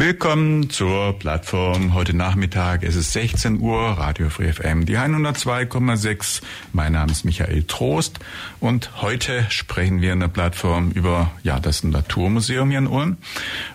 Willkommen 0.00 0.70
zur 0.70 1.18
Plattform. 1.18 1.92
Heute 1.92 2.16
Nachmittag 2.16 2.84
es 2.84 2.96
ist 2.96 3.12
16 3.12 3.60
Uhr, 3.60 3.78
Radio 3.78 4.30
Free 4.30 4.50
FM, 4.50 4.86
die 4.86 4.96
102,6. 4.96 6.40
Mein 6.72 6.92
Name 6.94 7.12
ist 7.12 7.26
Michael 7.26 7.64
Trost 7.64 8.18
und 8.60 9.02
heute 9.02 9.44
sprechen 9.50 10.00
wir 10.00 10.14
in 10.14 10.20
der 10.20 10.28
Plattform 10.28 10.90
über 10.92 11.30
ja 11.42 11.60
das 11.60 11.84
Naturmuseum 11.84 12.70
hier 12.70 12.78
in 12.78 12.86
Ulm 12.86 13.18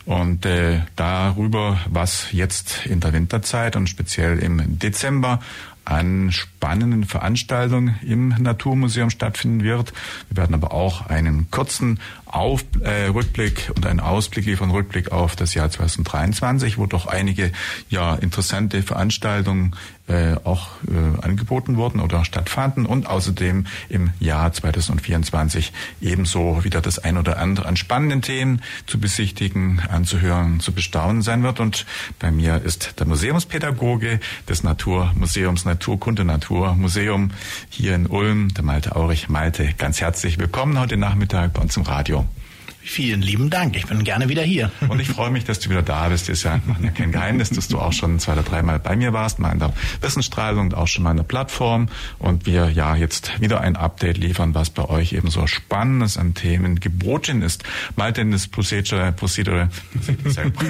und 0.06 0.48
äh, 0.48 0.82
darüber, 0.96 1.80
was 1.92 2.32
jetzt 2.32 2.88
in 2.88 3.02
der 3.02 3.14
Winterzeit 3.14 3.76
und 3.76 3.88
speziell 3.88 4.40
im 4.40 4.80
Dezember 4.80 5.42
an 5.86 6.32
spannenden 6.32 7.04
Veranstaltungen 7.04 8.00
im 8.02 8.30
Naturmuseum 8.30 9.12
stattfinden 9.12 9.64
wird. 9.64 9.94
Wir 10.30 10.38
werden 10.38 10.56
aber 10.56 10.74
auch 10.74 11.06
einen 11.06 11.52
kurzen 11.52 12.00
auf, 12.36 12.64
äh, 12.82 13.08
Rückblick 13.08 13.72
und 13.76 13.86
einen 13.86 14.02
Ausblick 14.02 14.46
liefern, 14.46 14.70
Rückblick 14.70 15.12
auf 15.12 15.36
das 15.36 15.54
Jahr 15.54 15.70
2023, 15.70 16.78
wo 16.78 16.86
doch 16.86 17.08
einige 17.08 17.52
ja 17.90 18.16
interessante 18.16 18.84
Veranstaltungen 18.84 19.76
äh, 20.08 20.36
auch 20.44 20.68
äh, 20.88 21.26
angeboten 21.26 21.78
wurden 21.78 22.00
oder 22.00 22.26
stattfanden 22.26 22.86
und 22.86 23.08
außerdem 23.08 23.66
im 23.90 24.12
Jahr 24.20 24.52
2024 24.52 25.74
ebenso 26.02 26.64
wieder 26.64 26.82
das 26.82 27.00
ein 27.00 27.18
oder 27.18 27.40
andere 27.40 27.68
an 27.68 27.76
spannenden 27.78 28.22
Themen 28.22 28.62
zu 28.86 29.00
besichtigen, 29.00 29.82
anzuhören, 29.90 30.60
zu 30.60 30.74
bestaunen 30.74 31.22
sein 31.22 31.42
wird. 31.42 31.60
Und 31.60 31.86
bei 32.20 32.32
mir 32.32 32.62
ist 32.62 33.00
der 33.00 33.08
Museumspädagoge 33.08 34.20
des 34.48 34.64
Naturmuseums 34.64 35.66
Naturkunde 35.66 36.26
Naturmuseum 36.26 37.32
hier 37.70 37.96
in 37.96 38.08
Ulm, 38.08 38.54
der 38.54 38.64
Malte 38.64 38.96
Aurich. 38.96 39.30
Malte, 39.30 39.74
ganz 39.78 40.02
herzlich 40.02 40.38
willkommen 40.38 40.78
heute 40.78 40.98
Nachmittag 40.98 41.54
bei 41.54 41.62
uns 41.62 41.78
im 41.78 41.84
Radio. 41.84 42.25
Vielen 42.88 43.24
lieben 43.24 43.50
Dank. 43.50 43.76
Ich 43.76 43.88
bin 43.88 44.04
gerne 44.04 44.30
wieder 44.30 44.44
hier. 44.44 44.72
Und 44.90 45.00
ich 45.00 45.10
freue 45.10 45.32
mich, 45.32 45.44
dass 45.44 45.60
du 45.60 45.72
wieder 45.72 45.82
da 45.82 46.08
bist. 46.10 46.30
Ist 46.30 46.44
ja 46.44 46.60
kein 46.94 47.12
Geheimnis, 47.12 47.50
dass 47.50 47.68
du 47.68 47.80
auch 47.80 47.94
schon 47.94 48.20
zwei 48.20 48.34
oder 48.34 48.44
dreimal 48.44 48.78
bei 48.78 48.96
mir 48.96 49.12
warst, 49.12 49.40
mal 49.40 49.52
in 49.52 49.58
der 49.58 49.74
Wissensstrahlung 50.02 50.68
und 50.68 50.76
auch 50.76 50.88
schon 50.88 51.04
mal 51.04 51.12
in 51.12 51.18
der 51.18 51.24
Plattform. 51.24 51.90
Und 52.20 52.46
wir 52.46 52.70
ja 52.70 52.96
jetzt 52.96 53.42
wieder 53.42 53.62
ein 53.62 53.76
Update 53.76 54.18
liefern, 54.18 54.54
was 54.54 54.70
bei 54.70 54.88
euch 54.88 55.14
eben 55.14 55.32
so 55.32 55.48
Spannendes 55.48 56.18
an 56.18 56.36
Themen 56.36 56.80
geboten 56.80 57.42
ist. 57.42 57.64
Mal 57.96 58.14
denn 58.14 58.32
das 58.32 58.48
Procedure, 58.48 59.12
Procedure, 59.12 59.70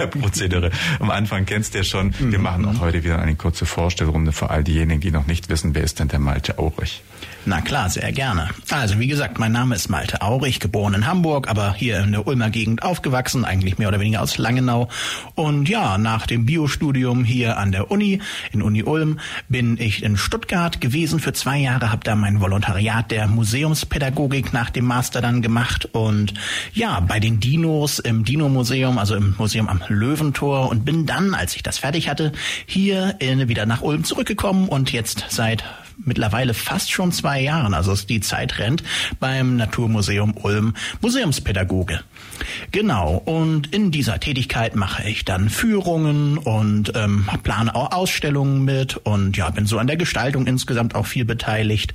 Prozedere 0.10 0.72
am 1.00 1.12
Anfang 1.12 1.46
kennst 1.46 1.74
du 1.74 1.80
ja 1.80 1.84
schon. 1.84 2.14
Wir 2.18 2.40
machen 2.40 2.66
auch 2.66 2.80
heute 2.80 3.04
wieder 3.04 3.20
eine 3.20 3.36
kurze 3.36 3.66
Vorstellrunde 3.66 4.32
für 4.32 4.50
all 4.50 4.64
diejenigen, 4.64 5.02
die 5.02 5.12
noch 5.12 5.28
nicht 5.28 5.50
wissen, 5.50 5.76
wer 5.76 5.84
ist 5.84 6.00
denn 6.00 6.08
der 6.08 6.20
Malte 6.20 6.58
Aurich? 6.60 7.04
Na 7.48 7.62
klar, 7.62 7.92
sehr 7.92 8.12
gerne. 8.12 8.50
Also 8.72 8.98
wie 8.98 9.06
gesagt, 9.06 9.38
mein 9.38 9.52
Name 9.52 9.76
ist 9.76 9.88
Malte 9.88 10.24
Aurich, 10.24 10.60
geboren 10.60 10.96
in 10.96 11.06
Hamburg, 11.06 11.48
aber 11.48 11.76
hier 11.76 12.00
in 12.00 12.12
der 12.12 12.26
Ulmer 12.26 12.50
Gegend 12.50 12.82
aufgewachsen, 12.82 13.46
eigentlich 13.46 13.78
mehr 13.78 13.88
oder 13.88 14.00
weniger 14.00 14.24
aus 14.24 14.40
Langenau. 14.40 14.90
Und 15.36 15.70
ja, 15.70 16.00
nach 16.00 16.26
dem 16.26 16.48
Biostudium 16.48 17.24
hier 17.24 17.60
an 17.60 17.72
der 17.72 17.92
Uni, 17.92 18.20
in 18.52 18.64
Uni 18.64 18.82
Ulm, 18.82 19.20
bin 19.48 19.78
ich 19.80 20.02
in 20.02 20.18
Stuttgart 20.18 20.82
gewesen 20.82 21.20
für 21.20 21.34
zwei 21.34 21.60
Jahre, 21.60 21.92
habe 21.92 22.04
da 22.04 22.16
mein 22.16 22.42
Volontariat 22.42 23.12
der 23.12 23.28
Museumspädagogik 23.28 24.52
nach 24.52 24.72
dem 24.72 24.86
Master 24.86 25.22
dann 25.22 25.44
gemacht 25.44 25.86
und 25.92 26.34
ja, 26.74 27.00
bei 27.00 27.20
den 27.20 27.40
Dinos 27.40 28.00
im 28.00 28.26
Dino-Museum, 28.26 28.98
also 28.98 29.14
im 29.14 29.36
Museum 29.38 29.70
am 29.70 29.82
Löwentor 29.88 30.70
und 30.70 30.84
bin 30.84 31.06
dann, 31.06 31.36
als 31.36 31.56
ich 31.56 31.62
das 31.62 31.78
fertig 31.78 32.10
hatte, 32.10 32.32
hier 32.66 33.18
in, 33.20 33.48
wieder 33.48 33.68
nach 33.68 33.82
Ulm 33.84 34.04
zurückgekommen 34.04 34.68
und 34.68 34.92
jetzt 34.92 35.26
seit 35.30 35.64
mittlerweile 35.98 36.54
fast 36.54 36.92
schon 36.92 37.12
zwei 37.12 37.42
Jahren, 37.42 37.74
also 37.74 37.96
die 37.96 38.22
Zeit 38.22 38.60
rennt, 38.60 38.84
beim 39.20 39.56
Naturmuseum 39.56 40.36
Ulm 40.38 40.74
Museumspädagoge. 41.02 42.02
Genau, 42.72 43.22
und 43.26 43.74
in 43.74 43.92
dieser 43.92 44.20
Tätigkeit 44.20 44.76
mache 44.76 45.08
ich 45.08 45.26
dann 45.26 45.50
Führungen 45.50 46.38
und 46.38 46.94
ähm, 46.96 47.30
plane 47.44 47.74
auch 47.76 47.92
Ausstellungen 47.92 48.64
mit 48.64 48.98
und 48.98 49.38
ja, 49.38 49.50
bin 49.50 49.66
so 49.66 49.78
an 49.78 49.88
der 49.88 49.98
Gestaltung 49.98 50.48
insgesamt 50.48 50.96
auch 50.96 51.06
viel 51.06 51.26
beteiligt. 51.26 51.94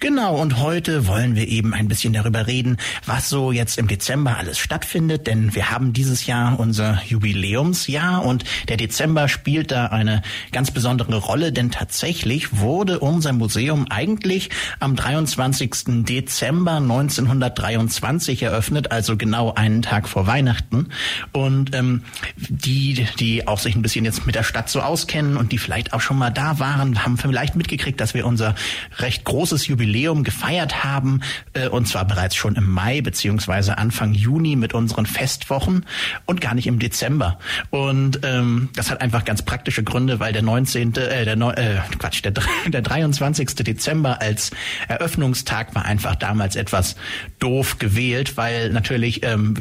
Genau, 0.00 0.36
und 0.40 0.58
heute 0.58 1.06
wollen 1.06 1.36
wir 1.36 1.48
eben 1.48 1.74
ein 1.74 1.88
bisschen 1.88 2.12
darüber 2.12 2.46
reden, 2.46 2.78
was 3.04 3.28
so 3.28 3.52
jetzt 3.52 3.78
im 3.78 3.88
Dezember 3.88 4.36
alles 4.36 4.58
stattfindet, 4.58 5.26
denn 5.26 5.54
wir 5.54 5.70
haben 5.70 5.92
dieses 5.92 6.26
Jahr 6.26 6.58
unser 6.58 7.02
Jubiläumsjahr 7.06 8.24
und 8.24 8.44
der 8.68 8.76
Dezember 8.76 9.28
spielt 9.28 9.70
da 9.70 9.86
eine 9.86 10.22
ganz 10.52 10.70
besondere 10.70 11.16
Rolle, 11.16 11.52
denn 11.52 11.70
tatsächlich 11.70 12.58
wurde 12.58 12.98
unser 12.98 13.32
Museum 13.32 13.86
eigentlich 13.90 14.50
am 14.80 14.96
23. 14.96 16.04
Dezember 16.04 16.76
1923 16.76 18.42
eröffnet, 18.42 18.90
also 18.90 19.16
genau 19.16 19.52
einen 19.76 19.82
Tag 19.82 20.08
vor 20.08 20.26
Weihnachten. 20.26 20.88
Und 21.32 21.74
ähm, 21.74 22.02
die, 22.36 23.06
die 23.18 23.46
auch 23.46 23.58
sich 23.58 23.76
ein 23.76 23.82
bisschen 23.82 24.04
jetzt 24.04 24.26
mit 24.26 24.34
der 24.34 24.42
Stadt 24.42 24.68
so 24.68 24.80
auskennen 24.80 25.36
und 25.36 25.52
die 25.52 25.58
vielleicht 25.58 25.92
auch 25.92 26.00
schon 26.00 26.18
mal 26.18 26.30
da 26.30 26.58
waren, 26.58 27.04
haben 27.04 27.16
vielleicht 27.16 27.56
mitgekriegt, 27.56 28.00
dass 28.00 28.14
wir 28.14 28.26
unser 28.26 28.54
recht 28.98 29.24
großes 29.24 29.66
Jubiläum 29.68 30.24
gefeiert 30.24 30.84
haben, 30.84 31.20
äh, 31.52 31.68
und 31.68 31.86
zwar 31.86 32.04
bereits 32.04 32.34
schon 32.34 32.56
im 32.56 32.70
Mai 32.70 33.00
beziehungsweise 33.00 33.78
Anfang 33.78 34.12
Juni 34.12 34.56
mit 34.56 34.74
unseren 34.74 35.06
Festwochen 35.06 35.86
und 36.24 36.40
gar 36.40 36.54
nicht 36.54 36.66
im 36.66 36.78
Dezember. 36.78 37.38
Und 37.70 38.20
ähm, 38.24 38.70
das 38.74 38.90
hat 38.90 39.00
einfach 39.00 39.24
ganz 39.24 39.42
praktische 39.42 39.84
Gründe, 39.84 40.20
weil 40.20 40.32
der 40.32 40.42
19. 40.42 40.94
Äh, 40.96 41.24
der, 41.24 41.36
äh, 41.36 41.78
Quatsch, 41.98 42.24
der, 42.24 42.32
der 42.66 42.82
23 42.82 43.36
20. 43.46 43.64
Dezember 43.64 44.20
als 44.20 44.50
Eröffnungstag 44.88 45.74
war 45.74 45.84
einfach 45.84 46.14
damals 46.16 46.56
etwas 46.56 46.96
doof 47.38 47.78
gewählt, 47.78 48.36
weil 48.36 48.70
natürlich 48.70 49.22
ähm, 49.24 49.54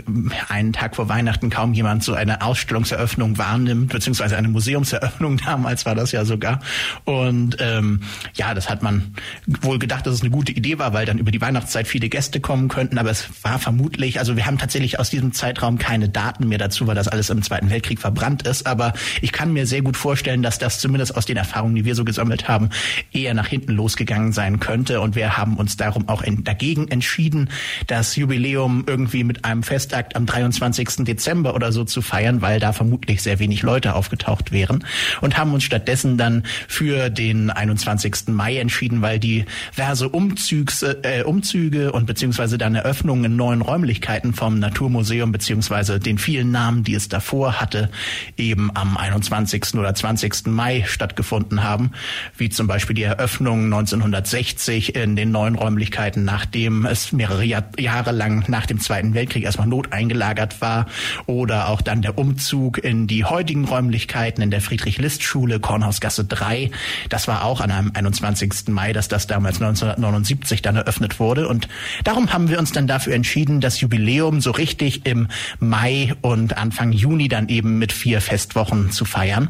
einen 0.50 0.74
Tag 0.74 0.96
vor 0.96 1.10
Weihnachten 1.10 1.50
kaum 1.50 1.74
jemand 1.74 2.04
so 2.04 2.14
eine 2.14 2.42
Ausstellungseröffnung 2.42 3.38
wahrnimmt, 3.38 3.92
beziehungsweise 3.92 4.38
eine 4.38 4.48
Museumseröffnung 4.48 5.38
damals 5.46 5.86
war 5.86 5.96
das 5.96 6.12
ja 6.12 6.26
sogar. 6.26 6.60
Und 7.04 7.58
ähm, 7.60 8.02
ja, 8.36 8.54
das 8.54 8.70
hat 8.70 8.84
man 8.84 9.16
wohl 9.48 9.80
gedacht, 9.80 10.06
dass 10.06 10.14
es 10.14 10.22
eine 10.22 10.32
gute 10.32 10.52
Idee 10.52 10.80
war, 10.80 10.94
weil 10.94 11.06
dann 11.06 11.18
über 11.18 11.32
die 11.32 11.42
Weihnachtszeit 11.42 11.88
viele 11.88 12.10
Gäste 12.10 12.40
kommen 12.40 12.68
könnten, 12.68 12.98
aber 12.98 13.10
es 13.10 13.28
war 13.44 13.60
vermutlich, 13.60 14.20
also 14.20 14.36
wir 14.36 14.46
haben 14.46 14.58
tatsächlich 14.58 15.00
aus 15.00 15.10
diesem 15.10 15.34
Zeitraum 15.34 15.78
keine 15.78 16.10
Daten 16.10 16.48
mehr 16.48 16.58
dazu, 16.58 16.88
weil 16.88 16.96
das 16.96 17.08
alles 17.08 17.30
im 17.30 17.42
Zweiten 17.42 17.70
Weltkrieg 17.70 18.00
verbrannt 18.00 18.44
ist, 18.48 18.68
aber 18.68 18.94
ich 19.22 19.32
kann 19.32 19.54
mir 19.54 19.66
sehr 19.66 19.82
gut 19.82 19.98
vorstellen, 19.98 20.44
dass 20.44 20.60
das 20.60 20.80
zumindest 20.80 21.16
aus 21.16 21.26
den 21.26 21.38
Erfahrungen, 21.38 21.76
die 21.76 21.86
wir 21.86 21.96
so 21.96 22.06
gesammelt 22.06 22.48
haben, 22.48 22.70
eher 23.12 23.34
nach 23.34 23.48
hinten 23.48 23.74
losgegangen 23.74 24.34
sein 24.34 24.60
könnte. 24.60 25.02
Und 25.02 25.16
wir 25.16 25.38
haben 25.38 25.58
uns 25.58 25.78
darum 25.78 26.08
auch 26.10 26.24
dagegen 26.26 26.88
entschieden, 26.88 27.50
das 27.88 28.16
Jubiläum 28.16 28.84
irgendwie 28.88 29.24
mit 29.24 29.46
einem 29.46 29.64
Festakt 29.96 30.16
am 30.18 30.26
23. 30.26 31.06
Dezember 31.06 31.56
oder 31.56 31.72
so 31.72 31.86
zu 31.86 32.02
feiern, 32.02 32.42
weil 32.42 32.60
da 32.60 32.74
vermutlich 32.74 33.22
sehr 33.22 33.40
wenig 33.40 33.62
Leute 33.62 33.96
aufgetaucht 33.96 34.52
wären. 34.52 34.84
Und 35.22 35.38
haben 35.38 35.54
uns 35.54 35.64
stattdessen 35.64 36.18
dann 36.18 36.44
für 36.68 37.10
den 37.10 37.50
21. 37.50 38.28
Mai 38.34 38.58
entschieden, 38.58 39.02
weil 39.02 39.20
diverse 39.20 40.10
Umzugs, 40.10 40.84
äh, 40.84 41.24
Umzüge 41.26 41.94
und 41.94 42.08
beziehungsweise 42.08 42.58
dann 42.58 42.76
Eröffnungen 42.76 43.24
in 43.24 43.36
neuen 43.38 43.62
Räumlichkeiten 43.62 44.34
vom 44.34 44.60
Naturmuseum 44.60 45.32
beziehungsweise 45.32 46.00
den 46.00 46.18
vielen 46.18 46.52
Namen, 46.52 46.84
die 46.84 46.96
es 46.96 47.08
davor 47.08 47.62
hatte, 47.62 47.90
eben 48.36 48.72
am 48.74 48.98
21. 48.98 49.76
oder 49.80 49.96
20. 49.96 50.48
Mai 50.48 50.84
stattgefunden 50.86 51.64
haben, 51.64 51.92
wie 52.38 52.50
zum 52.50 52.68
Beispiel 52.68 52.96
die 52.96 53.04
Eröffnung 53.04 53.36
Eröffnung 53.36 53.66
1960 53.66 54.96
in 54.96 55.16
den 55.16 55.32
neuen 55.32 55.56
Räumlichkeiten, 55.56 56.26
nachdem 56.26 56.86
es 56.86 57.12
mehrere 57.12 57.44
Jahr, 57.44 57.64
Jahre 57.78 58.12
lang 58.12 58.44
nach 58.48 58.66
dem 58.66 58.80
Zweiten 58.80 59.14
Weltkrieg 59.14 59.44
erstmal 59.44 59.68
not 59.68 59.85
eingelagert 59.92 60.62
war 60.62 60.88
oder 61.26 61.70
auch 61.70 61.82
dann 61.82 62.02
der 62.02 62.18
Umzug 62.18 62.78
in 62.78 63.08
die 63.08 63.26
heutigen 63.26 63.66
Räumlichkeiten 63.66 64.42
in 64.42 64.52
der 64.52 64.62
Friedrich-List-Schule, 64.62 65.60
Kornhausgasse 65.60 66.26
3. 66.26 66.72
Das 67.10 67.28
war 67.28 67.44
auch 67.44 67.62
an 67.62 67.72
einem 67.72 67.92
21. 67.94 68.68
Mai, 68.70 68.94
dass 68.94 69.08
das 69.08 69.28
damals 69.28 69.62
1979 69.62 70.62
dann 70.62 70.76
eröffnet 70.76 71.20
wurde 71.20 71.48
und 71.48 71.68
darum 72.04 72.34
haben 72.34 72.50
wir 72.50 72.60
uns 72.60 72.72
dann 72.72 72.88
dafür 72.88 73.14
entschieden, 73.14 73.62
das 73.62 73.82
Jubiläum 73.82 74.42
so 74.42 74.52
richtig 74.52 75.06
im 75.06 75.28
Mai 75.60 76.14
und 76.22 76.58
Anfang 76.58 76.92
Juni 76.92 77.28
dann 77.28 77.50
eben 77.50 77.80
mit 77.80 77.92
vier 77.92 78.22
Festwochen 78.22 78.92
zu 78.92 79.06
feiern. 79.06 79.50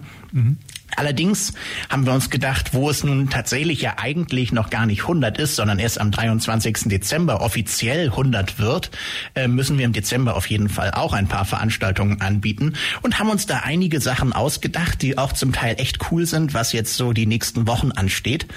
Allerdings 0.95 1.53
haben 1.89 2.05
wir 2.05 2.13
uns 2.13 2.29
gedacht, 2.29 2.73
wo 2.73 2.89
es 2.89 3.03
nun 3.03 3.29
tatsächlich 3.29 3.81
ja 3.81 3.95
eigentlich 3.97 4.51
noch 4.51 4.69
gar 4.69 4.85
nicht 4.85 5.01
100 5.01 5.37
ist, 5.37 5.55
sondern 5.55 5.79
erst 5.79 5.99
am 5.99 6.11
23. 6.11 6.83
Dezember 6.85 7.41
offiziell 7.41 8.07
100 8.07 8.59
wird, 8.59 8.91
äh, 9.35 9.47
müssen 9.47 9.77
wir 9.77 9.85
im 9.85 9.93
Dezember 9.93 10.35
auf 10.37 10.47
jeden 10.47 10.69
Fall 10.69 10.91
auch 10.91 11.13
ein 11.13 11.27
paar 11.27 11.43
Veranstaltungen 11.43 12.21
anbieten 12.21 12.73
und 13.01 13.19
haben 13.19 13.29
uns 13.29 13.45
da 13.45 13.61
einige 13.65 13.99
Sachen 13.99 14.31
ausgedacht, 14.31 15.01
die 15.01 15.17
auch 15.17 15.33
zum 15.33 15.51
Teil 15.51 15.75
echt 15.79 16.11
cool 16.11 16.25
sind, 16.25 16.53
was 16.53 16.71
jetzt 16.71 16.95
so 16.95 17.11
die 17.11 17.25
nächsten 17.25 17.67
Wochen 17.67 17.91
ansteht. 17.91 18.47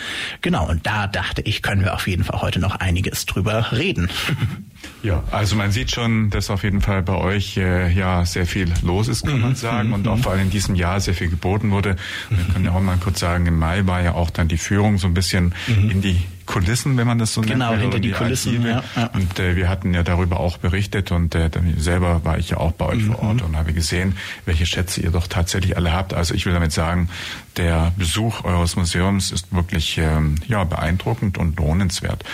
Genau, 0.41 0.69
und 0.69 0.87
da 0.87 1.07
dachte 1.07 1.43
ich, 1.43 1.63
können 1.63 1.83
wir 1.83 1.95
auf 1.95 2.07
jeden 2.07 2.25
Fall 2.25 2.41
heute 2.41 2.61
noch 2.61 2.77
einiges 2.77 3.27
drüber 3.27 3.73
reden. 3.73 4.09
Ja, 5.03 5.23
also 5.31 5.57
man 5.57 5.71
sieht 5.71 5.93
schon, 5.93 6.31
dass 6.31 6.51
auf 6.51 6.65
jeden 6.65 6.81
Fall 6.81 7.03
bei 7.03 7.15
euch 7.15 7.57
äh, 7.57 7.93
ja 7.93 8.25
sehr 8.25 8.47
viel 8.47 8.73
los 8.83 9.09
ist, 9.09 9.25
kann 9.25 9.41
man 9.41 9.51
mhm. 9.51 9.57
sagen, 9.57 9.93
und 9.93 10.09
auch 10.09 10.17
mhm. 10.17 10.23
vor 10.23 10.33
allem 10.33 10.43
in 10.43 10.51
diesem 10.51 10.75
Jahr 10.75 11.01
sehr 11.01 11.15
viel 11.15 11.29
geboten 11.29 11.71
wurde. 11.71 11.97
Wir 12.31 12.45
können 12.53 12.65
ja 12.65 12.73
auch 12.73 12.81
mal 12.81 12.97
kurz 12.97 13.21
sagen, 13.21 13.47
im 13.47 13.59
Mai 13.59 13.87
war 13.87 14.03
ja 14.03 14.15
auch 14.15 14.31
dann 14.31 14.49
die 14.49 14.59
Führung 14.59 14.99
so 14.99 15.07
ein 15.07 15.15
bisschen 15.15 15.55
mhm. 15.67 15.91
in 15.91 16.01
die 16.03 16.23
Kulissen, 16.49 16.97
wenn 16.97 17.07
man 17.07 17.19
das 17.19 17.35
so 17.35 17.43
genau, 17.43 17.53
nennt. 17.53 17.71
Genau, 17.71 17.83
hinter 17.83 18.01
die, 18.01 18.09
die 18.09 18.15
Kulissen. 18.15 18.65
Ja, 18.65 18.83
ja. 18.97 19.07
Und 19.13 19.39
äh, 19.39 19.55
wir 19.55 19.69
hatten 19.69 19.93
ja 19.93 20.03
darüber 20.03 20.41
auch 20.41 20.57
berichtet 20.57 21.13
und 21.13 21.35
äh, 21.35 21.51
selber 21.77 22.25
war 22.25 22.39
ich 22.39 22.51
ja 22.51 22.57
auch 22.57 22.73
bei 22.73 22.87
euch 22.87 23.03
mhm. 23.03 23.13
vor 23.13 23.23
Ort 23.23 23.43
und 23.43 23.57
habe 23.57 23.75
gesehen, 23.75 24.17
welche 24.47 24.65
Schätze 24.65 25.03
ihr 25.03 25.11
doch 25.11 25.27
tatsächlich 25.27 25.77
alle 25.77 25.93
habt. 25.93 26.15
Also 26.15 26.35
ich 26.35 26.47
will 26.47 26.55
damit 26.55 26.73
sagen, 26.73 27.11
der 27.59 27.93
Besuch 27.99 28.45
eures 28.45 28.77
Museums 28.77 29.31
ist 29.31 29.55
wirklich 29.55 29.99
ähm, 29.99 30.37
ja 30.49 30.65
beeindruckend 30.65 31.37
und 31.37 31.59
lohnenswert. 31.59 32.25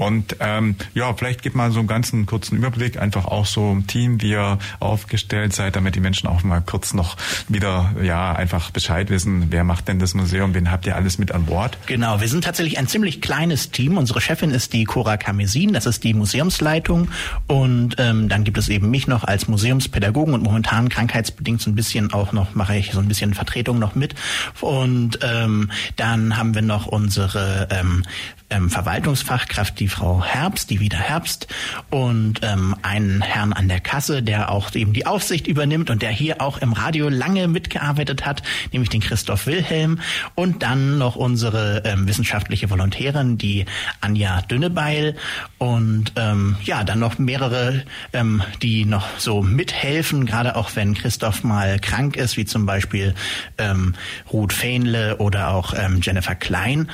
Und 0.00 0.36
ähm, 0.40 0.76
ja, 0.94 1.12
vielleicht 1.12 1.42
gibt 1.42 1.54
mal 1.54 1.70
so 1.72 1.78
einen 1.78 1.86
ganzen 1.86 2.24
kurzen 2.24 2.56
Überblick, 2.56 2.98
einfach 2.98 3.26
auch 3.26 3.44
so 3.44 3.74
ein 3.74 3.86
Team, 3.86 4.22
wie 4.22 4.30
ihr 4.30 4.58
aufgestellt 4.78 5.52
seid, 5.52 5.76
damit 5.76 5.94
die 5.94 6.00
Menschen 6.00 6.26
auch 6.26 6.42
mal 6.42 6.62
kurz 6.62 6.94
noch 6.94 7.18
wieder 7.48 7.94
ja 8.02 8.32
einfach 8.32 8.70
Bescheid 8.70 9.10
wissen, 9.10 9.48
wer 9.50 9.62
macht 9.62 9.88
denn 9.88 9.98
das 9.98 10.14
Museum, 10.14 10.54
wen 10.54 10.70
habt 10.70 10.86
ihr 10.86 10.96
alles 10.96 11.18
mit 11.18 11.32
an 11.32 11.44
Bord? 11.44 11.76
Genau, 11.84 12.18
wir 12.18 12.28
sind 12.28 12.44
tatsächlich 12.44 12.78
ein 12.78 12.88
ziemlich 12.88 13.20
kleines 13.20 13.72
Team. 13.72 13.98
Unsere 13.98 14.22
Chefin 14.22 14.52
ist 14.52 14.72
die 14.72 14.84
Cora 14.84 15.18
Kamesin, 15.18 15.74
das 15.74 15.84
ist 15.84 16.02
die 16.02 16.14
Museumsleitung. 16.14 17.08
Und 17.46 17.96
ähm, 17.98 18.30
dann 18.30 18.44
gibt 18.44 18.56
es 18.56 18.70
eben 18.70 18.88
mich 18.90 19.06
noch 19.06 19.24
als 19.24 19.48
Museumspädagogen 19.48 20.32
und 20.32 20.42
momentan 20.42 20.88
krankheitsbedingt 20.88 21.60
so 21.60 21.70
ein 21.70 21.74
bisschen 21.74 22.10
auch 22.14 22.32
noch, 22.32 22.54
mache 22.54 22.74
ich 22.74 22.92
so 22.92 23.00
ein 23.00 23.08
bisschen 23.08 23.34
Vertretung 23.34 23.78
noch 23.78 23.94
mit. 23.94 24.14
Und 24.62 25.18
ähm, 25.20 25.70
dann 25.96 26.38
haben 26.38 26.54
wir 26.54 26.62
noch 26.62 26.86
unsere 26.86 27.68
ähm, 27.70 28.02
ähm, 28.50 28.70
Verwaltungsfachkraft, 28.70 29.78
die 29.80 29.88
Frau 29.88 30.22
Herbst, 30.22 30.70
die 30.70 30.80
wieder 30.80 30.98
Herbst, 30.98 31.46
und 31.90 32.40
ähm, 32.42 32.76
einen 32.82 33.22
Herrn 33.22 33.52
an 33.52 33.68
der 33.68 33.80
Kasse, 33.80 34.22
der 34.22 34.50
auch 34.50 34.74
eben 34.74 34.92
die 34.92 35.06
Aufsicht 35.06 35.46
übernimmt 35.46 35.90
und 35.90 36.02
der 36.02 36.10
hier 36.10 36.40
auch 36.40 36.58
im 36.58 36.72
Radio 36.72 37.08
lange 37.08 37.48
mitgearbeitet 37.48 38.26
hat, 38.26 38.42
nämlich 38.72 38.90
den 38.90 39.00
Christoph 39.00 39.46
Wilhelm, 39.46 40.00
und 40.34 40.62
dann 40.62 40.98
noch 40.98 41.16
unsere 41.16 41.82
ähm, 41.84 42.06
wissenschaftliche 42.06 42.70
Volontärin, 42.70 43.38
die 43.38 43.66
Anja 44.00 44.42
Dünnebeil, 44.42 45.16
und 45.58 46.12
ähm, 46.16 46.56
ja, 46.62 46.84
dann 46.84 46.98
noch 46.98 47.18
mehrere, 47.18 47.84
ähm, 48.12 48.42
die 48.62 48.84
noch 48.84 49.06
so 49.18 49.42
mithelfen, 49.42 50.26
gerade 50.26 50.56
auch 50.56 50.70
wenn 50.74 50.94
Christoph 50.94 51.44
mal 51.44 51.78
krank 51.78 52.16
ist, 52.16 52.36
wie 52.36 52.44
zum 52.44 52.66
Beispiel 52.66 53.14
ähm, 53.58 53.94
Ruth 54.32 54.52
Fähnle 54.52 55.16
oder 55.18 55.48
auch 55.48 55.74
ähm, 55.76 56.00
Jennifer 56.02 56.34
Klein 56.34 56.88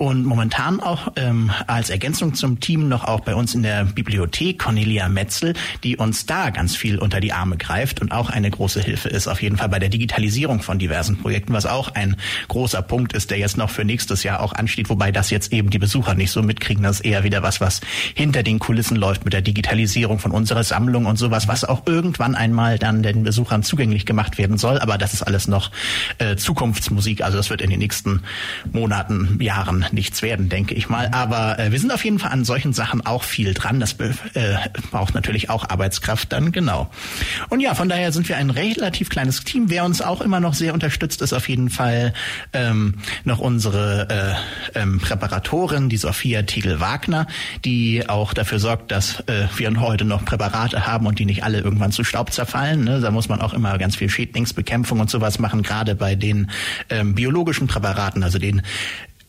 und 0.00 0.24
momentan 0.24 0.80
auch 0.80 1.12
ähm, 1.16 1.50
als 1.66 1.90
Ergänzung 1.90 2.32
zum 2.32 2.58
Team 2.58 2.88
noch 2.88 3.04
auch 3.04 3.20
bei 3.20 3.34
uns 3.34 3.54
in 3.54 3.62
der 3.62 3.84
Bibliothek 3.84 4.58
Cornelia 4.58 5.10
Metzel, 5.10 5.52
die 5.84 5.98
uns 5.98 6.24
da 6.24 6.48
ganz 6.48 6.74
viel 6.74 6.98
unter 6.98 7.20
die 7.20 7.34
Arme 7.34 7.58
greift 7.58 8.00
und 8.00 8.10
auch 8.10 8.30
eine 8.30 8.50
große 8.50 8.80
Hilfe 8.80 9.10
ist, 9.10 9.28
auf 9.28 9.42
jeden 9.42 9.58
Fall 9.58 9.68
bei 9.68 9.78
der 9.78 9.90
Digitalisierung 9.90 10.62
von 10.62 10.78
diversen 10.78 11.18
Projekten, 11.18 11.52
was 11.52 11.66
auch 11.66 11.94
ein 11.94 12.16
großer 12.48 12.80
Punkt 12.80 13.12
ist, 13.12 13.30
der 13.30 13.36
jetzt 13.36 13.58
noch 13.58 13.68
für 13.68 13.84
nächstes 13.84 14.22
Jahr 14.22 14.40
auch 14.40 14.54
ansteht, 14.54 14.88
wobei 14.88 15.12
das 15.12 15.28
jetzt 15.28 15.52
eben 15.52 15.68
die 15.68 15.78
Besucher 15.78 16.14
nicht 16.14 16.30
so 16.30 16.42
mitkriegen. 16.42 16.82
Das 16.82 17.00
ist 17.00 17.04
eher 17.04 17.22
wieder 17.22 17.42
was, 17.42 17.60
was 17.60 17.82
hinter 18.14 18.42
den 18.42 18.58
Kulissen 18.58 18.96
läuft 18.96 19.26
mit 19.26 19.34
der 19.34 19.42
Digitalisierung 19.42 20.18
von 20.18 20.30
unserer 20.30 20.64
Sammlung 20.64 21.04
und 21.04 21.18
sowas, 21.18 21.46
was 21.46 21.66
auch 21.66 21.82
irgendwann 21.86 22.34
einmal 22.34 22.78
dann 22.78 23.02
den 23.02 23.22
Besuchern 23.22 23.62
zugänglich 23.62 24.06
gemacht 24.06 24.38
werden 24.38 24.56
soll. 24.56 24.78
Aber 24.78 24.96
das 24.96 25.12
ist 25.12 25.24
alles 25.24 25.46
noch 25.46 25.70
äh, 26.16 26.36
Zukunftsmusik. 26.36 27.22
Also 27.22 27.36
das 27.36 27.50
wird 27.50 27.60
in 27.60 27.68
den 27.68 27.80
nächsten 27.80 28.22
Monaten, 28.72 29.36
Jahren 29.42 29.84
nichts 29.92 30.22
werden, 30.22 30.48
denke 30.48 30.74
ich 30.74 30.88
mal. 30.88 31.08
Aber 31.12 31.58
äh, 31.58 31.72
wir 31.72 31.78
sind 31.78 31.92
auf 31.92 32.04
jeden 32.04 32.18
Fall 32.18 32.30
an 32.30 32.44
solchen 32.44 32.72
Sachen 32.72 33.04
auch 33.04 33.24
viel 33.24 33.54
dran. 33.54 33.80
Das 33.80 33.92
äh, 33.94 34.56
braucht 34.90 35.14
natürlich 35.14 35.50
auch 35.50 35.68
Arbeitskraft 35.68 36.32
dann, 36.32 36.52
genau. 36.52 36.90
Und 37.48 37.60
ja, 37.60 37.74
von 37.74 37.88
daher 37.88 38.12
sind 38.12 38.28
wir 38.28 38.36
ein 38.36 38.50
relativ 38.50 39.08
kleines 39.08 39.44
Team. 39.44 39.70
Wer 39.70 39.84
uns 39.84 40.02
auch 40.02 40.20
immer 40.20 40.40
noch 40.40 40.54
sehr 40.54 40.74
unterstützt, 40.74 41.22
ist 41.22 41.32
auf 41.32 41.48
jeden 41.48 41.70
Fall 41.70 42.12
ähm, 42.52 42.96
noch 43.24 43.38
unsere 43.38 44.36
äh, 44.74 44.80
ähm, 44.80 45.00
Präparatorin, 45.00 45.88
die 45.88 45.96
Sophia 45.96 46.42
Tegel-Wagner, 46.42 47.26
die 47.64 48.08
auch 48.08 48.34
dafür 48.34 48.58
sorgt, 48.58 48.90
dass 48.90 49.20
äh, 49.20 49.46
wir 49.56 49.70
heute 49.80 50.04
noch 50.04 50.24
Präparate 50.24 50.86
haben 50.86 51.06
und 51.06 51.18
die 51.18 51.24
nicht 51.24 51.44
alle 51.44 51.60
irgendwann 51.60 51.92
zu 51.92 52.04
Staub 52.04 52.32
zerfallen. 52.32 52.84
Ne? 52.84 53.00
Da 53.00 53.10
muss 53.10 53.28
man 53.28 53.40
auch 53.40 53.54
immer 53.54 53.78
ganz 53.78 53.96
viel 53.96 54.10
Schädlingsbekämpfung 54.10 55.00
und 55.00 55.10
sowas 55.10 55.38
machen, 55.38 55.62
gerade 55.62 55.94
bei 55.94 56.14
den 56.14 56.50
ähm, 56.88 57.14
biologischen 57.14 57.66
Präparaten, 57.66 58.22
also 58.22 58.38
den 58.38 58.62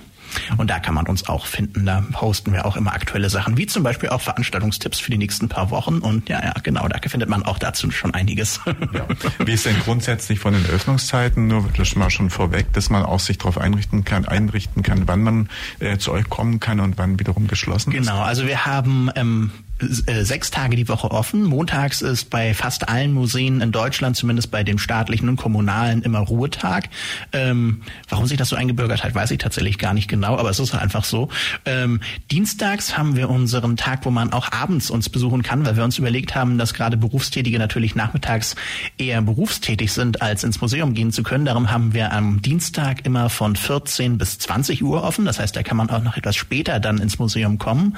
Und 0.58 0.70
da 0.70 0.80
kann 0.80 0.94
man 0.94 1.08
uns 1.08 1.28
auch 1.28 1.46
finden. 1.46 1.86
Da 1.86 2.04
posten 2.12 2.54
wir 2.54 2.66
auch 2.66 2.76
immer 2.76 2.94
aktuelle 2.94 3.30
Sachen, 3.30 3.58
wie 3.58 3.68
zum 3.68 3.84
Beispiel 3.84 4.10
auch 4.10 4.22
Veranstaltungstipps 4.22 5.00
für 5.00 5.12
die 5.12 5.18
nächsten 5.18 5.50
paar 5.50 5.70
Wochen. 5.72 6.00
Und 6.00 6.30
ja, 6.30 6.44
ja, 6.44 6.54
genau, 6.64 6.88
da 6.88 6.98
findet 7.08 7.30
man 7.30 7.44
auch 7.44 7.60
dazu 7.60 7.92
schon 7.92 8.14
einiges. 8.14 8.60
Ja. 8.94 9.08
Wie 9.46 9.52
ist 9.52 9.66
denn 9.66 9.80
grundsätzlich 9.86 10.40
von 10.40 10.54
den 10.54 10.66
Öffnungszeiten, 10.66 11.48
nur 11.48 11.70
das 11.78 11.96
mal 11.96 12.10
schon 12.10 12.30
vorweg, 12.30 12.74
dass 12.74 12.90
man 12.90 13.04
auch 13.04 13.20
sich 13.20 13.38
darauf 13.38 13.58
einrichten 13.58 14.04
kann, 14.04 14.26
einrichten 14.26 14.84
kann, 14.84 15.08
wann 15.08 15.22
man 15.22 15.50
äh, 15.80 15.98
zu 15.98 16.12
euch 16.12 16.30
kommen 16.30 16.60
kann 16.60 16.80
und 16.80 16.98
wann 16.98 17.20
wiederum 17.20 17.48
geschlossen 17.48 17.92
ist? 17.92 18.00
Genau, 18.00 18.22
also 18.22 18.48
wir 18.48 18.66
haben 18.66 19.10
ähm, 19.16 19.52
äh, 19.52 19.71
sechs 19.82 20.52
Tage 20.52 20.76
die 20.76 20.88
Woche 20.88 21.12
offen. 21.12 21.44
Montags 21.44 22.02
ist 22.02 22.30
bei 22.30 22.54
fast 22.54 22.88
allen 22.90 23.14
Museen 23.14 23.62
in 23.62 23.72
Deutschland, 23.72 24.16
zumindest 24.16 24.52
bei 24.52 24.64
den 24.64 24.78
staatlichen 24.78 25.28
und 25.30 25.36
kommunalen, 25.36 26.02
immer 26.04 26.20
Ruhetag. 26.20 26.90
Ähm, 27.34 27.82
warum 28.10 28.28
sich 28.28 28.38
das 28.38 28.50
so 28.50 28.56
eingebürgert 28.56 29.04
hat, 29.04 29.16
weiß 29.16 29.32
ich 29.32 29.40
tatsächlich 29.40 29.78
gar 29.78 29.94
nicht 29.94 30.08
genau, 30.08 30.38
aber 30.38 30.50
es 30.50 30.60
ist 30.60 30.74
einfach 30.76 31.04
so. 31.04 31.30
Ähm, 31.66 32.02
dienstags 32.32 32.98
haben 32.98 33.16
wir 33.16 33.30
unseren 33.30 33.78
Tag, 33.78 34.06
wo 34.06 34.12
man 34.12 34.34
auch 34.34 34.52
abends 34.52 34.90
uns 34.90 35.10
besuchen 35.10 35.42
kann, 35.42 35.66
weil 35.66 35.76
wir 35.76 35.84
uns 35.84 35.98
überlegt 35.98 36.36
haben, 36.36 36.58
dass 36.58 36.74
gerade 36.74 36.98
Berufstätige 36.98 37.58
natürlich 37.60 37.96
nachmittags 37.96 38.56
eher 38.98 39.22
berufstätig 39.22 39.92
sind, 39.92 40.22
als 40.22 40.44
ins 40.44 40.62
Museum 40.62 40.94
gehen 40.94 41.12
zu 41.12 41.24
können. 41.24 41.46
Darum 41.46 41.72
haben 41.72 41.94
wir 41.94 42.14
am 42.14 42.42
Dienstag 42.42 43.06
immer 43.06 43.30
von 43.30 43.56
14 43.56 44.18
bis 44.18 44.38
20 44.40 44.84
Uhr 44.84 45.04
offen. 45.04 45.26
Das 45.26 45.40
heißt, 45.40 45.56
da 45.56 45.64
kann 45.64 45.78
man 45.78 45.90
auch 45.90 46.04
noch 46.04 46.18
etwas 46.18 46.36
später 46.36 46.80
dann 46.80 47.00
ins 47.00 47.20
Museum 47.20 47.58
kommen. 47.58 47.82
Mhm. 47.86 47.96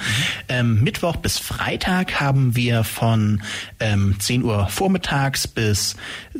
Ähm, 0.48 0.82
Mittwoch 0.82 1.16
bis 1.16 1.38
Freitag 1.38 1.73
haben 2.20 2.56
wir 2.56 2.84
von 2.84 3.42
ähm, 3.80 4.16
10 4.18 4.44
Uhr 4.44 4.68
vormittags 4.68 5.48
bis 5.48 5.96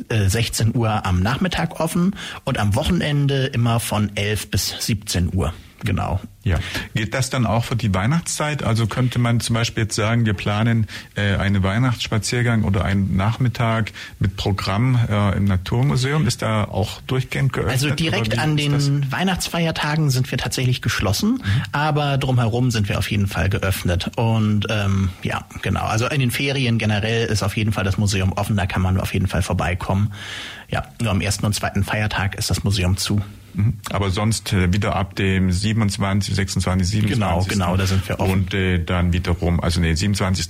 äh, 0.09 0.27
16 0.27 0.75
Uhr 0.75 1.05
am 1.05 1.21
Nachmittag 1.21 1.79
offen 1.79 2.15
und 2.43 2.57
am 2.57 2.75
Wochenende 2.75 3.47
immer 3.47 3.79
von 3.79 4.15
11 4.15 4.51
bis 4.51 4.85
17 4.85 5.33
Uhr. 5.33 5.53
Genau. 5.83 6.19
Ja. 6.43 6.59
Geht 6.93 7.13
das 7.13 7.29
dann 7.29 7.45
auch 7.45 7.65
für 7.65 7.75
die 7.75 7.93
Weihnachtszeit? 7.93 8.63
Also 8.63 8.85
könnte 8.85 9.19
man 9.19 9.39
zum 9.39 9.55
Beispiel 9.55 9.83
jetzt 9.83 9.95
sagen, 9.95 10.25
wir 10.25 10.33
planen 10.33 10.87
äh, 11.15 11.35
einen 11.35 11.63
Weihnachtsspaziergang 11.63 12.63
oder 12.63 12.85
einen 12.85 13.15
Nachmittag 13.15 13.91
mit 14.19 14.37
Programm 14.37 14.99
äh, 15.09 15.35
im 15.35 15.45
Naturmuseum. 15.45 16.27
Ist 16.27 16.43
da 16.43 16.65
auch 16.65 17.01
durchgehend 17.01 17.51
geöffnet? 17.51 17.73
Also 17.73 17.89
direkt 17.89 18.37
an 18.37 18.57
den 18.57 18.73
das? 18.73 18.89
Weihnachtsfeiertagen 19.11 20.11
sind 20.11 20.29
wir 20.29 20.37
tatsächlich 20.37 20.81
geschlossen, 20.81 21.41
mhm. 21.43 21.61
aber 21.71 22.17
drumherum 22.17 22.71
sind 22.71 22.89
wir 22.89 22.99
auf 22.99 23.09
jeden 23.09 23.27
Fall 23.27 23.49
geöffnet. 23.49 24.11
Und 24.15 24.67
ähm, 24.69 25.09
ja, 25.23 25.45
genau. 25.61 25.85
Also 25.85 26.07
in 26.07 26.19
den 26.19 26.31
Ferien 26.31 26.77
generell 26.77 27.25
ist 27.25 27.43
auf 27.43 27.57
jeden 27.57 27.71
Fall 27.71 27.83
das 27.83 27.97
Museum 27.97 28.33
offen. 28.33 28.55
Da 28.55 28.67
kann 28.67 28.83
man 28.83 28.99
auf 28.99 29.13
jeden 29.13 29.27
Fall 29.27 29.41
vorbeikommen. 29.41 30.13
Ja, 30.69 30.83
nur 31.01 31.11
am 31.11 31.21
ersten 31.21 31.45
und 31.45 31.53
zweiten 31.53 31.83
Feiertag 31.83 32.35
ist 32.35 32.49
das 32.49 32.63
Museum 32.63 32.97
zu. 32.97 33.21
Mhm. 33.55 33.73
Aber 33.89 34.09
sonst 34.09 34.53
äh, 34.53 34.71
wieder 34.73 34.95
ab 34.95 35.15
dem 35.15 35.51
27, 35.51 36.35
26, 36.35 36.87
27. 36.87 37.13
Genau, 37.17 37.43
genau, 37.47 37.77
da 37.77 37.87
sind 37.87 38.07
wir 38.07 38.19
offen. 38.19 38.31
Und 38.31 38.53
äh, 38.53 38.83
dann 38.83 39.13
wiederum, 39.13 39.59
also 39.59 39.79
nee, 39.79 39.93
27. 39.93 40.47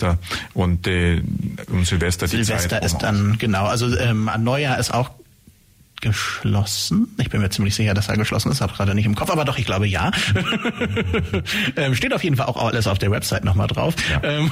und 0.53 0.88
äh, 0.88 1.21
um 1.69 1.85
Silvester 1.85 2.27
die 2.27 2.43
Silvester 2.43 2.81
ist 2.81 2.97
dann, 2.97 3.38
genau, 3.38 3.65
also 3.65 3.95
ähm, 3.97 4.29
an 4.29 4.43
Neujahr 4.43 4.79
ist 4.79 4.93
auch 4.93 5.12
geschlossen. 6.05 7.07
Ich 7.17 7.31
bin 7.31 7.41
mir 7.41 7.50
ziemlich 7.50 7.74
sicher, 7.74 7.95
dass 7.95 8.09
er 8.09 8.15
geschlossen 8.15 8.51
ist, 8.51 8.62
habe 8.62 8.71
gerade 8.74 8.93
nicht 8.93 9.07
im 9.07 9.15
Kopf, 9.15 9.31
aber 9.31 9.43
doch, 9.43 9.57
ich 9.57 9.65
glaube 9.65 9.88
ja. 9.88 10.12
ähm, 11.75 11.95
steht 11.95 12.13
auf 12.13 12.24
jeden 12.24 12.35
Fall 12.35 12.45
auch 12.45 12.63
alles 12.63 12.85
auf 12.85 13.00
der 13.00 13.09
Website 13.09 13.43
nochmal 13.43 13.65
drauf. 13.65 13.95
Ja. 14.12 14.21
Ähm, 14.24 14.51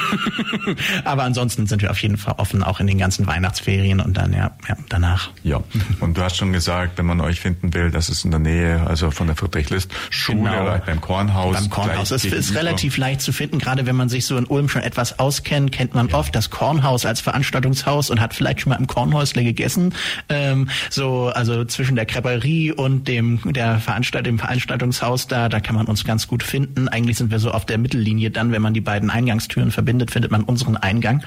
aber 1.03 1.23
ansonsten 1.23 1.67
sind 1.67 1.83
wir 1.83 1.91
auf 1.91 2.01
jeden 2.01 2.17
Fall 2.17 2.33
offen, 2.39 2.63
auch 2.63 2.79
in 2.79 2.87
den 2.87 2.97
ganzen 2.97 3.27
Weihnachtsferien 3.27 3.99
und 3.99 4.17
dann 4.17 4.33
ja, 4.33 4.49
ja 4.67 4.75
danach. 4.89 5.29
Ja, 5.43 5.61
und 5.99 6.17
du 6.17 6.23
hast 6.23 6.37
schon 6.37 6.53
gesagt, 6.53 6.97
wenn 6.97 7.05
man 7.05 7.21
euch 7.21 7.39
finden 7.39 7.75
will, 7.75 7.91
das 7.91 8.09
ist 8.09 8.25
in 8.25 8.31
der 8.31 8.39
Nähe, 8.39 8.87
also 8.87 9.11
von 9.11 9.27
der 9.27 9.35
Friedrich-List-Schule 9.35 10.49
genau. 10.49 10.81
beim 10.83 11.01
Kornhaus. 11.01 11.55
Beim 11.55 11.69
Kornhaus. 11.69 12.09
Es 12.09 12.25
ist 12.25 12.55
relativ 12.55 12.97
leicht 12.97 13.21
zu 13.21 13.31
finden, 13.31 13.59
gerade 13.59 13.85
wenn 13.85 13.95
man 13.95 14.09
sich 14.09 14.25
so 14.25 14.37
in 14.37 14.45
Ulm 14.45 14.69
schon 14.69 14.81
etwas 14.81 15.19
auskennt, 15.19 15.71
kennt 15.71 15.93
man 15.93 16.07
ja. 16.07 16.15
oft 16.15 16.35
das 16.35 16.49
Kornhaus 16.49 17.05
als 17.05 17.21
Veranstaltungshaus 17.21 18.09
und 18.09 18.19
hat 18.19 18.33
vielleicht 18.33 18.61
schon 18.61 18.71
mal 18.71 18.77
im 18.77 18.87
Kornhäusle 18.87 19.43
gegessen. 19.43 19.93
Ähm, 20.29 20.67
so 20.89 21.31
also 21.43 21.65
zwischen 21.65 21.97
der 21.97 22.05
Creperie 22.05 22.71
und 22.71 23.09
dem 23.09 23.41
der 23.51 23.77
Veranstalt 23.79 24.25
dem 24.25 24.39
Veranstaltungshaus 24.39 25.27
da, 25.27 25.49
da 25.49 25.59
kann 25.59 25.75
man 25.75 25.87
uns 25.87 26.05
ganz 26.05 26.29
gut 26.29 26.41
finden. 26.41 26.87
Eigentlich 26.87 27.17
sind 27.17 27.31
wir 27.31 27.39
so 27.39 27.51
auf 27.51 27.65
der 27.65 27.77
Mittellinie 27.77 28.31
dann, 28.31 28.53
wenn 28.53 28.61
man 28.61 28.73
die 28.73 28.79
beiden 28.79 29.09
Eingangstüren 29.09 29.69
verbindet, 29.69 30.11
findet 30.11 30.31
man 30.31 30.43
unseren 30.43 30.77
Eingang. 30.77 31.21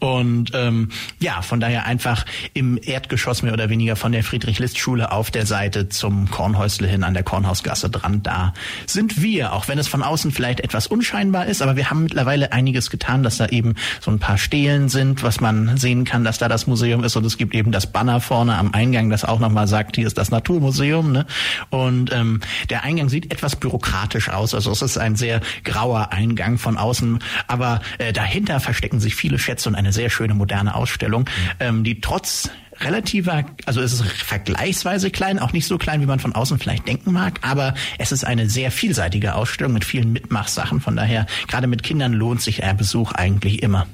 Und 0.00 0.50
ähm, 0.52 0.90
ja, 1.18 1.40
von 1.40 1.60
daher 1.60 1.86
einfach 1.86 2.26
im 2.52 2.78
Erdgeschoss 2.82 3.42
mehr 3.42 3.54
oder 3.54 3.70
weniger 3.70 3.96
von 3.96 4.12
der 4.12 4.22
Friedrich-List-Schule 4.22 5.10
auf 5.10 5.30
der 5.30 5.46
Seite 5.46 5.88
zum 5.88 6.30
Kornhäusle 6.30 6.86
hin 6.86 7.02
an 7.02 7.14
der 7.14 7.22
Kornhausgasse 7.22 7.88
dran. 7.88 8.22
Da 8.22 8.52
sind 8.84 9.22
wir, 9.22 9.54
auch 9.54 9.66
wenn 9.66 9.78
es 9.78 9.88
von 9.88 10.02
außen 10.02 10.30
vielleicht 10.30 10.60
etwas 10.60 10.86
unscheinbar 10.86 11.46
ist, 11.46 11.62
aber 11.62 11.76
wir 11.76 11.88
haben 11.88 12.02
mittlerweile 12.02 12.52
einiges 12.52 12.90
getan, 12.90 13.22
dass 13.22 13.38
da 13.38 13.46
eben 13.46 13.76
so 14.02 14.10
ein 14.10 14.18
paar 14.18 14.36
Stelen 14.36 14.90
sind, 14.90 15.22
was 15.22 15.40
man 15.40 15.78
sehen 15.78 16.04
kann, 16.04 16.22
dass 16.22 16.36
da 16.36 16.48
das 16.48 16.66
Museum 16.66 17.02
ist 17.02 17.16
und 17.16 17.24
es 17.24 17.38
gibt 17.38 17.54
eben 17.54 17.72
das 17.72 17.90
Banner 17.90 18.20
vorne 18.20 18.58
am 18.58 18.74
Eingang, 18.74 19.08
das 19.08 19.24
auch 19.24 19.38
nochmal 19.44 19.68
sagt, 19.68 19.96
hier 19.96 20.06
ist 20.06 20.18
das 20.18 20.30
Naturmuseum. 20.30 21.12
Ne? 21.12 21.26
Und 21.70 22.12
ähm, 22.12 22.40
der 22.70 22.84
Eingang 22.84 23.08
sieht 23.08 23.32
etwas 23.32 23.56
bürokratisch 23.56 24.28
aus. 24.28 24.54
Also 24.54 24.70
es 24.70 24.82
ist 24.82 24.98
ein 24.98 25.16
sehr 25.16 25.40
grauer 25.64 26.12
Eingang 26.12 26.58
von 26.58 26.76
außen, 26.76 27.18
aber 27.46 27.80
äh, 27.98 28.12
dahinter 28.12 28.60
verstecken 28.60 29.00
sich 29.00 29.14
viele 29.14 29.38
Schätze 29.38 29.68
und 29.68 29.74
eine 29.74 29.92
sehr 29.92 30.10
schöne 30.10 30.34
moderne 30.34 30.74
Ausstellung, 30.74 31.28
ähm, 31.60 31.84
die 31.84 32.00
trotz 32.00 32.50
relativer, 32.80 33.44
also 33.66 33.80
es 33.80 33.92
ist 33.92 34.04
vergleichsweise 34.04 35.10
klein, 35.10 35.38
auch 35.38 35.52
nicht 35.52 35.66
so 35.66 35.78
klein, 35.78 36.00
wie 36.00 36.06
man 36.06 36.18
von 36.18 36.34
außen 36.34 36.58
vielleicht 36.58 36.88
denken 36.88 37.12
mag, 37.12 37.38
aber 37.42 37.74
es 37.98 38.12
ist 38.12 38.24
eine 38.24 38.48
sehr 38.48 38.70
vielseitige 38.70 39.34
Ausstellung 39.34 39.72
mit 39.72 39.84
vielen 39.84 40.12
Mitmachsachen. 40.12 40.80
Von 40.80 40.96
daher, 40.96 41.26
gerade 41.46 41.66
mit 41.66 41.82
Kindern 41.82 42.12
lohnt 42.12 42.42
sich 42.42 42.56
der 42.56 42.74
Besuch 42.74 43.12
eigentlich 43.12 43.62
immer. 43.62 43.86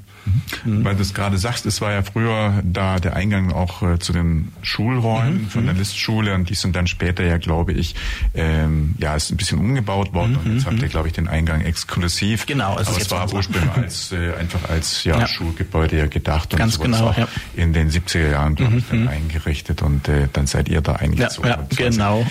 Mhm. 0.64 0.84
Weil 0.84 0.96
du 0.96 1.02
es 1.02 1.14
gerade 1.14 1.38
sagst, 1.38 1.66
es 1.66 1.80
war 1.80 1.92
ja 1.92 2.02
früher 2.02 2.62
da 2.64 2.98
der 2.98 3.16
Eingang 3.16 3.52
auch 3.52 3.82
äh, 3.82 3.98
zu 3.98 4.12
den 4.12 4.52
Schulräumen 4.62 5.42
mhm. 5.42 5.48
von 5.48 5.64
der 5.64 5.74
mhm. 5.74 5.80
Listschule 5.80 6.34
und 6.34 6.50
die 6.50 6.54
sind 6.54 6.76
dann 6.76 6.86
später 6.86 7.24
ja, 7.24 7.38
glaube 7.38 7.72
ich, 7.72 7.94
ähm, 8.34 8.94
ja, 8.98 9.14
ist 9.14 9.30
ein 9.30 9.36
bisschen 9.36 9.58
umgebaut 9.58 10.12
worden 10.12 10.32
mhm. 10.32 10.38
und 10.38 10.54
jetzt 10.54 10.66
habt 10.66 10.78
ihr, 10.78 10.84
mhm. 10.84 10.90
glaube 10.90 11.08
ich, 11.08 11.14
den 11.14 11.28
Eingang 11.28 11.62
exklusiv. 11.62 12.46
Genau, 12.46 12.78
es 12.78 12.88
aber 12.88 12.98
es 12.98 13.10
war 13.10 13.32
ursprünglich 13.32 13.72
als 13.76 14.12
äh, 14.12 14.34
einfach 14.34 14.68
als 14.68 15.04
ja, 15.04 15.20
ja, 15.20 15.26
Schulgebäude 15.26 15.96
ja 15.96 16.06
gedacht 16.06 16.52
und 16.52 16.58
Ganz 16.58 16.74
so 16.74 16.82
genau, 16.82 17.14
ja. 17.16 17.28
in 17.54 17.72
den 17.72 17.90
70er 17.90 18.30
Jahren, 18.30 18.54
glaube 18.54 18.76
ich, 18.76 18.84
dann 18.88 19.08
eingerichtet 19.08 19.82
und 19.82 20.08
äh, 20.08 20.28
dann 20.32 20.46
seid 20.46 20.68
ihr 20.68 20.80
da 20.80 20.94
eingezogen. 20.94 21.48
Ja, 21.48 21.56
ja 21.56 21.88
genau. 21.90 22.26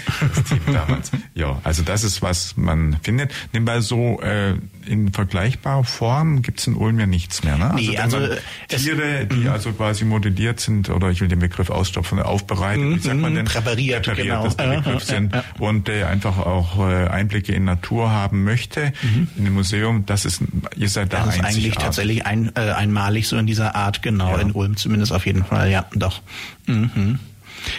ja, 1.33 1.59
also 1.63 1.83
das 1.83 2.03
ist, 2.03 2.21
was 2.21 2.55
man 2.57 2.97
findet. 3.01 3.31
Nebenbei 3.53 3.81
so 3.81 4.21
äh, 4.21 4.55
in 4.85 5.11
vergleichbarer 5.11 5.83
Form 5.83 6.41
gibt 6.41 6.59
es 6.59 6.67
in 6.67 6.75
Ulm 6.75 6.99
ja 6.99 7.05
nichts 7.05 7.43
mehr. 7.43 7.57
Ne? 7.57 7.78
Nee, 7.79 7.97
also, 7.97 8.17
also 8.17 8.35
Tiere, 8.67 9.25
die 9.25 9.35
mhm. 9.35 9.49
also 9.49 9.71
quasi 9.71 10.05
modelliert 10.05 10.59
sind, 10.59 10.89
oder 10.89 11.09
ich 11.09 11.21
will 11.21 11.27
den 11.27 11.39
Begriff 11.39 11.69
ausstopfen, 11.69 12.19
aufbereitet, 12.19 12.83
wie 12.83 12.99
sagt 12.99 13.19
man 13.19 13.35
denn? 13.35 13.45
Präpariert, 13.45 14.05
präpariert 14.05 14.57
genau. 14.57 14.71
der 14.71 14.81
Begriff 14.81 15.03
sind 15.03 15.33
und 15.59 15.89
äh, 15.89 16.03
einfach 16.03 16.37
auch 16.37 16.79
äh, 16.79 17.07
Einblicke 17.07 17.53
in 17.53 17.65
Natur 17.65 18.11
haben 18.11 18.43
möchte 18.43 18.93
mhm. 19.01 19.27
in 19.37 19.45
dem 19.45 19.53
Museum. 19.53 20.05
Das 20.05 20.25
ist, 20.25 20.41
ihr 20.75 20.89
seid 20.89 21.13
da 21.13 21.25
Das 21.25 21.35
ist 21.35 21.43
eigentlich 21.43 21.75
tatsächlich 21.75 22.25
ein, 22.25 22.51
äh, 22.55 22.71
einmalig 22.71 23.27
so 23.27 23.37
in 23.37 23.47
dieser 23.47 23.75
Art, 23.75 24.01
genau, 24.01 24.35
ja. 24.35 24.41
in 24.41 24.51
Ulm 24.51 24.77
zumindest 24.77 25.11
auf 25.11 25.25
jeden 25.25 25.45
Fall, 25.45 25.71
ja, 25.71 25.85
doch. 25.93 26.21
Mhm. 26.67 27.19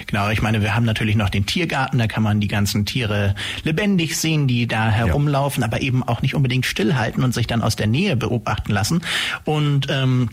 Genau, 0.07 0.31
ich 0.31 0.43
meine, 0.43 0.63
wir 0.63 0.75
haben 0.75 0.85
natürlich 0.85 1.17
noch 1.17 1.31
den 1.31 1.47
Tiergarten, 1.47 1.99
da 1.99 2.07
kann 2.07 2.23
man 2.23 2.41
die 2.41 2.49
ganzen 2.49 2.87
Tiere 2.87 3.35
lebendig 3.65 4.17
sehen, 4.17 4.47
die 4.47 4.67
da 4.67 4.91
herumlaufen, 4.91 5.63
ja. 5.63 5.67
aber 5.67 5.81
eben 5.81 6.03
auch 6.03 6.23
nicht 6.23 6.35
unbedingt 6.35 6.67
stillhalten 6.67 7.25
und 7.25 7.35
sich 7.35 7.47
dann 7.47 7.63
aus 7.63 7.77
der 7.77 7.87
Nähe 7.87 8.17
beobachten 8.17 8.73
lassen. 8.73 9.03
Und 9.45 9.87
ähm, 9.91 10.31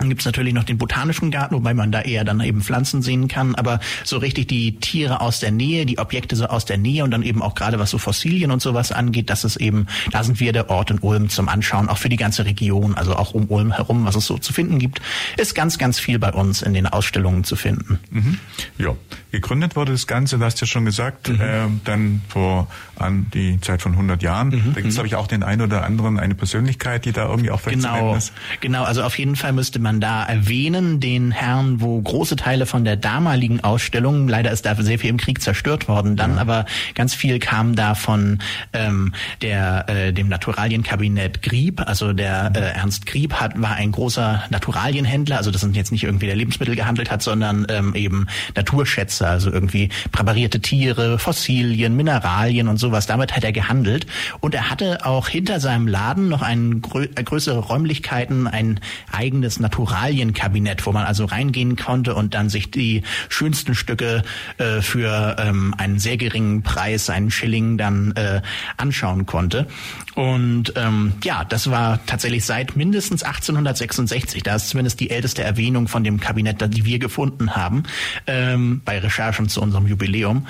dann 0.00 0.08
gibt's 0.08 0.24
natürlich 0.24 0.54
noch 0.54 0.64
den 0.64 0.78
botanischen 0.78 1.30
Garten, 1.30 1.54
wobei 1.54 1.74
man 1.74 1.92
da 1.92 2.00
eher 2.00 2.24
dann 2.24 2.40
eben 2.40 2.62
Pflanzen 2.62 3.02
sehen 3.02 3.28
kann, 3.28 3.54
aber 3.54 3.80
so 4.02 4.16
richtig 4.16 4.48
die 4.48 4.76
Tiere 4.76 5.20
aus 5.20 5.40
der 5.40 5.50
Nähe, 5.50 5.84
die 5.84 5.98
Objekte 5.98 6.36
so 6.36 6.46
aus 6.46 6.64
der 6.64 6.78
Nähe 6.78 7.04
und 7.04 7.10
dann 7.10 7.22
eben 7.22 7.42
auch 7.42 7.54
gerade 7.54 7.78
was 7.78 7.90
so 7.90 7.98
Fossilien 7.98 8.50
und 8.50 8.62
sowas 8.62 8.92
angeht, 8.92 9.28
das 9.28 9.44
ist 9.44 9.56
eben, 9.56 9.86
da 10.10 10.24
sind 10.24 10.40
wir 10.40 10.54
der 10.54 10.70
Ort 10.70 10.90
in 10.90 11.00
Ulm 11.00 11.28
zum 11.28 11.48
Anschauen, 11.48 11.90
auch 11.90 11.98
für 11.98 12.08
die 12.08 12.16
ganze 12.16 12.46
Region, 12.46 12.94
also 12.94 13.14
auch 13.14 13.34
um 13.34 13.50
Ulm 13.50 13.72
herum, 13.72 14.06
was 14.06 14.16
es 14.16 14.26
so 14.26 14.38
zu 14.38 14.54
finden 14.54 14.78
gibt, 14.78 15.02
ist 15.36 15.54
ganz, 15.54 15.76
ganz 15.76 16.00
viel 16.00 16.18
bei 16.18 16.32
uns 16.32 16.62
in 16.62 16.72
den 16.72 16.86
Ausstellungen 16.86 17.44
zu 17.44 17.54
finden. 17.54 18.00
Mhm. 18.10 18.38
Ja, 18.78 18.96
gegründet 19.32 19.76
wurde 19.76 19.92
das 19.92 20.06
Ganze, 20.06 20.38
du 20.38 20.44
hast 20.46 20.62
ja 20.62 20.66
schon 20.66 20.86
gesagt, 20.86 21.28
mhm. 21.28 21.40
äh, 21.40 21.66
dann 21.84 22.22
vor 22.28 22.68
an 23.00 23.26
die 23.32 23.60
Zeit 23.60 23.82
von 23.82 23.92
100 23.92 24.22
Jahren. 24.22 24.48
Mhm. 24.48 24.72
Da 24.74 24.80
gibt 24.80 24.88
es, 24.88 24.94
glaube 24.94 25.06
ich, 25.06 25.16
auch 25.16 25.26
den 25.26 25.42
einen 25.42 25.62
oder 25.62 25.84
anderen, 25.84 26.18
eine 26.18 26.34
Persönlichkeit, 26.34 27.04
die 27.04 27.12
da 27.12 27.28
irgendwie 27.28 27.50
auch 27.50 27.62
genau, 27.62 28.14
ist. 28.16 28.32
Genau, 28.60 28.84
also 28.84 29.02
auf 29.02 29.18
jeden 29.18 29.36
Fall 29.36 29.52
müsste 29.52 29.78
man 29.78 30.00
da 30.00 30.24
erwähnen, 30.24 31.00
den 31.00 31.30
Herrn, 31.30 31.80
wo 31.80 32.00
große 32.00 32.36
Teile 32.36 32.66
von 32.66 32.84
der 32.84 32.96
damaligen 32.96 33.60
Ausstellung, 33.60 34.28
leider 34.28 34.50
ist 34.50 34.66
da 34.66 34.74
sehr 34.76 34.98
viel 34.98 35.10
im 35.10 35.16
Krieg 35.16 35.42
zerstört 35.42 35.88
worden, 35.88 36.16
dann 36.16 36.36
ja. 36.36 36.40
aber 36.40 36.66
ganz 36.94 37.14
viel 37.14 37.38
kam 37.38 37.74
da 37.74 37.94
von 37.94 38.38
ähm, 38.72 39.12
der 39.42 39.88
äh, 39.88 40.12
dem 40.12 40.28
Naturalienkabinett 40.28 41.42
Grieb, 41.42 41.80
also 41.86 42.12
der 42.12 42.52
äh, 42.54 42.78
Ernst 42.78 43.06
Grieb 43.06 43.34
hat 43.34 43.60
war 43.60 43.74
ein 43.74 43.92
großer 43.92 44.44
Naturalienhändler, 44.50 45.36
also 45.36 45.50
das 45.50 45.60
sind 45.60 45.76
jetzt 45.76 45.92
nicht 45.92 46.04
irgendwie 46.04 46.26
der 46.26 46.36
Lebensmittel 46.36 46.76
gehandelt 46.76 47.10
hat, 47.10 47.22
sondern 47.22 47.66
ähm, 47.68 47.94
eben 47.94 48.26
Naturschätze, 48.54 49.26
also 49.26 49.50
irgendwie 49.50 49.90
präparierte 50.12 50.60
Tiere, 50.60 51.18
Fossilien, 51.18 51.96
Mineralien 51.96 52.68
und 52.68 52.78
sowas. 52.90 53.06
Damit 53.06 53.34
hat 53.34 53.44
er 53.44 53.52
gehandelt 53.52 54.06
und 54.40 54.54
er 54.54 54.70
hatte 54.70 55.04
auch 55.04 55.28
hinter 55.28 55.58
seinem 55.58 55.88
Laden 55.88 56.28
noch 56.28 56.42
ein 56.42 56.80
grö 56.80 57.06
größere 57.06 57.58
Räumlichkeiten, 57.58 58.46
ein 58.46 58.80
eigenes 59.10 59.58
Natur 59.58 59.80
Naturalienkabinett, 59.80 60.84
wo 60.86 60.92
man 60.92 61.04
also 61.04 61.24
reingehen 61.24 61.76
konnte 61.76 62.14
und 62.14 62.34
dann 62.34 62.48
sich 62.48 62.70
die 62.70 63.02
schönsten 63.28 63.74
Stücke 63.74 64.22
äh, 64.58 64.80
für 64.82 65.36
ähm, 65.38 65.74
einen 65.78 65.98
sehr 65.98 66.16
geringen 66.16 66.62
Preis, 66.62 67.08
einen 67.08 67.30
Schilling, 67.30 67.78
dann 67.78 68.12
äh, 68.12 68.42
anschauen 68.76 69.26
konnte. 69.26 69.66
Und 70.14 70.72
ähm, 70.76 71.12
ja, 71.22 71.44
das 71.44 71.70
war 71.70 72.04
tatsächlich 72.06 72.44
seit 72.44 72.76
mindestens 72.76 73.22
1866. 73.22 74.42
Da 74.42 74.56
ist 74.56 74.68
zumindest 74.68 75.00
die 75.00 75.10
älteste 75.10 75.42
Erwähnung 75.42 75.88
von 75.88 76.02
dem 76.02 76.18
Kabinett, 76.18 76.56
die 76.74 76.84
wir 76.84 76.98
gefunden 76.98 77.54
haben, 77.54 77.84
ähm, 78.26 78.82
bei 78.84 78.98
Recherchen 78.98 79.48
zu 79.48 79.62
unserem 79.62 79.86
Jubiläum. 79.86 80.46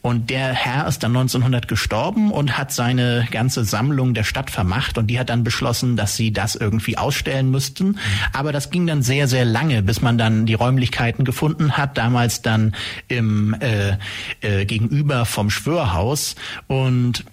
Und 0.00 0.30
der 0.30 0.52
Herr 0.52 0.88
ist 0.88 1.04
dann 1.04 1.12
1900 1.12 1.68
gestorben 1.68 2.32
und 2.32 2.58
hat 2.58 2.72
seine 2.72 3.28
ganze 3.30 3.64
Sammlung 3.64 4.14
der 4.14 4.24
Stadt 4.24 4.50
vermacht 4.50 4.98
und 4.98 5.06
die 5.06 5.18
hat 5.20 5.30
dann 5.30 5.44
beschlossen, 5.44 5.96
dass 5.96 6.16
sie 6.16 6.32
das 6.32 6.56
irgendwie 6.56 6.98
ausstellen 6.98 7.50
müssten. 7.52 7.98
Aber 8.32 8.50
das 8.50 8.70
ging 8.70 8.86
dann 8.88 9.02
sehr, 9.02 9.28
sehr 9.28 9.44
lange, 9.44 9.82
bis 9.82 10.02
man 10.02 10.18
dann 10.18 10.44
die 10.44 10.54
Räumlichkeiten 10.54 11.24
gefunden 11.24 11.76
hat. 11.76 11.98
Damals 11.98 12.42
dann 12.42 12.74
im 13.06 13.54
äh, 13.60 13.96
äh, 14.40 14.64
gegenüber 14.64 15.24
vom 15.24 15.50
Schwörhaus 15.50 16.34
und 16.66 17.24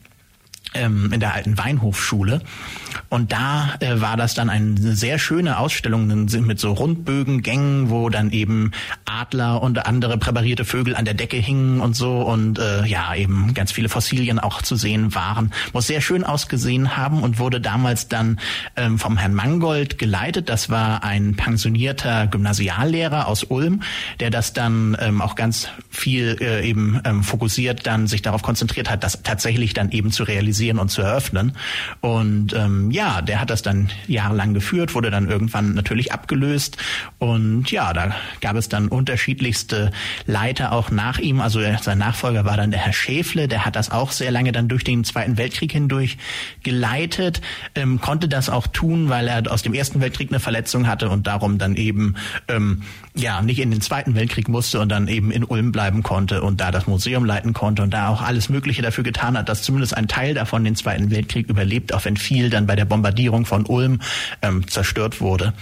in 0.73 1.19
der 1.19 1.33
alten 1.33 1.57
Weinhofschule. 1.57 2.41
Und 3.09 3.31
da 3.31 3.75
äh, 3.79 4.01
war 4.01 4.17
das 4.17 4.35
dann 4.35 4.49
eine 4.49 4.75
sehr 4.95 5.17
schöne 5.17 5.57
Ausstellung 5.57 6.07
mit 6.07 6.59
so 6.59 6.73
Rundbögengängen, 6.73 7.89
wo 7.89 8.09
dann 8.09 8.31
eben 8.31 8.71
Adler 9.05 9.63
und 9.63 9.85
andere 9.87 10.17
präparierte 10.17 10.65
Vögel 10.65 10.95
an 10.95 11.05
der 11.05 11.15
Decke 11.15 11.37
hingen 11.37 11.81
und 11.81 11.95
so 11.95 12.21
und 12.21 12.59
äh, 12.59 12.85
ja, 12.85 13.15
eben 13.15 13.53
ganz 13.55 13.71
viele 13.71 13.89
Fossilien 13.89 14.37
auch 14.37 14.61
zu 14.61 14.75
sehen 14.75 15.15
waren. 15.15 15.51
Muss 15.73 15.87
sehr 15.87 16.01
schön 16.01 16.23
ausgesehen 16.23 16.97
haben 16.97 17.23
und 17.23 17.39
wurde 17.39 17.59
damals 17.59 18.07
dann 18.07 18.39
ähm, 18.75 18.99
vom 18.99 19.17
Herrn 19.17 19.33
Mangold 19.33 19.97
geleitet. 19.97 20.49
Das 20.49 20.69
war 20.69 21.03
ein 21.03 21.35
pensionierter 21.35 22.27
Gymnasiallehrer 22.27 23.27
aus 23.27 23.43
Ulm, 23.43 23.81
der 24.19 24.29
das 24.29 24.53
dann 24.53 24.95
ähm, 24.99 25.21
auch 25.21 25.33
ganz 25.33 25.69
viel 25.89 26.37
äh, 26.41 26.67
eben 26.67 27.01
ähm, 27.05 27.23
fokussiert 27.23 27.87
dann 27.87 28.05
sich 28.05 28.21
darauf 28.21 28.43
konzentriert 28.43 28.89
hat, 28.89 29.03
das 29.03 29.23
tatsächlich 29.23 29.73
dann 29.73 29.91
eben 29.91 30.11
zu 30.11 30.23
realisieren 30.23 30.58
und 30.59 30.89
zu 30.89 31.01
eröffnen. 31.01 31.53
Und 32.01 32.53
ähm, 32.53 32.91
ja, 32.91 33.21
der 33.21 33.39
hat 33.39 33.49
das 33.49 33.61
dann 33.61 33.89
jahrelang 34.07 34.53
geführt, 34.53 34.93
wurde 34.95 35.11
dann 35.11 35.29
irgendwann 35.29 35.73
natürlich 35.73 36.11
abgelöst 36.11 36.77
und 37.17 37.71
ja, 37.71 37.93
da 37.93 38.15
gab 38.41 38.55
es 38.55 38.69
dann 38.69 38.87
unterschiedlichste 38.87 39.91
Leiter 40.25 40.71
auch 40.71 40.91
nach 40.91 41.19
ihm. 41.19 41.41
Also 41.41 41.61
sein 41.81 41.97
Nachfolger 41.97 42.45
war 42.45 42.57
dann 42.57 42.71
der 42.71 42.79
Herr 42.79 42.93
Schäfle, 42.93 43.47
der 43.47 43.65
hat 43.65 43.75
das 43.75 43.91
auch 43.91 44.11
sehr 44.11 44.31
lange 44.31 44.51
dann 44.51 44.67
durch 44.67 44.83
den 44.83 45.03
Zweiten 45.03 45.37
Weltkrieg 45.37 45.71
hindurch 45.71 46.17
geleitet, 46.63 47.41
ähm, 47.75 48.01
konnte 48.01 48.27
das 48.27 48.49
auch 48.49 48.67
tun, 48.67 49.09
weil 49.09 49.27
er 49.27 49.51
aus 49.51 49.61
dem 49.61 49.73
Ersten 49.73 50.01
Weltkrieg 50.01 50.29
eine 50.29 50.39
Verletzung 50.39 50.87
hatte 50.87 51.09
und 51.09 51.27
darum 51.27 51.57
dann 51.57 51.75
eben 51.75 52.15
ähm, 52.47 52.83
ja 53.15 53.41
nicht 53.41 53.59
in 53.59 53.71
den 53.71 53.81
Zweiten 53.81 54.15
Weltkrieg 54.15 54.49
musste 54.49 54.79
und 54.79 54.89
dann 54.89 55.07
eben 55.07 55.31
in 55.31 55.43
Ulm 55.43 55.71
bleiben 55.71 56.03
konnte 56.03 56.41
und 56.41 56.59
da 56.61 56.71
das 56.71 56.87
Museum 56.87 57.25
leiten 57.25 57.53
konnte 57.53 57.83
und 57.83 57.93
da 57.93 58.09
auch 58.09 58.21
alles 58.21 58.49
Mögliche 58.49 58.81
dafür 58.81 59.03
getan 59.03 59.37
hat, 59.37 59.49
dass 59.49 59.61
zumindest 59.61 59.95
ein 59.95 60.07
Teil 60.07 60.33
davon 60.33 60.48
den 60.57 60.75
Zweiten 60.75 61.11
Weltkrieg 61.11 61.49
überlebt, 61.49 61.93
auch 61.93 62.05
wenn 62.05 62.17
viel 62.17 62.49
dann 62.49 62.67
bei 62.67 62.75
der 62.75 62.85
Bombardierung 62.85 63.45
von 63.45 63.65
Ulm 63.65 63.99
ähm, 64.41 64.67
zerstört 64.67 65.21
wurde. 65.21 65.53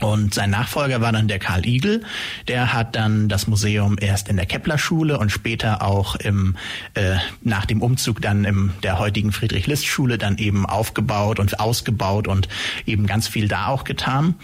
Und 0.00 0.34
sein 0.34 0.50
Nachfolger 0.50 1.00
war 1.00 1.12
dann 1.12 1.26
der 1.26 1.38
Karl 1.38 1.64
Igel. 1.64 2.02
Der 2.48 2.74
hat 2.74 2.96
dann 2.96 3.28
das 3.28 3.46
Museum 3.46 3.96
erst 3.98 4.28
in 4.28 4.36
der 4.36 4.44
Kepler-Schule 4.44 5.18
und 5.18 5.30
später 5.30 5.82
auch 5.82 6.16
im, 6.16 6.56
äh, 6.94 7.16
nach 7.42 7.64
dem 7.64 7.80
Umzug 7.80 8.20
dann 8.20 8.44
in 8.44 8.72
der 8.82 8.98
heutigen 8.98 9.32
Friedrich-List-Schule 9.32 10.18
dann 10.18 10.36
eben 10.36 10.66
aufgebaut 10.66 11.38
und 11.38 11.58
ausgebaut 11.60 12.28
und 12.28 12.48
eben 12.84 13.06
ganz 13.06 13.26
viel 13.26 13.48
da 13.48 13.68
auch 13.68 13.84
getan. 13.84 14.34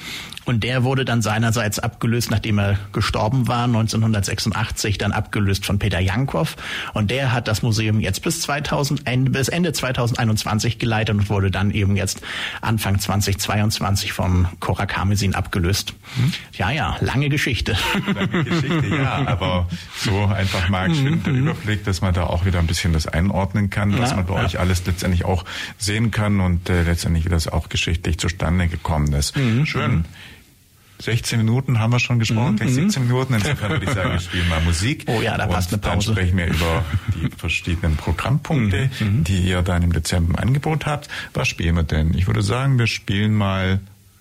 Und 0.44 0.64
der 0.64 0.84
wurde 0.84 1.04
dann 1.04 1.22
seinerseits 1.22 1.78
abgelöst, 1.78 2.30
nachdem 2.30 2.58
er 2.58 2.78
gestorben 2.92 3.48
war, 3.48 3.64
1986 3.64 4.98
dann 4.98 5.12
abgelöst 5.12 5.64
von 5.64 5.78
Peter 5.78 6.00
Jankow. 6.00 6.56
Und 6.94 7.10
der 7.10 7.32
hat 7.32 7.48
das 7.48 7.62
Museum 7.62 8.00
jetzt 8.00 8.22
bis 8.22 8.40
2000, 8.42 9.04
bis 9.32 9.48
Ende 9.48 9.72
2021 9.72 10.78
geleitet 10.78 11.16
und 11.16 11.30
wurde 11.30 11.50
dann 11.50 11.70
eben 11.70 11.96
jetzt 11.96 12.22
Anfang 12.60 12.98
2022 12.98 14.12
von 14.12 14.48
Cora 14.60 14.86
Kamesin 14.86 15.34
abgelöst. 15.34 15.94
Hm? 16.16 16.32
Ja, 16.54 16.70
ja, 16.70 16.96
lange 17.00 17.28
Geschichte. 17.28 17.76
Lange 18.14 18.44
Geschichte, 18.44 18.86
ja, 18.88 19.22
aber 19.26 19.68
so 19.96 20.26
einfach 20.26 20.68
mal 20.68 20.88
geschwind 20.88 21.26
der 21.26 21.32
mhm. 21.32 21.48
Überblick, 21.48 21.84
dass 21.84 22.00
man 22.00 22.14
da 22.14 22.24
auch 22.24 22.44
wieder 22.44 22.58
ein 22.58 22.66
bisschen 22.66 22.92
das 22.92 23.06
einordnen 23.06 23.70
kann, 23.70 23.98
was 23.98 24.10
ja, 24.10 24.16
man 24.16 24.26
bei 24.26 24.34
ja. 24.34 24.44
euch 24.44 24.58
alles 24.58 24.84
letztendlich 24.86 25.24
auch 25.24 25.44
sehen 25.78 26.10
kann 26.10 26.40
und 26.40 26.68
äh, 26.68 26.82
letztendlich 26.82 27.24
wie 27.24 27.30
das 27.30 27.48
auch 27.48 27.68
geschichtlich 27.68 28.18
zustande 28.18 28.68
gekommen 28.68 29.12
ist. 29.12 29.36
Mhm. 29.36 29.66
Schön. 29.66 30.04
16 31.02 31.38
Minuten 31.38 31.80
haben 31.80 31.92
wir 31.92 31.98
schon 31.98 32.20
gesprochen, 32.20 32.56
gleich 32.56 32.74
17 32.74 33.02
mhm. 33.02 33.08
Minuten. 33.08 33.34
Insofern 33.34 33.70
würde 33.70 33.86
ich 33.86 33.92
sagen, 33.92 34.12
wir 34.12 34.20
spielen 34.20 34.48
mal 34.48 34.60
Musik. 34.60 35.04
Oh 35.08 35.20
ja, 35.20 35.36
da 35.36 35.46
passt 35.46 35.72
eine 35.72 35.78
Pause. 35.78 36.14
Dann 36.14 36.16
sprechen 36.16 36.38
wir 36.38 36.46
über 36.46 36.84
die 37.16 37.28
verschiedenen 37.36 37.96
Programmpunkte, 37.96 38.88
mhm. 39.00 39.06
Mhm. 39.06 39.24
die 39.24 39.40
ihr 39.40 39.62
dann 39.62 39.82
im 39.82 39.92
Dezember 39.92 40.34
im 40.34 40.48
Angebot 40.48 40.86
habt. 40.86 41.08
Was 41.34 41.48
spielen 41.48 41.74
wir 41.74 41.82
denn? 41.82 42.14
Ich 42.14 42.28
würde 42.28 42.42
sagen, 42.42 42.78
wir 42.78 42.86
spielen 42.86 43.34
mal 43.34 43.80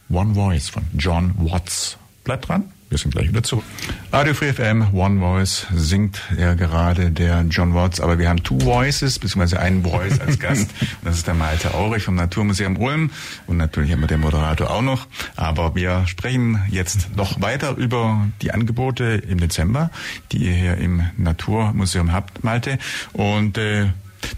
One 0.10 0.34
Voice 0.34 0.70
von 0.70 0.84
John 0.98 1.34
Watts. 1.38 1.98
Bleibt 2.24 2.50
dran. 2.50 2.72
Wir 2.92 2.98
sind 2.98 3.14
gleich 3.14 3.30
wieder 3.30 3.42
zurück. 3.42 3.64
Radio 4.12 4.34
Free 4.34 4.52
FM, 4.52 4.94
One 4.94 5.22
Voice 5.22 5.66
singt 5.74 6.20
ja 6.38 6.56
gerade 6.56 7.10
der 7.10 7.46
John 7.50 7.74
Watts, 7.74 8.02
aber 8.02 8.20
wir 8.20 8.28
haben 8.28 8.44
Two 8.44 8.60
Voices, 8.60 9.18
beziehungsweise 9.18 9.62
einen 9.62 9.82
Voice 9.82 10.20
als 10.20 10.40
Gast. 10.40 10.70
das 11.02 11.16
ist 11.16 11.26
der 11.26 11.34
Malte 11.34 11.74
Aurich 11.74 12.04
vom 12.04 12.16
Naturmuseum 12.16 12.76
Ulm 12.76 13.12
und 13.48 13.56
natürlich 13.56 13.94
haben 13.94 14.02
wir 14.02 14.08
den 14.08 14.20
Moderator 14.20 14.70
auch 14.70 14.82
noch. 14.82 15.08
Aber 15.38 15.74
wir 15.74 16.06
sprechen 16.06 16.62
jetzt 16.70 17.16
noch 17.16 17.40
weiter 17.40 17.78
über 17.78 18.28
die 18.42 18.52
Angebote 18.52 19.24
im 19.26 19.40
Dezember, 19.40 19.90
die 20.34 20.40
ihr 20.40 20.54
hier 20.54 20.78
im 20.78 21.02
Naturmuseum 21.16 22.12
habt, 22.12 22.44
Malte. 22.44 22.78
Und 23.14 23.58
äh, 23.58 23.86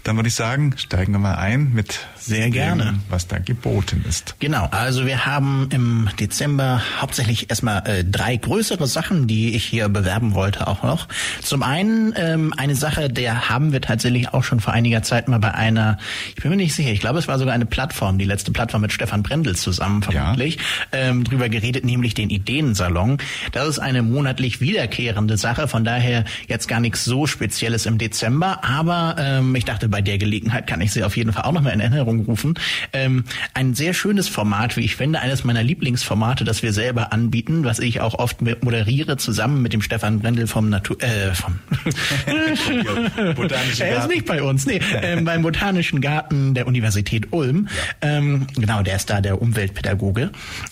dann 0.04 0.16
würde 0.16 0.28
ich 0.28 0.34
sagen, 0.34 0.74
steigen 0.76 1.12
wir 1.12 1.18
mal 1.18 1.36
ein 1.36 1.72
mit 1.72 2.00
sehr 2.16 2.50
gerne, 2.50 2.84
dem, 2.84 3.00
was 3.08 3.26
da 3.28 3.38
geboten 3.38 4.04
ist. 4.08 4.36
Genau, 4.38 4.68
also 4.70 5.06
wir 5.06 5.26
haben 5.26 5.68
im 5.70 6.08
Dezember 6.18 6.82
hauptsächlich 7.00 7.50
erstmal 7.50 7.86
äh, 7.86 8.04
drei 8.04 8.36
größere 8.36 8.86
Sachen, 8.86 9.26
die 9.26 9.54
ich 9.54 9.64
hier 9.64 9.88
bewerben 9.88 10.34
wollte 10.34 10.66
auch 10.66 10.82
noch. 10.82 11.08
Zum 11.42 11.62
einen 11.62 12.14
ähm, 12.16 12.54
eine 12.56 12.74
Sache, 12.74 13.08
der 13.08 13.48
haben 13.48 13.72
wir 13.72 13.80
tatsächlich 13.80 14.32
auch 14.32 14.44
schon 14.44 14.60
vor 14.60 14.72
einiger 14.72 15.02
Zeit 15.02 15.28
mal 15.28 15.38
bei 15.38 15.54
einer, 15.54 15.98
ich 16.34 16.42
bin 16.42 16.50
mir 16.50 16.56
nicht 16.56 16.74
sicher, 16.74 16.90
ich 16.90 17.00
glaube 17.00 17.18
es 17.18 17.28
war 17.28 17.38
sogar 17.38 17.54
eine 17.54 17.66
Plattform, 17.66 18.18
die 18.18 18.24
letzte 18.24 18.52
Plattform 18.52 18.82
mit 18.82 18.92
Stefan 18.92 19.22
Brendel 19.22 19.54
zusammen 19.56 20.02
vermutlich, 20.02 20.56
ja. 20.56 20.98
ähm, 20.98 21.24
drüber 21.24 21.48
geredet, 21.48 21.84
nämlich 21.84 22.14
den 22.14 22.30
Ideensalon. 22.30 23.18
Das 23.52 23.68
ist 23.68 23.78
eine 23.78 24.02
monatlich 24.02 24.60
wiederkehrende 24.60 25.36
Sache, 25.36 25.68
von 25.68 25.84
daher 25.84 26.24
jetzt 26.48 26.68
gar 26.68 26.80
nichts 26.80 27.04
so 27.04 27.26
Spezielles 27.26 27.86
im 27.86 27.98
Dezember, 27.98 28.64
aber 28.64 29.16
ähm, 29.18 29.54
ich 29.54 29.64
dachte, 29.64 29.73
bei 29.88 30.00
der 30.00 30.18
Gelegenheit 30.18 30.66
kann 30.66 30.80
ich 30.80 30.92
sie 30.92 31.02
auf 31.02 31.16
jeden 31.16 31.32
Fall 31.32 31.44
auch 31.44 31.52
noch 31.52 31.62
mal 31.62 31.70
in 31.70 31.80
Erinnerung 31.80 32.04
Erinnerung 32.04 32.24
rufen. 32.26 32.54
Ähm, 32.92 33.24
ein 33.54 33.74
sehr 33.74 33.94
schönes 33.94 34.28
Format, 34.28 34.76
wie 34.76 34.82
ich 34.84 34.96
finde, 34.96 35.20
eines 35.20 35.44
meiner 35.44 35.62
Lieblingsformate, 35.62 36.44
das 36.44 36.62
wir 36.62 36.72
selber 36.72 37.12
anbieten, 37.12 37.64
was 37.64 37.78
ich 37.78 38.00
auch 38.00 38.14
oft 38.14 38.42
moderiere, 38.42 39.16
zusammen 39.16 39.62
mit 39.62 39.72
dem 39.72 39.82
Stefan 39.82 40.20
Brendel 40.20 40.46
vom 40.46 40.68
Natur, 40.68 41.00
äh, 41.02 41.34
vom 41.34 41.58
Botanischen 43.34 43.84
Er 43.84 43.98
ist 43.98 44.08
nicht 44.08 44.26
bei 44.26 44.42
uns, 44.42 44.66
nee, 44.66 44.80
ähm, 45.02 45.24
beim 45.24 45.42
Botanischen 45.42 46.00
Garten 46.00 46.54
der 46.54 46.66
Universität 46.66 47.32
Ulm. 47.32 47.68
Ja. 48.02 48.08
Ähm, 48.16 48.46
genau, 48.54 48.82
der 48.82 48.96
ist 48.96 49.10
da 49.10 49.20
der 49.20 49.40
Umweltpädagoge. 49.40 50.30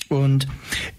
Und 0.09 0.47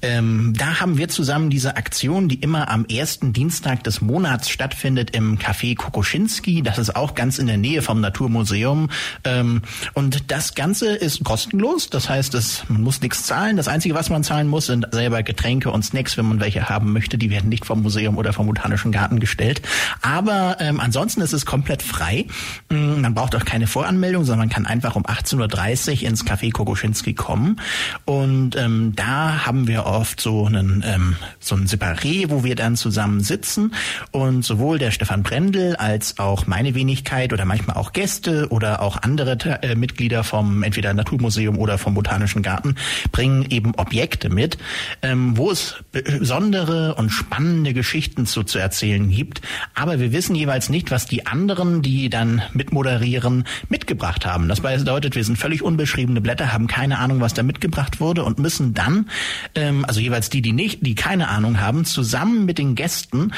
ähm, 0.02 0.54
da 0.58 0.80
haben 0.80 0.98
wir 0.98 1.10
zusammen 1.10 1.50
diese 1.50 1.78
Aktion, 1.78 2.30
die 2.30 2.36
immer 2.36 2.70
am 2.70 2.86
ersten 2.86 3.34
Dienstag 3.34 3.84
des 3.84 4.02
Monats 4.02 4.50
stattfindet 4.50 5.12
im 5.16 5.38
Café 5.38 5.76
Kokoschinski. 5.76 6.62
Das 6.62 6.78
ist 6.78 6.96
auch 6.96 7.16
ganz 7.16 7.40
in 7.40 7.48
der 7.48 7.58
Nähe 7.58 7.82
vom 7.82 7.93
Naturmuseum. 8.02 8.90
Ähm, 9.24 9.62
und 9.94 10.32
das 10.32 10.56
Ganze 10.56 10.96
ist 10.96 11.24
kostenlos, 11.24 11.90
das 11.90 12.10
heißt, 12.10 12.34
es, 12.36 12.64
man 12.70 12.82
muss 12.82 13.02
nichts 13.02 13.26
zahlen. 13.26 13.58
Das 13.58 13.68
Einzige, 13.68 13.96
was 13.96 14.10
man 14.10 14.24
zahlen 14.24 14.48
muss, 14.48 14.68
sind 14.68 14.88
selber 14.92 15.24
Getränke 15.24 15.72
und 15.72 15.84
Snacks, 15.84 16.18
wenn 16.18 16.26
man 16.26 16.40
welche 16.40 16.70
haben 16.70 16.94
möchte. 16.94 17.18
Die 17.18 17.30
werden 17.30 17.50
nicht 17.50 17.66
vom 17.66 17.82
Museum 17.82 18.18
oder 18.18 18.34
vom 18.34 18.48
Botanischen 18.48 18.92
Garten 18.92 19.20
gestellt. 19.20 19.62
Aber 20.02 20.58
ähm, 20.60 20.80
ansonsten 20.80 21.22
ist 21.22 21.34
es 21.34 21.46
komplett 21.46 21.82
frei. 21.82 22.26
Mm, 22.70 23.02
man 23.02 23.14
braucht 23.14 23.36
auch 23.36 23.46
keine 23.46 23.68
Voranmeldung, 23.68 24.24
sondern 24.24 24.48
man 24.48 24.50
kann 24.50 24.66
einfach 24.66 24.96
um 24.96 25.04
18.30 25.04 26.04
Uhr 26.04 26.10
ins 26.10 26.26
Café 26.26 26.52
Kokoschinski 26.52 27.14
kommen. 27.14 27.60
Und 28.06 28.56
ähm, 28.56 28.94
da 28.96 29.46
haben 29.46 29.68
wir 29.68 29.86
oft 29.86 30.20
so 30.20 30.46
einen 30.46 30.84
ähm, 30.86 31.16
so 31.40 31.56
ein 31.56 31.68
Separé, 31.68 32.30
wo 32.30 32.44
wir 32.44 32.56
dann 32.56 32.76
zusammen 32.76 33.22
sitzen 33.22 33.74
und 34.12 34.44
sowohl 34.44 34.80
der 34.80 34.92
Stefan 34.92 35.24
Brendel 35.24 35.76
als 35.76 36.20
auch 36.20 36.48
meine 36.48 36.76
Wenigkeit 36.76 37.34
oder 37.34 37.46
manchmal 37.46 37.78
auch 37.78 37.83
Gäste 37.92 38.48
oder 38.50 38.82
auch 38.82 39.02
andere 39.02 39.38
äh, 39.62 39.76
Mitglieder 39.76 40.24
vom 40.24 40.64
entweder 40.64 40.94
Naturmuseum 40.94 41.58
oder 41.58 41.78
vom 41.78 41.96
Botanischen 41.96 42.42
Garten 42.42 42.76
bringen 43.12 43.46
eben 43.50 43.76
Objekte 43.76 44.30
mit, 44.30 44.58
ähm, 45.02 45.36
wo 45.38 45.52
es 45.52 45.84
besondere 45.92 46.96
und 46.96 47.10
spannende 47.10 47.74
Geschichten 47.74 48.26
zu, 48.26 48.44
zu 48.44 48.60
erzählen 48.60 49.10
gibt. 49.10 49.42
Aber 49.74 50.00
wir 50.00 50.12
wissen 50.12 50.36
jeweils 50.36 50.70
nicht, 50.70 50.92
was 50.92 51.06
die 51.06 51.26
anderen, 51.26 51.82
die 51.82 52.10
dann 52.10 52.42
mitmoderieren, 52.54 53.46
mitgebracht 53.70 54.26
haben. 54.26 54.48
Das 54.48 54.62
bedeutet, 54.62 55.16
wir 55.16 55.24
sind 55.24 55.38
völlig 55.38 55.62
unbeschriebene 55.62 56.22
Blätter, 56.22 56.54
haben 56.54 56.68
keine 56.68 57.00
Ahnung, 57.00 57.20
was 57.20 57.34
da 57.34 57.44
mitgebracht 57.44 58.00
wurde 58.00 58.24
und 58.24 58.40
müssen 58.40 58.74
dann, 58.74 59.10
ähm, 59.56 59.84
also 59.86 60.00
jeweils 60.00 60.30
die, 60.30 60.42
die 60.42 60.54
nicht, 60.54 60.86
die 60.86 60.96
keine 60.96 61.28
Ahnung 61.28 61.60
haben, 61.60 61.86
zusammen 61.86 62.46
mit 62.46 62.58
den 62.58 62.76
Gästen 62.76 63.32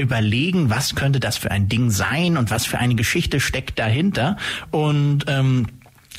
überlegen, 0.00 0.70
was 0.70 0.94
könnte 0.94 1.20
das 1.20 1.36
für 1.36 1.50
ein 1.50 1.68
Ding 1.68 1.90
sein 1.90 2.36
und 2.36 2.50
was 2.50 2.66
für 2.66 2.78
eine 2.78 2.94
Geschichte 2.94 3.40
steckt 3.40 3.78
dahinter. 3.90 4.36
Und 4.70 5.24
ähm, 5.26 5.66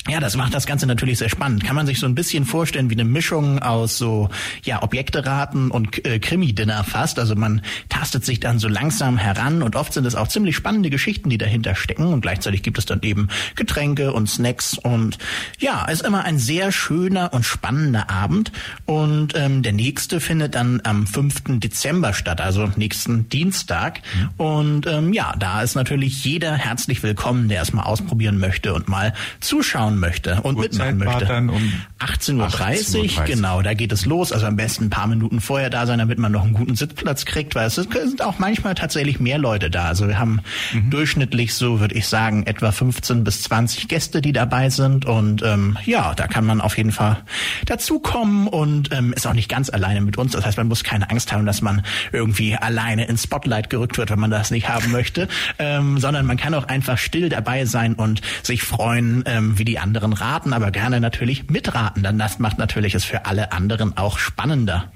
ja, 0.08 0.18
das 0.18 0.36
macht 0.36 0.52
das 0.52 0.66
Ganze 0.66 0.88
natürlich 0.88 1.18
sehr 1.18 1.28
spannend. 1.28 1.62
Kann 1.62 1.76
man 1.76 1.86
sich 1.86 2.00
so 2.00 2.06
ein 2.06 2.16
bisschen 2.16 2.44
vorstellen 2.44 2.90
wie 2.90 2.94
eine 2.94 3.04
Mischung 3.04 3.60
aus 3.60 3.98
so 3.98 4.30
ja 4.64 4.82
Objekteraten 4.82 5.70
und 5.70 6.04
äh, 6.04 6.18
Krimi-Dinner 6.18 6.82
fast. 6.82 7.20
Also 7.20 7.36
man 7.36 7.62
tastet 7.88 8.24
sich 8.24 8.40
dann 8.40 8.58
so 8.58 8.66
langsam 8.66 9.16
heran 9.16 9.62
und 9.62 9.76
oft 9.76 9.92
sind 9.92 10.04
es 10.04 10.16
auch 10.16 10.26
ziemlich 10.26 10.56
spannende 10.56 10.90
Geschichten, 10.90 11.30
die 11.30 11.38
dahinter 11.38 11.76
stecken 11.76 12.06
und 12.06 12.20
gleichzeitig 12.20 12.64
gibt 12.64 12.78
es 12.78 12.86
dann 12.86 13.00
eben 13.02 13.28
Getränke 13.54 14.12
und 14.12 14.28
Snacks 14.28 14.76
und 14.76 15.18
ja, 15.60 15.84
ist 15.84 16.02
immer 16.02 16.24
ein 16.24 16.38
sehr 16.38 16.72
schöner 16.72 17.32
und 17.32 17.44
spannender 17.44 18.10
Abend 18.10 18.50
und 18.86 19.34
ähm, 19.36 19.62
der 19.62 19.72
nächste 19.72 20.18
findet 20.18 20.56
dann 20.56 20.80
am 20.82 21.06
5. 21.06 21.60
Dezember 21.60 22.12
statt, 22.12 22.40
also 22.40 22.68
nächsten 22.74 23.28
Dienstag 23.28 24.00
mhm. 24.16 24.44
und 24.44 24.86
ähm, 24.88 25.12
ja, 25.12 25.36
da 25.38 25.62
ist 25.62 25.76
natürlich 25.76 26.24
jeder 26.24 26.54
herzlich 26.56 27.04
willkommen, 27.04 27.48
der 27.48 27.62
es 27.62 27.72
mal 27.72 27.84
ausprobieren 27.84 28.38
möchte 28.38 28.74
und 28.74 28.88
mal 28.88 29.14
zuschauen 29.38 29.91
mitmachen 29.92 30.12
möchte 30.12 30.40
und 30.42 30.56
Uhrzeit 30.56 30.94
mitmachen 30.94 31.46
möchte. 31.46 31.56
Um 31.56 31.72
18.30 32.00 32.36
Uhr, 32.36 32.44
18 32.44 33.00
Uhr, 33.00 33.24
genau, 33.24 33.62
da 33.62 33.74
geht 33.74 33.92
es 33.92 34.06
los. 34.06 34.32
Also 34.32 34.46
am 34.46 34.56
besten 34.56 34.84
ein 34.84 34.90
paar 34.90 35.06
Minuten 35.06 35.40
vorher 35.40 35.70
da 35.70 35.86
sein, 35.86 35.98
damit 35.98 36.18
man 36.18 36.32
noch 36.32 36.44
einen 36.44 36.54
guten 36.54 36.76
Sitzplatz 36.76 37.24
kriegt, 37.24 37.54
weil 37.54 37.66
es 37.66 37.74
sind 37.74 38.22
auch 38.22 38.38
manchmal 38.38 38.74
tatsächlich 38.74 39.20
mehr 39.20 39.38
Leute 39.38 39.70
da. 39.70 39.86
Also 39.86 40.08
wir 40.08 40.18
haben 40.18 40.40
mhm. 40.72 40.90
durchschnittlich 40.90 41.54
so, 41.54 41.80
würde 41.80 41.94
ich 41.94 42.06
sagen, 42.06 42.46
etwa 42.46 42.72
15 42.72 43.24
bis 43.24 43.42
20 43.42 43.88
Gäste, 43.88 44.20
die 44.20 44.32
dabei 44.32 44.70
sind. 44.70 45.04
Und 45.04 45.42
ähm, 45.42 45.78
ja, 45.84 46.14
da 46.14 46.26
kann 46.26 46.44
man 46.44 46.60
auf 46.60 46.76
jeden 46.76 46.92
Fall 46.92 47.18
dazukommen 47.66 48.48
und 48.48 48.92
ähm, 48.92 49.12
ist 49.12 49.26
auch 49.26 49.34
nicht 49.34 49.48
ganz 49.48 49.70
alleine 49.70 50.00
mit 50.00 50.18
uns. 50.18 50.32
Das 50.32 50.44
heißt, 50.44 50.58
man 50.58 50.68
muss 50.68 50.84
keine 50.84 51.10
Angst 51.10 51.32
haben, 51.32 51.46
dass 51.46 51.62
man 51.62 51.82
irgendwie 52.12 52.56
alleine 52.56 53.06
ins 53.06 53.24
Spotlight 53.24 53.70
gerückt 53.70 53.98
wird, 53.98 54.10
wenn 54.10 54.18
man 54.20 54.30
das 54.30 54.50
nicht 54.50 54.68
haben 54.68 54.90
möchte, 54.90 55.28
ähm, 55.58 55.98
sondern 55.98 56.26
man 56.26 56.36
kann 56.36 56.54
auch 56.54 56.64
einfach 56.64 56.98
still 56.98 57.28
dabei 57.28 57.64
sein 57.64 57.94
und 57.94 58.20
sich 58.42 58.62
freuen, 58.62 59.24
ähm, 59.26 59.58
wie 59.58 59.64
die 59.64 59.78
anderen 59.82 60.12
raten, 60.12 60.52
aber 60.52 60.70
gerne 60.70 61.00
natürlich 61.00 61.50
mitraten. 61.50 62.02
Dann 62.02 62.18
das 62.18 62.38
macht 62.38 62.58
natürlich 62.58 62.94
es 62.94 63.04
für 63.04 63.26
alle 63.26 63.52
anderen 63.52 63.96
auch 63.96 64.18
spannender. 64.18 64.92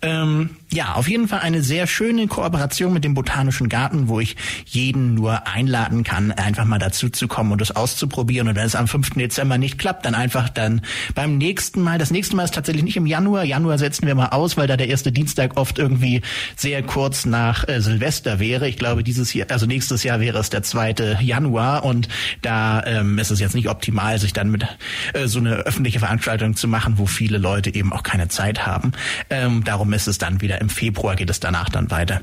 Ähm, 0.00 0.50
ja, 0.72 0.94
auf 0.94 1.08
jeden 1.08 1.28
Fall 1.28 1.40
eine 1.40 1.62
sehr 1.62 1.86
schöne 1.86 2.26
Kooperation 2.26 2.92
mit 2.92 3.04
dem 3.04 3.14
Botanischen 3.14 3.68
Garten, 3.68 4.08
wo 4.08 4.20
ich 4.20 4.36
jeden 4.64 5.14
nur 5.14 5.46
einladen 5.46 6.02
kann, 6.02 6.32
einfach 6.32 6.64
mal 6.64 6.78
dazu 6.78 7.10
zu 7.10 7.28
kommen 7.28 7.52
und 7.52 7.60
es 7.60 7.76
auszuprobieren. 7.76 8.48
Und 8.48 8.56
wenn 8.56 8.66
es 8.66 8.74
am 8.74 8.88
5. 8.88 9.10
Dezember 9.10 9.58
nicht 9.58 9.78
klappt, 9.78 10.06
dann 10.06 10.14
einfach 10.14 10.48
dann 10.48 10.80
beim 11.14 11.36
nächsten 11.36 11.82
Mal. 11.82 11.98
Das 11.98 12.10
nächste 12.10 12.36
Mal 12.36 12.44
ist 12.44 12.54
tatsächlich 12.54 12.84
nicht 12.84 12.96
im 12.96 13.06
Januar. 13.06 13.44
Januar 13.44 13.78
setzen 13.78 14.06
wir 14.06 14.14
mal 14.14 14.28
aus, 14.28 14.56
weil 14.56 14.66
da 14.66 14.76
der 14.76 14.88
erste 14.88 15.12
Dienstag 15.12 15.58
oft 15.58 15.78
irgendwie 15.78 16.22
sehr 16.56 16.82
kurz 16.82 17.26
nach 17.26 17.68
äh, 17.68 17.80
Silvester 17.80 18.40
wäre. 18.40 18.68
Ich 18.68 18.78
glaube, 18.78 19.04
dieses 19.04 19.34
Jahr, 19.34 19.50
also 19.50 19.66
nächstes 19.66 20.02
Jahr 20.04 20.20
wäre 20.20 20.38
es 20.38 20.48
der 20.48 20.62
2. 20.62 21.18
Januar 21.20 21.84
und 21.84 22.08
da 22.40 22.82
ähm, 22.86 23.18
ist 23.18 23.30
es 23.30 23.40
jetzt 23.40 23.54
nicht 23.54 23.68
optimal, 23.68 24.18
sich 24.22 24.32
dann 24.32 24.50
mit 24.50 24.66
äh, 25.12 25.26
so 25.26 25.38
eine 25.38 25.56
öffentliche 25.56 25.98
Veranstaltung 25.98 26.56
zu 26.56 26.68
machen, 26.68 26.98
wo 26.98 27.06
viele 27.06 27.38
Leute 27.38 27.74
eben 27.74 27.92
auch 27.92 28.02
keine 28.02 28.28
Zeit 28.28 28.66
haben. 28.66 28.92
Ähm, 29.28 29.62
darum 29.64 29.92
ist 29.92 30.08
es 30.08 30.18
dann 30.18 30.40
wieder 30.40 30.60
im 30.60 30.70
Februar 30.70 31.16
geht 31.16 31.30
es 31.30 31.40
danach 31.40 31.68
dann 31.68 31.90
weiter. 31.90 32.22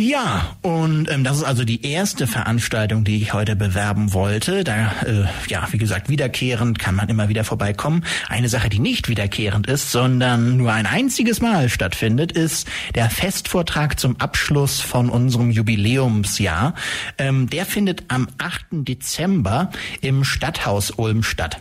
Ja, 0.00 0.56
und 0.62 1.10
ähm, 1.10 1.24
das 1.24 1.36
ist 1.36 1.44
also 1.44 1.62
die 1.62 1.84
erste 1.84 2.26
Veranstaltung, 2.26 3.04
die 3.04 3.20
ich 3.20 3.34
heute 3.34 3.54
bewerben 3.54 4.14
wollte. 4.14 4.64
Da, 4.64 4.92
äh, 5.04 5.24
ja, 5.46 5.68
wie 5.72 5.76
gesagt, 5.76 6.08
wiederkehrend 6.08 6.78
kann 6.78 6.94
man 6.94 7.10
immer 7.10 7.28
wieder 7.28 7.44
vorbeikommen. 7.44 8.02
Eine 8.26 8.48
Sache, 8.48 8.70
die 8.70 8.78
nicht 8.78 9.10
wiederkehrend 9.10 9.66
ist, 9.66 9.92
sondern 9.92 10.56
nur 10.56 10.72
ein 10.72 10.86
einziges 10.86 11.42
Mal 11.42 11.68
stattfindet, 11.68 12.32
ist 12.32 12.66
der 12.94 13.10
Festvortrag 13.10 14.00
zum 14.00 14.18
Abschluss 14.18 14.80
von 14.80 15.10
unserem 15.10 15.50
Jubiläumsjahr. 15.50 16.72
Ähm, 17.18 17.50
der 17.50 17.66
findet 17.66 18.04
am 18.08 18.26
8. 18.38 18.68
Dezember 18.70 19.68
im 20.00 20.24
Stadthaus 20.24 20.92
Ulm 20.92 21.22
statt. 21.22 21.60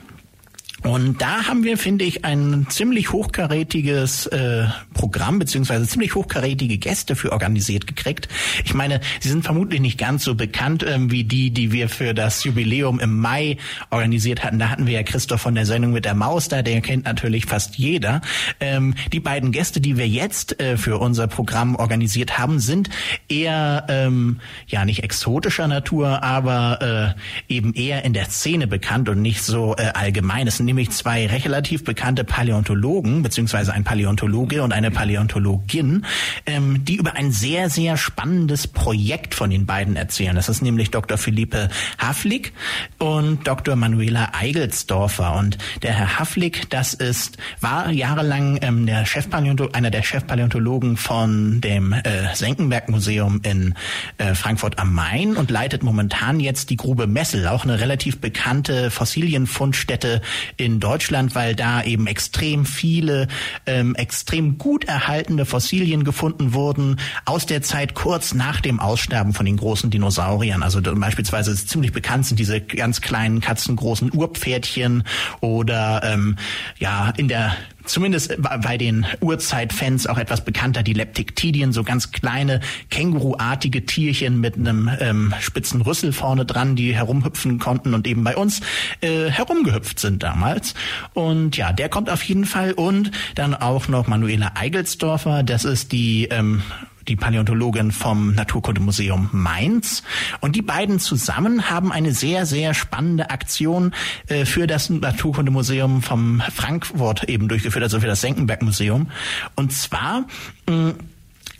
Und 0.84 1.22
da 1.22 1.48
haben 1.48 1.64
wir, 1.64 1.78
finde 1.78 2.06
ich, 2.06 2.24
ein 2.26 2.68
ziemlich 2.70 3.12
hochkarätiges 3.12 4.28
äh, 4.28 4.68
Programm 4.94 5.40
beziehungsweise 5.40 5.88
ziemlich 5.88 6.16
hochkarätige 6.16 6.78
Gäste 6.78 7.16
für 7.16 7.32
organisiert 7.32 7.86
gekriegt. 7.86 8.30
Ich 8.64 8.74
meine, 8.74 9.02
sie 9.20 9.30
sind 9.30 9.44
vermutlich 9.44 9.82
nicht 9.82 9.98
ganz 9.98 10.24
so 10.24 10.36
bekannt 10.36 10.86
ähm, 10.88 11.12
wie 11.12 11.24
die, 11.24 11.52
die 11.52 11.72
wir 11.72 11.90
für 11.90 12.14
das 12.14 12.44
Jubiläum 12.44 13.00
im 13.00 13.18
Mai 13.18 13.58
organisiert 13.90 14.44
hatten. 14.44 14.60
Da 14.60 14.70
hatten 14.70 14.88
wir 14.88 14.94
ja 14.94 15.04
Christoph 15.04 15.42
von 15.42 15.56
der 15.56 15.66
Sendung 15.66 15.92
mit 15.92 16.06
der 16.06 16.16
Maus 16.16 16.48
da, 16.48 16.62
der 16.62 16.82
kennt 16.82 17.06
natürlich 17.06 17.46
fast 17.46 17.76
jeder. 17.76 18.22
Ähm, 18.60 18.96
die 19.12 19.20
beiden 19.20 19.52
Gäste, 19.52 19.82
die 19.82 19.98
wir 19.98 20.08
jetzt 20.08 20.62
äh, 20.62 20.78
für 20.78 20.98
unser 20.98 21.28
Programm 21.28 21.76
organisiert 21.76 22.38
haben, 22.38 22.60
sind 22.60 22.90
eher 23.28 23.86
ähm, 23.90 24.40
ja 24.68 24.86
nicht 24.86 25.04
exotischer 25.04 25.68
Natur, 25.68 26.24
aber 26.24 27.16
äh, 27.50 27.54
eben 27.54 27.74
eher 27.74 28.06
in 28.06 28.14
der 28.14 28.30
Szene 28.30 28.68
bekannt 28.68 29.10
und 29.10 29.22
nicht 29.22 29.44
so 29.44 29.76
äh, 29.76 29.92
allgemein. 29.94 30.48
Nämlich 30.70 30.92
zwei 30.92 31.26
relativ 31.26 31.84
bekannte 31.84 32.24
Paläontologen, 32.24 33.24
beziehungsweise 33.24 33.74
ein 33.74 33.84
Paläontologe 33.84 34.62
und 34.62 34.72
eine 34.72 34.92
Paläontologin, 34.92 36.06
ähm, 36.46 36.86
die 36.86 36.98
über 36.98 37.16
ein 37.16 37.32
sehr, 37.32 37.72
sehr 37.72 37.98
spannendes 37.98 38.68
Projekt 38.68 39.34
von 39.34 39.50
den 39.50 39.66
beiden 39.66 39.96
erzählen. 39.96 40.36
Das 40.36 40.48
ist 40.48 40.62
nämlich 40.62 40.92
Dr. 40.92 41.18
Philippe 41.18 41.70
Haflik 41.98 42.54
und 43.00 43.48
Dr. 43.48 43.76
Manuela 43.76 44.36
Eigelsdorfer. 44.36 45.36
Und 45.38 45.58
der 45.82 45.94
Herr 45.94 46.20
Haflik, 46.20 46.70
das 46.70 46.94
ist, 46.94 47.38
war 47.62 47.90
jahrelang 47.90 48.60
ähm, 48.62 48.86
der 48.86 49.08
Chefpaläonto 49.08 49.70
einer 49.74 49.90
der 49.90 50.04
Chefpaläontologen 50.04 50.98
von 50.98 51.62
dem 51.62 51.94
äh, 51.94 52.36
Senckenberg-Museum 52.36 53.42
in 53.42 53.74
äh, 54.20 54.36
Frankfurt 54.36 54.78
am 54.78 54.94
Main 54.94 55.36
und 55.36 55.50
leitet 55.50 55.82
momentan 55.82 56.40
jetzt 56.40 56.70
die 56.70 56.78
Grube 56.78 57.08
Messel, 57.08 57.48
auch 57.48 57.64
eine 57.64 57.80
relativ 57.80 58.22
bekannte 58.22 58.92
Fossilienfundstätte 58.92 60.22
in 60.60 60.80
Deutschland, 60.80 61.36
weil 61.36 61.56
da 61.56 61.82
eben 61.84 62.08
extrem 62.08 62.66
viele, 62.66 63.28
ähm, 63.66 63.96
extrem 63.96 64.58
gut 64.58 64.86
erhaltene 64.86 65.46
Fossilien 65.46 66.04
gefunden 66.04 66.54
wurden 66.54 66.98
aus 67.26 67.46
der 67.46 67.62
Zeit 67.62 67.96
kurz 67.96 68.34
nach 68.34 68.60
dem 68.62 68.80
Aussterben 68.80 69.34
von 69.34 69.46
den 69.46 69.58
großen 69.58 69.90
Dinosauriern. 69.90 70.64
Also 70.64 70.82
beispielsweise 70.82 71.56
ziemlich 71.56 71.94
bekannt 71.94 72.26
sind 72.26 72.40
diese 72.40 72.62
ganz 72.62 73.02
kleinen 73.02 73.40
katzengroßen 73.40 74.12
Urpferdchen 74.14 75.04
oder 75.42 76.02
ähm, 76.04 76.36
ja 76.78 77.14
in 77.16 77.28
der 77.28 77.56
zumindest 77.86 78.38
bei 78.42 78.78
den 78.78 79.06
Urzeitfans 79.20 80.08
auch 80.08 80.18
etwas 80.18 80.44
bekannter, 80.44 80.84
die 80.84 80.94
Leptiktidien, 80.94 81.74
so 81.74 81.84
ganz 81.84 82.12
kleine 82.12 82.60
Känguruartige 82.90 83.86
Tierchen 83.86 84.40
mit 84.40 84.56
einem 84.56 84.90
ähm, 85.00 85.34
spitzen 85.40 85.82
Rüssel 85.82 86.14
vorne 86.14 86.46
dran, 86.46 86.76
die 86.76 86.96
herumhüpfen 86.96 87.60
konnten 87.60 87.94
und 87.94 88.08
eben 88.08 88.24
bei 88.24 88.36
uns 88.36 88.62
äh, 89.02 89.30
herumgehüpft 89.30 90.00
sind 90.00 90.24
damals. 90.24 90.74
Und 91.14 91.58
ja, 91.58 91.74
der 91.74 91.90
kommt 91.90 92.10
auf 92.10 92.24
jeden 92.24 92.46
Fall 92.46 92.74
und 92.74 93.12
dann 93.36 93.56
auch 93.56 93.88
noch 93.88 94.08
Manuela 94.08 94.52
Eigelsdorfer, 94.56 95.44
das 95.44 95.66
ist 95.66 95.92
die 95.92 96.26
ähm, 96.26 96.62
die 97.08 97.16
Paläontologin 97.16 97.92
vom 97.92 98.34
Naturkundemuseum 98.36 99.30
Mainz. 99.32 100.04
Und 100.40 100.56
die 100.56 100.62
beiden 100.62 101.00
zusammen 101.00 101.70
haben 101.70 101.92
eine 101.92 102.14
sehr, 102.14 102.46
sehr 102.46 102.74
spannende 102.74 103.30
Aktion 103.30 103.94
äh, 104.28 104.46
für 104.46 104.68
das 104.68 104.90
Naturkundemuseum 104.90 106.02
vom 106.02 106.42
Frankfurt 106.54 107.24
eben 107.26 107.48
durchgeführt, 107.48 107.84
also 107.84 108.00
für 108.00 108.08
das 108.08 108.22
Senckenberg-Museum. 108.22 109.10
Und 109.56 109.74
zwar 109.74 110.26
mh, 110.68 110.94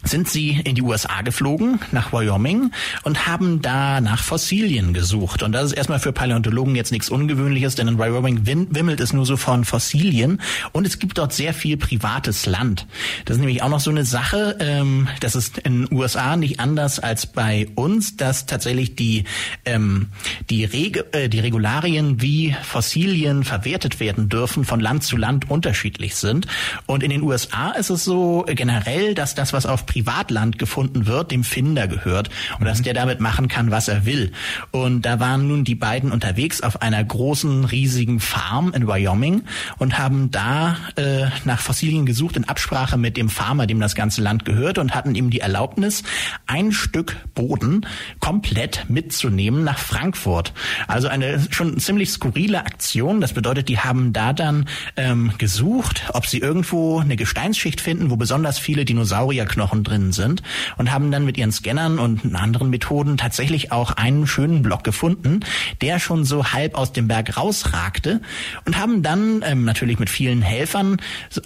sind 0.04 0.30
sie 0.30 0.62
in 0.64 0.76
die 0.76 0.82
USA 0.82 1.22
geflogen, 1.22 1.80
nach 1.92 2.14
Wyoming, 2.14 2.72
und 3.04 3.28
haben 3.28 3.62
da 3.62 4.00
nach 4.02 4.24
Fossilien 4.24 4.94
gesucht. 4.94 5.44
Und 5.44 5.52
das 5.52 5.66
ist 5.66 5.74
erstmal 5.74 6.00
für 6.00 6.14
Paläontologen 6.14 6.76
jetzt 6.76 6.92
nichts 6.92 7.10
Ungewöhnliches, 7.10 7.76
denn 7.76 7.88
in 7.88 8.00
Wyoming 8.00 8.46
wimmelt 8.46 9.00
es 9.00 9.14
nur 9.14 9.26
so 9.26 9.38
von 9.38 9.66
Fossilien 9.66 10.42
und 10.72 10.88
es 10.88 11.00
gibt 11.00 11.18
dort 11.18 11.34
sehr 11.34 11.54
viel 11.54 11.78
privates 11.78 12.46
Land. 12.46 12.88
Das 13.26 13.36
ist 13.36 13.40
nämlich 13.40 13.62
auch 13.62 13.70
noch 13.70 13.80
so 13.80 13.92
eine 13.92 14.06
Sache, 14.06 14.58
ähm, 14.60 15.08
das 15.20 15.36
ist 15.36 15.58
in 15.60 15.86
den 15.86 15.98
USA 15.98 16.38
nicht 16.38 16.60
anders 16.60 17.00
als 17.00 17.26
bei 17.26 17.68
uns, 17.76 18.16
dass 18.16 18.46
tatsächlich 18.46 18.96
die, 18.96 19.26
ähm, 19.66 20.08
die, 20.50 20.64
Reg 20.66 21.04
äh, 21.12 21.28
die 21.28 21.40
Regularien, 21.40 22.22
wie 22.22 22.56
Fossilien 22.64 23.44
verwertet 23.44 24.00
werden 24.00 24.30
dürfen, 24.30 24.64
von 24.64 24.80
Land 24.80 25.04
zu 25.04 25.18
Land 25.18 25.50
unterschiedlich 25.50 26.16
sind. 26.16 26.48
Und 26.86 27.04
in 27.04 27.10
den 27.10 27.22
USA 27.22 27.72
ist 27.72 27.90
es 27.90 28.06
so 28.06 28.46
generell, 28.48 29.14
dass 29.14 29.36
das, 29.36 29.54
was 29.54 29.66
auf 29.66 29.86
Privatland 29.90 30.60
gefunden 30.60 31.08
wird, 31.08 31.32
dem 31.32 31.44
Finder 31.44 31.88
gehört 31.88 32.30
und 32.54 32.62
mhm. 32.62 32.66
dass 32.66 32.82
der 32.82 32.94
damit 32.94 33.20
machen 33.20 33.48
kann, 33.48 33.72
was 33.72 33.88
er 33.88 34.06
will. 34.06 34.32
Und 34.72 35.02
da 35.02 35.20
waren 35.20 35.48
nun 35.48 35.64
die 35.64 35.76
beiden 35.76 36.12
unterwegs 36.12 36.62
auf 36.62 36.82
einer 36.82 37.04
großen, 37.04 37.66
riesigen 37.66 38.20
Farm 38.20 38.72
in 38.74 38.88
Wyoming 38.88 39.44
und 39.78 39.98
haben 39.98 40.30
da 40.30 40.78
äh, 40.96 41.26
nach 41.46 41.60
Fossilien 41.60 42.06
gesucht 42.06 42.38
in 42.38 42.48
Absprache 42.48 42.98
mit 42.98 43.18
dem 43.18 43.30
Farmer, 43.30 43.66
dem 43.66 43.80
das 43.80 43.96
ganze 43.96 44.22
Land 44.22 44.46
gehört 44.46 44.78
und 44.78 44.94
hatten 44.94 45.16
ihm 45.16 45.32
die 45.32 45.40
Erlaubnis, 45.40 46.04
ein 46.46 46.72
Stück 46.72 47.18
Boden 47.34 47.86
komplett 48.20 48.86
mitzunehmen 48.90 49.64
nach 49.64 49.80
Frankfurt. 49.80 50.54
Also 50.88 51.08
eine 51.08 51.42
schon 51.50 51.80
ziemlich 51.80 52.12
skurrile 52.12 52.60
Aktion. 52.60 53.22
Das 53.22 53.34
bedeutet, 53.34 53.70
die 53.70 53.80
haben 53.80 54.14
da 54.14 54.34
dann 54.34 54.68
ähm, 54.98 55.34
gesucht, 55.38 56.04
ob 56.14 56.28
sie 56.28 56.38
irgendwo 56.38 57.00
eine 57.00 57.16
Gesteinsschicht 57.16 57.82
finden, 57.82 58.12
wo 58.12 58.18
besonders 58.18 58.60
viele 58.60 58.86
Dinosaurierknochen 58.86 59.79
drin 59.84 60.12
sind 60.12 60.42
und 60.78 60.92
haben 60.92 61.12
dann 61.12 61.26
mit 61.26 61.38
ihren 61.38 61.52
Scannern 61.52 62.00
und 62.00 62.36
anderen 62.36 62.70
Methoden 62.70 63.18
tatsächlich 63.18 63.72
auch 63.72 63.92
einen 63.92 64.28
schönen 64.28 64.62
Block 64.62 64.84
gefunden, 64.84 65.42
der 65.82 66.00
schon 66.00 66.26
so 66.26 66.52
halb 66.52 66.76
aus 66.76 66.92
dem 66.92 67.08
Berg 67.08 67.38
rausragte 67.38 68.22
und 68.66 68.78
haben 68.78 69.04
dann 69.04 69.44
ähm, 69.46 69.66
natürlich 69.66 70.00
mit 70.00 70.10
vielen 70.10 70.42
Helfern 70.42 70.98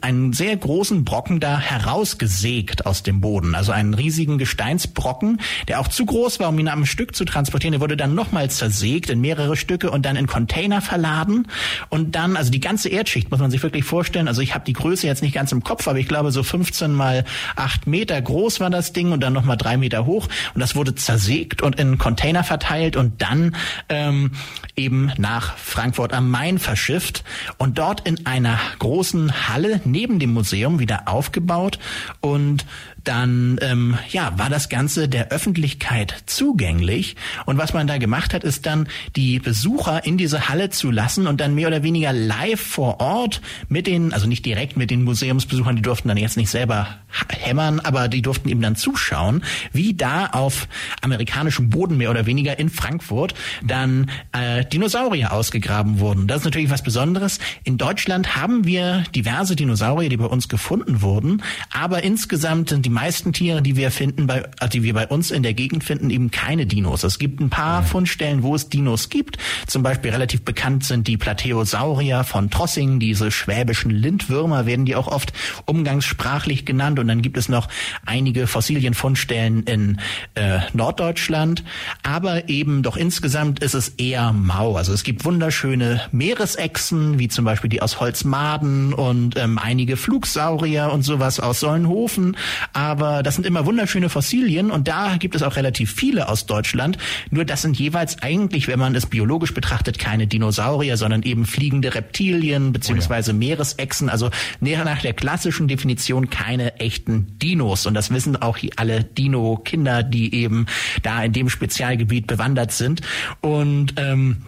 einen 0.01 0.33
sehr 0.33 0.55
großen 0.55 1.03
Brocken 1.03 1.39
da 1.39 1.59
herausgesägt 1.59 2.85
aus 2.85 3.03
dem 3.03 3.21
Boden. 3.21 3.55
Also 3.55 3.71
einen 3.71 3.93
riesigen 3.93 4.37
Gesteinsbrocken, 4.37 5.39
der 5.67 5.79
auch 5.79 5.87
zu 5.87 6.05
groß 6.05 6.39
war, 6.39 6.49
um 6.49 6.59
ihn 6.59 6.67
am 6.67 6.85
Stück 6.85 7.15
zu 7.15 7.25
transportieren. 7.25 7.73
Der 7.73 7.81
wurde 7.81 7.97
dann 7.97 8.15
nochmal 8.15 8.49
zersägt 8.49 9.09
in 9.09 9.21
mehrere 9.21 9.55
Stücke 9.55 9.91
und 9.91 10.05
dann 10.05 10.15
in 10.15 10.27
Container 10.27 10.81
verladen 10.81 11.47
und 11.89 12.15
dann, 12.15 12.37
also 12.37 12.51
die 12.51 12.59
ganze 12.59 12.89
Erdschicht 12.89 13.31
muss 13.31 13.39
man 13.39 13.51
sich 13.51 13.61
wirklich 13.63 13.83
vorstellen. 13.83 14.27
Also 14.27 14.41
ich 14.41 14.53
habe 14.53 14.65
die 14.65 14.73
Größe 14.73 15.07
jetzt 15.07 15.21
nicht 15.21 15.33
ganz 15.33 15.51
im 15.51 15.63
Kopf, 15.63 15.87
aber 15.87 15.99
ich 15.99 16.07
glaube 16.07 16.31
so 16.31 16.43
15 16.43 16.93
mal 16.93 17.25
8 17.55 17.87
Meter 17.87 18.21
groß 18.23 18.59
war 18.59 18.69
das 18.69 18.93
Ding 18.93 19.11
und 19.11 19.21
dann 19.21 19.33
nochmal 19.33 19.57
drei 19.57 19.77
Meter 19.77 20.05
hoch 20.05 20.27
und 20.53 20.61
das 20.61 20.75
wurde 20.75 20.95
zersägt 20.95 21.61
und 21.61 21.79
in 21.79 21.97
Container 21.97 22.43
verteilt 22.43 22.95
und 22.95 23.21
dann 23.21 23.55
ähm, 23.89 24.31
eben 24.75 25.11
nach 25.17 25.57
Frankfurt 25.57 26.13
am 26.13 26.29
Main 26.31 26.59
verschifft 26.59 27.23
und 27.57 27.77
dort 27.77 28.07
in 28.07 28.25
einer 28.25 28.59
großen 28.79 29.49
Halle 29.49 29.81
neben 29.85 30.19
dem 30.19 30.33
Museum 30.33 30.79
wieder 30.79 31.07
aufgebaut 31.07 31.79
und 32.21 32.65
dann 33.03 33.59
ähm, 33.61 33.97
ja 34.09 34.31
war 34.37 34.49
das 34.49 34.69
Ganze 34.69 35.09
der 35.09 35.29
Öffentlichkeit 35.29 36.23
zugänglich 36.25 37.17
und 37.45 37.57
was 37.57 37.73
man 37.73 37.87
da 37.87 37.97
gemacht 37.97 38.33
hat, 38.33 38.43
ist 38.43 38.65
dann 38.65 38.87
die 39.15 39.39
Besucher 39.39 40.05
in 40.05 40.17
diese 40.17 40.49
Halle 40.49 40.69
zu 40.69 40.91
lassen 40.91 41.27
und 41.27 41.41
dann 41.41 41.55
mehr 41.55 41.67
oder 41.67 41.83
weniger 41.83 42.13
live 42.13 42.61
vor 42.61 42.99
Ort 42.99 43.41
mit 43.67 43.87
den, 43.87 44.13
also 44.13 44.27
nicht 44.27 44.45
direkt 44.45 44.77
mit 44.77 44.89
den 44.89 45.03
Museumsbesuchern, 45.03 45.75
die 45.75 45.81
durften 45.81 46.07
dann 46.07 46.17
jetzt 46.17 46.37
nicht 46.37 46.49
selber 46.49 46.87
hämmern, 47.29 47.79
aber 47.79 48.07
die 48.13 48.21
durften 48.21 48.49
eben 48.49 48.61
dann 48.61 48.75
zuschauen, 48.75 49.43
wie 49.71 49.93
da 49.93 50.27
auf 50.27 50.67
amerikanischem 51.01 51.69
Boden 51.69 51.97
mehr 51.97 52.11
oder 52.11 52.25
weniger 52.25 52.59
in 52.59 52.69
Frankfurt 52.69 53.33
dann 53.63 54.09
äh, 54.31 54.65
Dinosaurier 54.65 55.33
ausgegraben 55.33 55.99
wurden. 55.99 56.27
Das 56.27 56.39
ist 56.39 56.45
natürlich 56.45 56.69
was 56.69 56.83
Besonderes. 56.83 57.39
In 57.63 57.77
Deutschland 57.77 58.35
haben 58.35 58.65
wir 58.65 59.03
diverse 59.15 59.55
Dinosaurier, 59.55 60.09
die 60.09 60.17
bei 60.17 60.25
uns 60.25 60.47
gefunden 60.47 61.01
wurden, 61.01 61.41
aber 61.71 62.03
insgesamt 62.03 62.69
sind 62.69 62.85
die 62.85 62.89
meisten 62.89 63.33
Tiere, 63.33 63.61
die 63.61 63.75
wir 63.75 63.91
finden, 63.91 64.27
bei, 64.27 64.49
äh, 64.59 64.69
die 64.69 64.83
wir 64.83 64.93
bei 64.93 65.07
uns 65.07 65.31
in 65.31 65.43
der 65.43 65.53
Gegend 65.53 65.83
finden, 65.83 66.09
eben 66.09 66.31
keine 66.31 66.65
Dinos. 66.65 67.03
Es 67.03 67.19
gibt 67.19 67.39
ein 67.39 67.49
paar 67.49 67.81
mhm. 67.81 67.85
Fundstellen, 67.85 68.43
wo 68.43 68.55
es 68.55 68.69
Dinos 68.69 69.09
gibt. 69.09 69.37
Zum 69.67 69.83
Beispiel 69.83 70.11
relativ 70.11 70.43
bekannt 70.43 70.83
sind 70.85 71.07
die 71.07 71.17
Plateosaurier 71.17 72.23
von 72.23 72.49
Trossing, 72.49 72.99
diese 72.99 73.31
schwäbischen 73.31 73.91
Lindwürmer 73.91 74.65
werden 74.65 74.85
die 74.85 74.95
auch 74.95 75.07
oft 75.07 75.33
umgangssprachlich 75.65 76.65
genannt. 76.65 76.99
Und 76.99 77.07
dann 77.07 77.21
gibt 77.21 77.37
es 77.37 77.49
noch 77.49 77.67
einige 78.05 78.47
Fossilienfundstellen 78.47 79.63
in 79.63 79.99
äh, 80.35 80.59
Norddeutschland. 80.73 81.63
Aber 82.03 82.49
eben 82.49 82.83
doch 82.83 82.97
insgesamt 82.97 83.59
ist 83.61 83.73
es 83.73 83.89
eher 83.89 84.33
mau. 84.33 84.75
Also 84.75 84.93
es 84.93 85.03
gibt 85.03 85.25
wunderschöne 85.25 86.01
Meeresechsen, 86.11 87.19
wie 87.19 87.27
zum 87.27 87.45
Beispiel 87.45 87.69
die 87.69 87.81
aus 87.81 87.99
Holzmaden 87.99 88.93
und 88.93 89.37
ähm, 89.37 89.57
einige 89.57 89.97
Flugsaurier 89.97 90.91
und 90.91 91.03
sowas 91.03 91.39
aus 91.39 91.59
Sollenhofen. 91.59 92.37
Aber 92.73 93.23
das 93.23 93.35
sind 93.35 93.45
immer 93.45 93.65
wunderschöne 93.65 94.09
Fossilien 94.09 94.71
und 94.71 94.87
da 94.87 95.17
gibt 95.17 95.35
es 95.35 95.43
auch 95.43 95.55
relativ 95.55 95.91
viele 95.91 96.29
aus 96.29 96.45
Deutschland. 96.45 96.97
Nur 97.29 97.45
das 97.45 97.61
sind 97.61 97.77
jeweils 97.77 98.21
eigentlich, 98.21 98.67
wenn 98.67 98.79
man 98.79 98.95
es 98.95 99.05
biologisch 99.05 99.53
betrachtet, 99.53 99.99
keine 99.99 100.27
Dinosaurier, 100.27 100.97
sondern 100.97 101.23
eben 101.23 101.45
fliegende 101.45 101.95
Reptilien 101.95 102.73
beziehungsweise 102.73 103.31
oh 103.31 103.33
ja. 103.33 103.39
Meeresechsen. 103.39 104.09
Also 104.09 104.29
näher 104.59 104.83
nach 104.83 105.01
der 105.01 105.13
klassischen 105.13 105.67
Definition 105.67 106.29
keine 106.29 106.79
echten 106.79 107.37
Dinos. 107.39 107.85
Und 107.85 107.92
das 107.93 108.11
wissen 108.11 108.35
auch 108.35 108.57
alle 108.75 109.03
Dino-Kinder, 109.03 110.03
die 110.03 110.33
eben 110.35 110.65
da 111.01 111.23
in 111.23 111.33
dem 111.33 111.49
Spezialgebiet 111.49 112.27
bewandert 112.27 112.71
sind. 112.71 113.01
Und 113.41 113.95
ähm, 113.97 114.43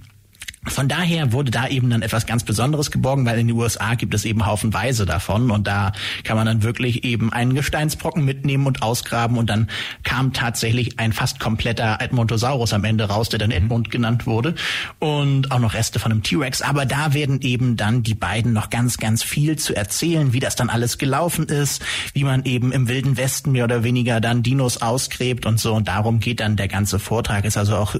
von 0.68 0.88
daher 0.88 1.32
wurde 1.32 1.52
da 1.52 1.68
eben 1.68 1.90
dann 1.90 2.02
etwas 2.02 2.26
ganz 2.26 2.44
Besonderes 2.44 2.92
geborgen, 2.92 3.26
weil 3.26 3.40
in 3.40 3.48
den 3.48 3.56
USA 3.56 3.96
gibt 3.96 4.14
es 4.14 4.26
eben 4.26 4.46
haufenweise 4.46 5.06
davon. 5.06 5.52
Und 5.52 5.68
da 5.68 5.92
kann 6.24 6.38
man 6.38 6.46
dann 6.46 6.64
wirklich 6.64 7.04
eben 7.04 7.32
einen 7.32 7.54
Gesteinsbrocken 7.54 8.26
mitnehmen 8.26 8.66
und 8.66 8.82
ausgraben. 8.82 9.38
Und 9.38 9.50
dann 9.50 9.70
kam 10.04 10.34
tatsächlich 10.34 11.00
ein 11.00 11.14
fast 11.14 11.40
kompletter 11.40 11.98
Edmontosaurus 12.00 12.74
am 12.74 12.84
Ende 12.84 13.06
raus, 13.06 13.30
der 13.30 13.40
dann 13.40 13.50
mhm. 13.50 13.58
Edmund 13.58 13.92
genannt 13.92 14.26
wurde. 14.26 14.56
Und 15.00 15.52
auch 15.52 15.60
noch 15.60 15.74
Reste 15.74 16.00
von 16.00 16.12
einem 16.12 16.24
T-Rex, 16.24 16.62
aber 16.62 16.86
da 16.86 17.14
werden 17.14 17.42
eben 17.42 17.76
dann 17.76 18.04
die 18.04 18.16
beiden 18.16 18.54
noch 18.54 18.70
ganz, 18.70 18.98
ganz 18.98 19.24
viel 19.24 19.58
zu 19.58 19.76
erzählen, 19.76 20.34
wie 20.34 20.40
das 20.40 20.56
dann 20.56 20.70
alles 20.70 20.98
gelaufen 20.98 21.46
ist, 21.46 21.84
wie 22.14 22.24
man 22.24 22.46
eben 22.46 22.72
im 22.72 22.88
Wilden 22.88 23.18
Westen 23.18 23.52
mehr 23.52 23.66
oder 23.66 23.84
weniger 23.84 24.22
dann 24.22 24.44
Dinos 24.44 24.82
ausgräbt 24.82 25.46
und 25.46 25.60
so. 25.60 25.74
Und 25.74 25.88
darum 25.88 26.20
geht 26.20 26.40
dann 26.40 26.56
der 26.56 26.68
ganze 26.68 27.00
Vortrag, 27.00 27.46
ist 27.46 27.58
also 27.58 27.76
auch, 27.76 27.96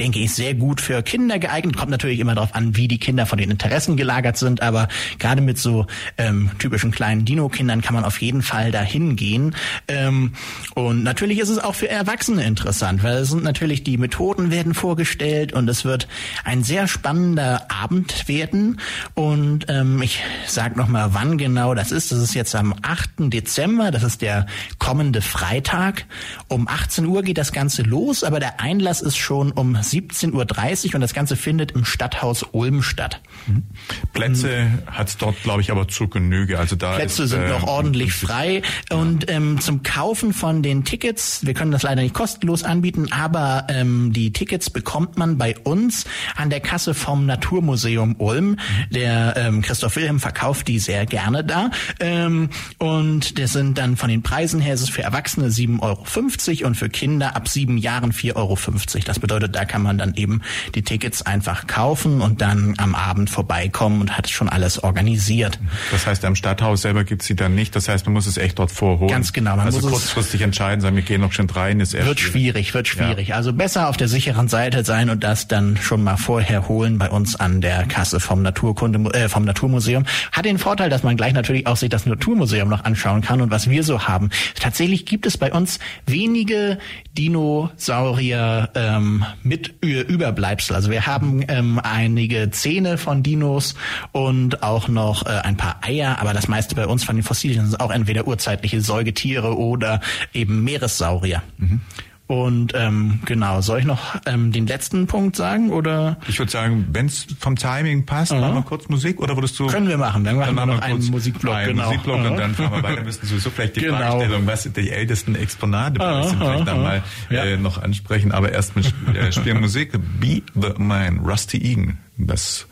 denke 0.00 0.18
ich, 0.18 0.34
sehr 0.34 0.54
gut 0.54 0.80
für 0.80 1.02
Kinder 1.02 1.38
geeignet, 1.38 1.76
kommt 1.76 1.90
natürlich 1.90 2.07
natürlich 2.08 2.20
immer 2.20 2.34
darauf 2.34 2.54
an, 2.54 2.74
wie 2.74 2.88
die 2.88 2.98
Kinder 2.98 3.26
von 3.26 3.38
den 3.38 3.50
Interessen 3.50 3.98
gelagert 3.98 4.38
sind, 4.38 4.62
aber 4.62 4.88
gerade 5.18 5.42
mit 5.42 5.58
so 5.58 5.86
ähm, 6.16 6.50
typischen 6.58 6.90
kleinen 6.90 7.26
Dino-Kindern 7.26 7.82
kann 7.82 7.94
man 7.94 8.04
auf 8.04 8.22
jeden 8.22 8.40
Fall 8.40 8.72
dahin 8.72 9.14
gehen. 9.14 9.54
Ähm, 9.88 10.32
und 10.74 11.02
natürlich 11.02 11.38
ist 11.38 11.50
es 11.50 11.58
auch 11.58 11.74
für 11.74 11.90
Erwachsene 11.90 12.44
interessant, 12.44 13.02
weil 13.02 13.18
es 13.18 13.28
sind 13.28 13.44
natürlich 13.44 13.84
die 13.84 13.98
Methoden 13.98 14.50
werden 14.50 14.72
vorgestellt 14.72 15.52
und 15.52 15.68
es 15.68 15.84
wird 15.84 16.08
ein 16.44 16.64
sehr 16.64 16.88
spannender 16.88 17.70
Abend 17.70 18.26
werden. 18.26 18.80
Und 19.14 19.66
ähm, 19.68 20.00
ich 20.00 20.22
sage 20.46 20.78
nochmal, 20.78 21.10
wann 21.12 21.36
genau 21.36 21.74
das 21.74 21.92
ist. 21.92 22.10
Das 22.10 22.20
ist 22.20 22.32
jetzt 22.32 22.54
am 22.54 22.74
8. 22.80 23.10
Dezember, 23.18 23.90
das 23.90 24.02
ist 24.02 24.22
der 24.22 24.46
kommende 24.78 25.20
Freitag. 25.20 26.06
Um 26.48 26.68
18 26.68 27.04
Uhr 27.04 27.22
geht 27.22 27.36
das 27.36 27.52
Ganze 27.52 27.82
los, 27.82 28.24
aber 28.24 28.40
der 28.40 28.60
Einlass 28.60 29.02
ist 29.02 29.18
schon 29.18 29.52
um 29.52 29.76
17.30 29.76 30.88
Uhr 30.88 30.94
und 30.94 31.00
das 31.02 31.12
Ganze 31.12 31.36
findet 31.36 31.72
im 31.72 31.84
Stadthaus 31.98 32.44
Ulm 32.52 32.84
statt. 32.84 33.20
Mhm. 33.48 33.64
Plätze 34.12 34.70
hat 34.86 35.08
es 35.08 35.16
dort, 35.16 35.42
glaube 35.42 35.62
ich, 35.62 35.72
aber 35.72 35.88
zur 35.88 36.08
Genüge. 36.08 36.60
Also 36.60 36.76
da 36.76 36.94
Plätze 36.94 37.24
ist, 37.24 37.30
sind 37.30 37.42
äh, 37.42 37.48
noch 37.48 37.64
ordentlich 37.64 38.12
frei. 38.12 38.62
Und 38.90 39.28
ähm, 39.28 39.60
zum 39.60 39.82
Kaufen 39.82 40.32
von 40.32 40.62
den 40.62 40.84
Tickets, 40.84 41.44
wir 41.44 41.54
können 41.54 41.72
das 41.72 41.82
leider 41.82 42.02
nicht 42.02 42.14
kostenlos 42.14 42.62
anbieten, 42.62 43.10
aber 43.10 43.66
ähm, 43.68 44.12
die 44.12 44.32
Tickets 44.32 44.70
bekommt 44.70 45.18
man 45.18 45.38
bei 45.38 45.58
uns 45.58 46.04
an 46.36 46.50
der 46.50 46.60
Kasse 46.60 46.94
vom 46.94 47.26
Naturmuseum 47.26 48.14
Ulm. 48.18 48.58
Der 48.90 49.34
ähm, 49.36 49.60
Christoph 49.60 49.96
Wilhelm 49.96 50.20
verkauft 50.20 50.68
die 50.68 50.78
sehr 50.78 51.04
gerne 51.04 51.42
da. 51.42 51.72
Ähm, 51.98 52.50
und 52.78 53.40
das 53.40 53.54
sind 53.54 53.76
dann 53.76 53.96
von 53.96 54.08
den 54.08 54.22
Preisen 54.22 54.60
her 54.60 54.74
ist 54.74 54.82
es 54.82 54.90
für 54.90 55.02
Erwachsene 55.02 55.48
7,50 55.48 56.60
Euro 56.60 56.68
und 56.68 56.76
für 56.76 56.88
Kinder 56.88 57.34
ab 57.34 57.48
sieben 57.48 57.76
Jahren 57.76 58.12
4,50 58.12 58.36
Euro. 58.36 58.56
Das 59.04 59.18
bedeutet, 59.18 59.56
da 59.56 59.64
kann 59.64 59.82
man 59.82 59.98
dann 59.98 60.14
eben 60.14 60.42
die 60.76 60.82
Tickets 60.82 61.22
einfach 61.22 61.66
kaufen 61.66 61.87
kaufen 61.88 62.20
und 62.20 62.42
dann 62.42 62.74
am 62.76 62.94
Abend 62.94 63.30
vorbeikommen 63.30 64.02
und 64.02 64.18
hat 64.18 64.28
schon 64.28 64.50
alles 64.50 64.84
organisiert. 64.84 65.58
Das 65.90 66.06
heißt, 66.06 66.22
am 66.26 66.34
Stadthaus 66.34 66.82
selber 66.82 67.02
gibt's 67.02 67.24
sie 67.24 67.34
dann 67.34 67.54
nicht. 67.54 67.74
Das 67.74 67.88
heißt, 67.88 68.04
man 68.04 68.12
muss 68.12 68.26
es 68.26 68.36
echt 68.36 68.58
dort 68.58 68.70
vorholen. 68.70 69.10
Ganz 69.10 69.32
genau. 69.32 69.56
Man 69.56 69.60
also 69.60 69.80
muss 69.80 69.90
kurzfristig 69.90 70.42
entscheiden, 70.42 70.82
sagen 70.82 70.96
wir 70.96 71.02
gehen 71.02 71.22
noch 71.22 71.32
schon 71.32 71.48
rein. 71.48 71.80
Ist 71.80 71.94
wird 71.94 72.20
schwierig, 72.20 72.74
wird 72.74 72.88
schwierig. 72.88 73.28
Ja. 73.28 73.36
Also 73.36 73.54
besser 73.54 73.88
auf 73.88 73.96
der 73.96 74.06
sicheren 74.06 74.48
Seite 74.48 74.84
sein 74.84 75.08
und 75.08 75.24
das 75.24 75.48
dann 75.48 75.78
schon 75.78 76.04
mal 76.04 76.18
vorher 76.18 76.68
holen 76.68 76.98
bei 76.98 77.08
uns 77.08 77.36
an 77.36 77.62
der 77.62 77.86
Kasse 77.86 78.20
vom 78.20 78.42
Naturkunde 78.42 78.98
äh, 79.14 79.30
vom 79.30 79.46
Naturmuseum. 79.46 80.04
Hat 80.32 80.44
den 80.44 80.58
Vorteil, 80.58 80.90
dass 80.90 81.02
man 81.02 81.16
gleich 81.16 81.32
natürlich 81.32 81.66
auch 81.66 81.78
sich 81.78 81.88
das 81.88 82.04
Naturmuseum 82.04 82.68
noch 82.68 82.84
anschauen 82.84 83.22
kann 83.22 83.40
und 83.40 83.50
was 83.50 83.70
wir 83.70 83.82
so 83.82 84.06
haben. 84.06 84.28
Tatsächlich 84.60 85.06
gibt 85.06 85.24
es 85.24 85.38
bei 85.38 85.50
uns 85.54 85.78
wenige 86.04 86.76
Dinosaurier 87.16 88.68
ähm, 88.74 89.24
mit 89.42 89.82
Überbleibsel. 89.82 90.76
Also 90.76 90.90
wir 90.90 91.06
haben 91.06 91.42
ähm, 91.48 91.77
einige 91.78 92.50
Zähne 92.50 92.98
von 92.98 93.22
Dinos 93.22 93.74
und 94.12 94.62
auch 94.62 94.88
noch 94.88 95.26
äh, 95.26 95.30
ein 95.30 95.56
paar 95.56 95.80
Eier, 95.82 96.18
aber 96.20 96.32
das 96.32 96.48
meiste 96.48 96.74
bei 96.74 96.86
uns 96.86 97.04
von 97.04 97.16
den 97.16 97.22
Fossilien 97.22 97.66
sind 97.66 97.80
auch 97.80 97.90
entweder 97.90 98.26
urzeitliche 98.26 98.80
Säugetiere 98.80 99.56
oder 99.56 100.00
eben 100.32 100.64
Meeressaurier. 100.64 101.42
Mhm. 101.58 101.80
Und 102.28 102.72
ähm, 102.76 103.20
genau, 103.24 103.62
soll 103.62 103.78
ich 103.80 103.84
noch 103.86 104.14
ähm, 104.26 104.52
den 104.52 104.66
letzten 104.66 105.06
Punkt 105.06 105.34
sagen 105.34 105.70
oder? 105.70 106.18
Ich 106.28 106.38
würde 106.38 106.52
sagen, 106.52 106.86
wenn 106.92 107.06
es 107.06 107.26
vom 107.40 107.56
Timing 107.56 108.04
passt, 108.04 108.32
Aha. 108.32 108.40
machen 108.42 108.56
wir 108.56 108.62
kurz 108.62 108.86
Musik 108.90 109.18
oder 109.18 109.34
würdest 109.34 109.58
du? 109.58 109.66
Können 109.66 109.88
wir 109.88 109.96
machen. 109.96 110.24
Dann 110.24 110.36
machen 110.36 110.54
wir 110.54 110.66
noch 110.66 110.80
einen 110.82 111.02
Musikblock, 111.06 111.54
einen 111.54 111.76
genau. 111.76 111.86
Musikblock 111.86 112.18
Aha. 112.18 112.28
und 112.28 112.36
dann 112.36 112.54
fahren 112.54 112.70
wir 112.72 112.82
weiter. 112.82 113.02
Müssen 113.02 113.26
sowieso 113.26 113.48
vielleicht 113.48 113.76
die 113.76 113.80
Genau. 113.80 113.96
Fragestellung, 113.96 114.46
was 114.46 114.70
die 114.70 114.90
ältesten 114.90 115.36
Exponate 115.36 115.94
sind, 115.94 116.02
Aha, 116.02 116.22
vielleicht 116.38 116.68
dann 116.68 116.82
mal 116.82 117.02
Ja. 117.30 117.44
äh, 117.44 117.56
noch 117.56 117.82
ansprechen. 117.82 118.30
Aber 118.32 118.52
erst 118.52 118.76
mit 118.76 118.92
äh, 119.14 119.32
spielen 119.32 119.62
Musik. 119.62 119.92
Be 120.20 120.42
the 120.54 120.74
Man, 120.76 121.20
Rusty 121.20 121.56
Egan. 121.56 121.96
Das 122.18 122.66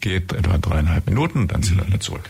geht 0.00 0.32
etwa 0.32 0.56
dreieinhalb 0.56 1.06
Minuten, 1.06 1.48
dann 1.48 1.62
sind 1.62 1.76
wir 1.76 1.86
wieder 1.86 2.00
zurück. 2.00 2.22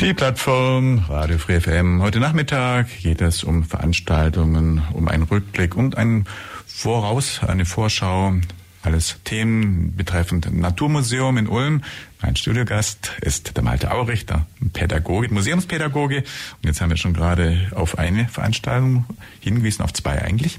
Die 0.00 0.14
Plattform 0.14 1.04
Radio 1.08 1.36
Free 1.38 1.60
FM. 1.60 2.00
Heute 2.00 2.20
Nachmittag 2.20 2.86
geht 3.02 3.20
es 3.20 3.44
um 3.44 3.64
Veranstaltungen, 3.64 4.82
um 4.94 5.08
einen 5.08 5.24
Rückblick 5.24 5.76
und 5.76 5.96
ein 5.96 6.26
Voraus, 6.66 7.40
eine 7.46 7.66
Vorschau. 7.66 8.34
Alles 8.82 9.18
Themen 9.24 9.94
betreffend 9.94 10.54
Naturmuseum 10.58 11.36
in 11.36 11.48
Ulm. 11.48 11.82
Mein 12.22 12.34
Studiogast 12.34 13.12
ist 13.20 13.54
der 13.58 13.62
Malte 13.62 13.90
Aurich, 13.92 14.24
der 14.24 14.46
Pädagoge, 14.72 15.28
Museumspädagoge. 15.32 16.18
Und 16.20 16.64
jetzt 16.64 16.80
haben 16.80 16.88
wir 16.88 16.96
schon 16.96 17.12
gerade 17.12 17.70
auf 17.74 17.98
eine 17.98 18.26
Veranstaltung 18.28 19.04
hingewiesen, 19.40 19.82
auf 19.82 19.92
zwei 19.92 20.22
eigentlich. 20.22 20.58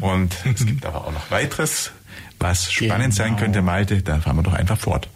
Und 0.00 0.34
es 0.52 0.66
gibt 0.66 0.84
aber 0.84 1.06
auch 1.06 1.12
noch 1.12 1.30
weiteres, 1.30 1.92
was 2.40 2.72
spannend 2.72 3.14
sein 3.14 3.28
Genau. 3.28 3.38
könnte, 3.38 3.62
Malte. 3.62 4.02
Da 4.02 4.18
fahren 4.18 4.36
wir 4.36 4.42
doch 4.42 4.54
einfach 4.54 4.78
fort. 4.78 5.08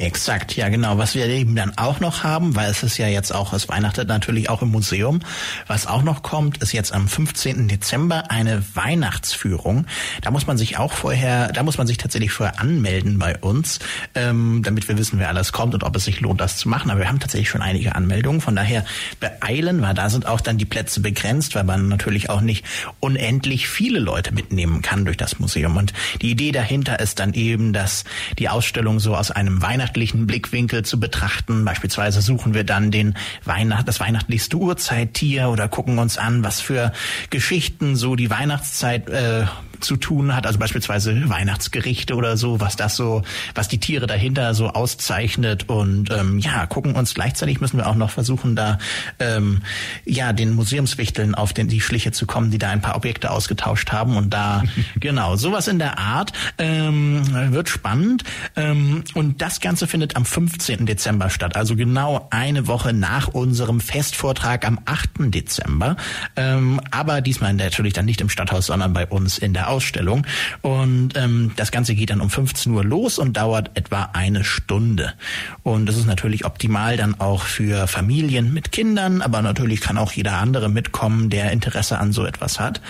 Exakt, 0.00 0.54
ja 0.54 0.68
genau. 0.68 0.96
Was 0.96 1.16
wir 1.16 1.26
eben 1.26 1.56
dann 1.56 1.76
auch 1.76 1.98
noch 1.98 2.22
haben, 2.22 2.54
weil 2.54 2.70
es 2.70 2.84
ist 2.84 2.98
ja 2.98 3.08
jetzt 3.08 3.34
auch, 3.34 3.52
es 3.52 3.68
weihnachtet 3.68 4.06
natürlich 4.06 4.48
auch 4.48 4.62
im 4.62 4.70
Museum. 4.70 5.18
Was 5.66 5.88
auch 5.88 6.04
noch 6.04 6.22
kommt, 6.22 6.58
ist 6.58 6.72
jetzt 6.72 6.92
am 6.92 7.08
15. 7.08 7.66
Dezember 7.66 8.30
eine 8.30 8.62
Weihnachtsführung. 8.76 9.86
Da 10.20 10.30
muss 10.30 10.46
man 10.46 10.56
sich 10.56 10.78
auch 10.78 10.92
vorher, 10.92 11.48
da 11.48 11.64
muss 11.64 11.78
man 11.78 11.88
sich 11.88 11.96
tatsächlich 11.96 12.30
vorher 12.30 12.60
anmelden 12.60 13.18
bei 13.18 13.36
uns, 13.38 13.80
ähm, 14.14 14.62
damit 14.64 14.86
wir 14.86 14.96
wissen, 14.98 15.18
wer 15.18 15.30
alles 15.30 15.50
kommt 15.50 15.74
und 15.74 15.82
ob 15.82 15.96
es 15.96 16.04
sich 16.04 16.20
lohnt, 16.20 16.40
das 16.40 16.58
zu 16.58 16.68
machen. 16.68 16.92
Aber 16.92 17.00
wir 17.00 17.08
haben 17.08 17.18
tatsächlich 17.18 17.50
schon 17.50 17.62
einige 17.62 17.96
Anmeldungen. 17.96 18.40
Von 18.40 18.54
daher 18.54 18.84
beeilen, 19.18 19.82
weil 19.82 19.94
da 19.94 20.10
sind 20.10 20.26
auch 20.26 20.40
dann 20.40 20.58
die 20.58 20.64
Plätze 20.64 21.00
begrenzt, 21.00 21.56
weil 21.56 21.64
man 21.64 21.88
natürlich 21.88 22.30
auch 22.30 22.40
nicht 22.40 22.64
unendlich 23.00 23.68
viele 23.68 23.98
Leute 23.98 24.32
mitnehmen 24.32 24.80
kann 24.80 25.04
durch 25.04 25.16
das 25.16 25.40
Museum. 25.40 25.76
Und 25.76 25.92
die 26.22 26.30
Idee 26.30 26.52
dahinter 26.52 27.00
ist 27.00 27.18
dann 27.18 27.34
eben, 27.34 27.72
dass 27.72 28.04
die 28.38 28.48
Ausstellung 28.48 29.00
so 29.00 29.16
aus 29.16 29.32
einem 29.32 29.60
weihnachtlichen 29.88 30.26
Blickwinkel 30.26 30.84
zu 30.84 31.00
betrachten. 31.00 31.64
Beispielsweise 31.64 32.20
suchen 32.20 32.52
wir 32.52 32.64
dann 32.64 32.90
den 32.90 33.14
Weihnacht, 33.44 33.88
das 33.88 34.00
weihnachtlichste 34.00 34.58
Urzeittier 34.58 35.48
oder 35.48 35.68
gucken 35.68 35.98
uns 35.98 36.18
an, 36.18 36.44
was 36.44 36.60
für 36.60 36.92
Geschichten 37.30 37.96
so 37.96 38.14
die 38.14 38.28
Weihnachtszeit 38.28 39.08
äh, 39.08 39.46
zu 39.80 39.96
tun 39.96 40.34
hat, 40.34 40.46
also 40.46 40.58
beispielsweise 40.58 41.28
Weihnachtsgerichte 41.28 42.14
oder 42.14 42.36
so, 42.36 42.60
was 42.60 42.76
das 42.76 42.96
so, 42.96 43.22
was 43.54 43.68
die 43.68 43.78
Tiere 43.78 44.06
dahinter 44.06 44.54
so 44.54 44.68
auszeichnet 44.68 45.68
und 45.68 46.10
ähm, 46.10 46.38
ja, 46.38 46.66
gucken 46.66 46.94
uns 46.94 47.14
gleichzeitig 47.14 47.60
müssen 47.60 47.78
wir 47.78 47.86
auch 47.86 47.94
noch 47.94 48.10
versuchen, 48.10 48.56
da 48.56 48.78
ähm, 49.18 49.62
ja 50.04 50.32
den 50.32 50.54
Museumswichteln 50.54 51.34
auf 51.34 51.52
den 51.52 51.68
die 51.68 51.80
Schliche 51.80 52.12
zu 52.12 52.26
kommen, 52.26 52.50
die 52.50 52.58
da 52.58 52.70
ein 52.70 52.80
paar 52.80 52.96
Objekte 52.96 53.30
ausgetauscht 53.30 53.92
haben 53.92 54.16
und 54.16 54.30
da 54.30 54.62
genau 55.00 55.36
sowas 55.36 55.68
in 55.68 55.78
der 55.78 55.98
Art 55.98 56.32
ähm, 56.58 57.22
wird 57.52 57.68
spannend 57.68 58.24
ähm, 58.56 59.04
und 59.14 59.40
das 59.42 59.60
Ganze 59.60 59.86
findet 59.86 60.16
am 60.16 60.24
15. 60.24 60.86
Dezember 60.86 61.30
statt, 61.30 61.56
also 61.56 61.76
genau 61.76 62.26
eine 62.30 62.66
Woche 62.66 62.92
nach 62.92 63.28
unserem 63.28 63.80
Festvortrag 63.80 64.66
am 64.66 64.80
8. 64.84 65.10
Dezember, 65.34 65.96
ähm, 66.36 66.80
aber 66.90 67.20
diesmal 67.20 67.54
natürlich 67.54 67.92
dann 67.92 68.04
nicht 68.04 68.20
im 68.20 68.28
Stadthaus, 68.28 68.66
sondern 68.66 68.92
bei 68.92 69.06
uns 69.06 69.38
in 69.38 69.52
der 69.52 69.67
Ausstellung. 69.68 70.26
Und 70.62 71.16
ähm, 71.16 71.52
das 71.56 71.70
Ganze 71.70 71.94
geht 71.94 72.10
dann 72.10 72.20
um 72.20 72.30
15 72.30 72.72
Uhr 72.72 72.84
los 72.84 73.18
und 73.18 73.36
dauert 73.36 73.70
etwa 73.74 74.10
eine 74.12 74.44
Stunde. 74.44 75.14
Und 75.62 75.86
das 75.86 75.96
ist 75.96 76.06
natürlich 76.06 76.44
optimal 76.44 76.96
dann 76.96 77.20
auch 77.20 77.42
für 77.42 77.86
Familien 77.86 78.52
mit 78.52 78.72
Kindern, 78.72 79.22
aber 79.22 79.42
natürlich 79.42 79.80
kann 79.80 79.98
auch 79.98 80.12
jeder 80.12 80.38
andere 80.38 80.68
mitkommen, 80.68 81.30
der 81.30 81.52
Interesse 81.52 81.98
an 81.98 82.12
so 82.12 82.24
etwas 82.24 82.60
hat. 82.60 82.80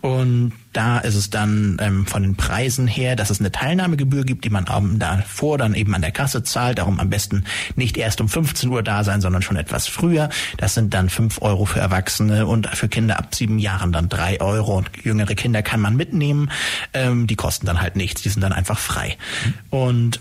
Und 0.00 0.52
da 0.76 0.98
ist 0.98 1.14
es 1.14 1.30
dann 1.30 1.78
ähm, 1.80 2.06
von 2.06 2.22
den 2.22 2.36
Preisen 2.36 2.86
her, 2.86 3.16
dass 3.16 3.30
es 3.30 3.40
eine 3.40 3.50
Teilnahmegebühr 3.50 4.24
gibt, 4.24 4.44
die 4.44 4.50
man 4.50 4.66
ähm, 4.70 4.98
davor 4.98 5.56
dann 5.56 5.74
eben 5.74 5.94
an 5.94 6.02
der 6.02 6.10
Kasse 6.10 6.42
zahlt. 6.42 6.78
Darum 6.78 7.00
am 7.00 7.08
besten 7.08 7.44
nicht 7.76 7.96
erst 7.96 8.20
um 8.20 8.28
15 8.28 8.68
Uhr 8.68 8.82
da 8.82 9.02
sein, 9.02 9.22
sondern 9.22 9.40
schon 9.40 9.56
etwas 9.56 9.86
früher. 9.86 10.28
Das 10.58 10.74
sind 10.74 10.92
dann 10.92 11.08
5 11.08 11.40
Euro 11.40 11.64
für 11.64 11.80
Erwachsene 11.80 12.46
und 12.46 12.66
für 12.68 12.88
Kinder 12.88 13.18
ab 13.18 13.34
sieben 13.34 13.58
Jahren 13.58 13.90
dann 13.90 14.10
3 14.10 14.42
Euro. 14.42 14.76
Und 14.76 14.90
jüngere 15.02 15.34
Kinder 15.34 15.62
kann 15.62 15.80
man 15.80 15.96
mitnehmen. 15.96 16.50
Ähm, 16.92 17.26
die 17.26 17.36
kosten 17.36 17.64
dann 17.66 17.80
halt 17.80 17.96
nichts, 17.96 18.20
die 18.20 18.28
sind 18.28 18.42
dann 18.42 18.52
einfach 18.52 18.78
frei. 18.78 19.16
Und 19.70 20.20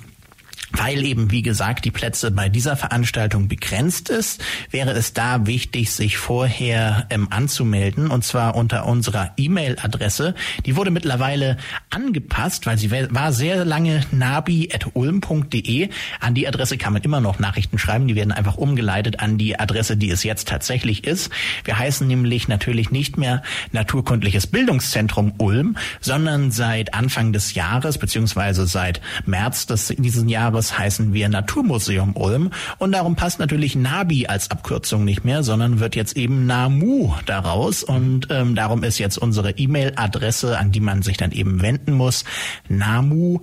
weil 0.71 1.05
eben, 1.05 1.31
wie 1.31 1.41
gesagt, 1.41 1.85
die 1.85 1.91
Plätze 1.91 2.31
bei 2.31 2.49
dieser 2.49 2.75
Veranstaltung 2.75 3.47
begrenzt 3.47 4.09
ist, 4.09 4.43
wäre 4.71 4.91
es 4.91 5.13
da 5.13 5.45
wichtig, 5.45 5.91
sich 5.91 6.17
vorher 6.17 7.05
ähm, 7.09 7.27
anzumelden 7.29 8.09
und 8.09 8.23
zwar 8.23 8.55
unter 8.55 8.85
unserer 8.85 9.31
E-Mail-Adresse. 9.37 10.35
Die 10.65 10.75
wurde 10.75 10.91
mittlerweile 10.91 11.57
angepasst, 11.89 12.65
weil 12.65 12.77
sie 12.77 12.91
war 12.91 13.31
sehr 13.31 13.63
lange 13.65 14.01
nabi.ulm.de. 14.11 15.89
An 16.19 16.33
die 16.33 16.47
Adresse 16.47 16.77
kann 16.77 16.93
man 16.93 17.01
immer 17.03 17.21
noch 17.21 17.39
Nachrichten 17.39 17.77
schreiben. 17.77 18.07
Die 18.07 18.15
werden 18.15 18.31
einfach 18.31 18.57
umgeleitet 18.57 19.19
an 19.19 19.37
die 19.37 19.59
Adresse, 19.59 19.97
die 19.97 20.09
es 20.09 20.23
jetzt 20.23 20.47
tatsächlich 20.47 21.03
ist. 21.05 21.31
Wir 21.63 21.77
heißen 21.77 22.07
nämlich 22.07 22.47
natürlich 22.47 22.91
nicht 22.91 23.17
mehr 23.17 23.43
Naturkundliches 23.71 24.47
Bildungszentrum 24.47 25.33
Ulm, 25.37 25.77
sondern 25.99 26.51
seit 26.51 26.93
Anfang 26.93 27.33
des 27.33 27.53
Jahres 27.53 27.97
beziehungsweise 27.97 28.65
seit 28.65 29.01
März 29.25 29.65
des, 29.67 29.93
dieses 29.97 30.29
Jahres 30.29 30.64
heißen 30.77 31.13
wir 31.13 31.29
Naturmuseum 31.29 32.15
Ulm. 32.15 32.51
Und 32.77 32.91
darum 32.91 33.15
passt 33.15 33.39
natürlich 33.39 33.75
Nabi 33.75 34.27
als 34.27 34.51
Abkürzung 34.51 35.05
nicht 35.05 35.23
mehr, 35.25 35.43
sondern 35.43 35.79
wird 35.79 35.95
jetzt 35.95 36.17
eben 36.17 36.45
Namu 36.45 37.13
daraus. 37.25 37.83
Und 37.83 38.27
ähm, 38.29 38.55
darum 38.55 38.83
ist 38.83 38.97
jetzt 38.99 39.17
unsere 39.17 39.51
E-Mail-Adresse, 39.51 40.57
an 40.57 40.71
die 40.71 40.79
man 40.79 41.01
sich 41.01 41.17
dann 41.17 41.31
eben 41.31 41.61
wenden 41.61 41.93
muss, 41.93 42.23
namu@ulm.de. 42.67 43.39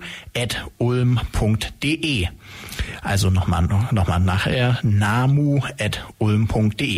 Also 3.01 3.29
nochmal 3.29 3.63
noch 3.91 4.07
mal 4.07 4.19
nachher 4.19 4.79
namu.ulm.de. 4.83 5.73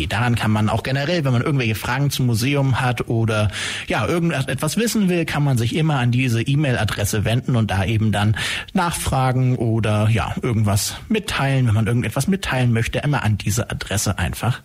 Daran 0.06 0.34
kann 0.34 0.50
man 0.50 0.68
auch 0.68 0.82
generell, 0.82 1.24
wenn 1.24 1.32
man 1.32 1.42
irgendwelche 1.42 1.74
Fragen 1.74 2.10
zum 2.10 2.26
Museum 2.26 2.80
hat 2.80 3.08
oder 3.08 3.50
ja, 3.86 4.06
irgendetwas 4.06 4.76
wissen 4.76 5.08
will, 5.08 5.24
kann 5.24 5.42
man 5.42 5.58
sich 5.58 5.74
immer 5.76 5.98
an 5.98 6.10
diese 6.10 6.42
E-Mail-Adresse 6.42 7.24
wenden 7.24 7.56
und 7.56 7.70
da 7.70 7.84
eben 7.84 8.12
dann 8.12 8.36
nachfragen 8.72 9.56
oder 9.56 10.08
ja, 10.08 10.34
irgendwas 10.42 10.96
mitteilen, 11.08 11.66
wenn 11.66 11.74
man 11.74 11.86
irgendetwas 11.86 12.28
mitteilen 12.28 12.72
möchte, 12.72 12.98
immer 13.00 13.22
an 13.22 13.38
diese 13.38 13.70
Adresse 13.70 14.18
einfach. 14.18 14.62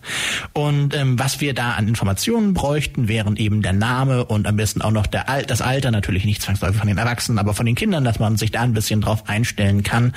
Und 0.52 0.94
ähm, 0.94 1.18
was 1.18 1.40
wir 1.40 1.54
da 1.54 1.72
an 1.72 1.88
Informationen 1.88 2.54
bräuchten, 2.54 3.08
wären 3.08 3.36
eben 3.36 3.62
der 3.62 3.72
Name 3.72 4.24
und 4.24 4.46
am 4.46 4.56
besten 4.56 4.82
auch 4.82 4.90
noch 4.90 5.06
der 5.06 5.28
Al 5.28 5.44
das 5.44 5.60
Alter, 5.60 5.90
natürlich 5.90 6.24
nicht 6.24 6.42
zwangsläufig 6.42 6.78
von 6.78 6.88
den 6.88 6.98
Erwachsenen, 6.98 7.38
aber 7.38 7.54
von 7.54 7.66
den 7.66 7.74
Kindern, 7.74 8.04
dass 8.04 8.18
man 8.18 8.36
sich 8.36 8.50
da 8.50 8.60
ein 8.60 8.72
bisschen 8.72 9.00
drauf 9.00 9.28
einstellen 9.28 9.82
kann. 9.82 10.12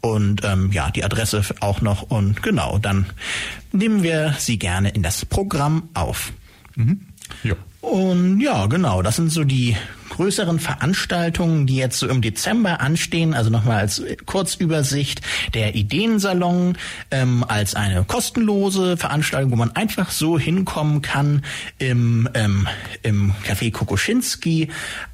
Und 0.00 0.37
ähm, 0.44 0.70
ja, 0.72 0.90
die 0.90 1.04
Adresse 1.04 1.42
auch 1.60 1.80
noch. 1.80 2.02
Und 2.02 2.42
genau, 2.42 2.78
dann 2.78 3.06
nehmen 3.72 4.02
wir 4.02 4.34
sie 4.38 4.58
gerne 4.58 4.90
in 4.90 5.02
das 5.02 5.24
Programm 5.24 5.88
auf. 5.94 6.32
Ja. 7.42 7.54
Und 7.80 8.40
ja, 8.40 8.66
genau, 8.66 9.02
das 9.02 9.16
sind 9.16 9.30
so 9.30 9.44
die 9.44 9.76
größeren 10.10 10.58
Veranstaltungen, 10.58 11.66
die 11.66 11.76
jetzt 11.76 11.98
so 11.98 12.08
im 12.08 12.20
Dezember 12.20 12.80
anstehen. 12.80 13.34
Also 13.34 13.50
nochmal 13.50 13.78
als 13.78 14.02
Kurzübersicht 14.26 15.20
der 15.54 15.76
Ideensalon 15.76 16.76
ähm, 17.12 17.44
als 17.46 17.76
eine 17.76 18.02
kostenlose 18.02 18.96
Veranstaltung, 18.96 19.52
wo 19.52 19.56
man 19.56 19.76
einfach 19.76 20.10
so 20.10 20.38
hinkommen 20.38 21.02
kann 21.02 21.44
im, 21.78 22.28
ähm, 22.34 22.66
im 23.02 23.32
Café 23.46 23.70
Kokoschinski 23.70 24.70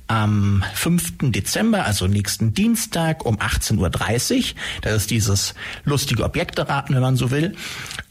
am 0.07 0.62
5. 0.75 1.31
Dezember, 1.33 1.87
also 1.87 2.07
nächsten 2.07 2.53
Dienstag 2.53 3.25
um 3.25 3.38
18.30 3.38 4.37
Uhr. 4.37 4.45
Das 4.83 4.95
ist 4.95 5.11
dieses 5.11 5.55
lustige 5.85 6.25
Objekteraten, 6.25 6.95
wenn 6.95 7.03
man 7.03 7.17
so 7.17 7.31
will. 7.31 7.55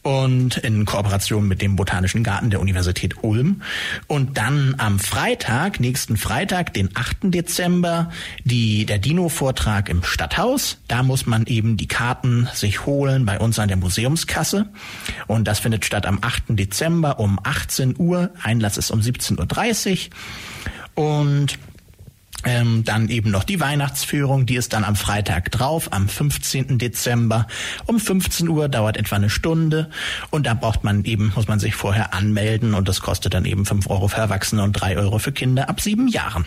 Und 0.02 0.58
in 0.58 0.84
Kooperation 0.84 1.48
mit 1.48 1.62
dem 1.62 1.76
Botanischen 1.76 2.22
Garten 2.22 2.50
der 2.50 2.60
Universität 2.60 3.22
Ulm. 3.22 3.62
Und 4.06 4.36
dann 4.36 4.74
am 4.78 4.98
Freitag, 4.98 5.80
nächsten 5.80 6.16
Freitag, 6.16 6.74
den 6.74 6.90
8. 6.94 7.16
Dezember, 7.22 8.10
die, 8.42 8.86
der 8.86 8.98
Dino-Vortrag 8.98 9.88
im 9.88 10.02
Stadthaus. 10.02 10.78
Da 10.88 11.02
muss 11.02 11.26
man 11.26 11.46
eben 11.46 11.76
die 11.76 11.88
Karten 11.88 12.48
sich 12.52 12.84
holen 12.86 13.24
bei 13.24 13.38
uns 13.38 13.58
an 13.58 13.68
der 13.68 13.76
Museumskasse. 13.76 14.68
Und 15.26 15.48
das 15.48 15.60
findet 15.60 15.84
statt 15.84 16.06
am 16.06 16.18
8. 16.20 16.42
Dezember 16.48 17.18
um 17.18 17.38
18 17.42 17.94
Uhr. 17.96 18.30
Einlass 18.42 18.76
ist 18.76 18.90
um 18.90 19.00
17.30 19.00 20.10
Uhr. 20.96 21.14
Und 21.20 21.58
Ähm, 22.44 22.84
dann 22.84 23.08
eben 23.08 23.30
noch 23.30 23.44
die 23.44 23.60
Weihnachtsführung, 23.60 24.46
die 24.46 24.56
ist 24.56 24.72
dann 24.72 24.84
am 24.84 24.96
Freitag 24.96 25.50
drauf, 25.50 25.92
am 25.92 26.08
15. 26.08 26.78
Dezember 26.78 27.46
um 27.86 27.98
15 27.98 28.48
Uhr, 28.48 28.68
dauert 28.68 28.96
etwa 28.96 29.16
eine 29.16 29.30
Stunde 29.30 29.90
und 30.30 30.46
da 30.46 30.54
braucht 30.54 30.84
man 30.84 31.04
eben, 31.04 31.32
muss 31.34 31.48
man 31.48 31.58
sich 31.58 31.74
vorher 31.74 32.14
anmelden 32.14 32.74
und 32.74 32.88
das 32.88 33.00
kostet 33.00 33.34
dann 33.34 33.44
eben 33.44 33.64
5 33.64 33.88
Euro 33.88 34.08
für 34.08 34.18
Erwachsene 34.18 34.62
und 34.62 34.72
3 34.72 34.98
Euro 34.98 35.18
für 35.18 35.32
Kinder 35.32 35.68
ab 35.68 35.80
sieben 35.80 36.08
Jahren. 36.08 36.44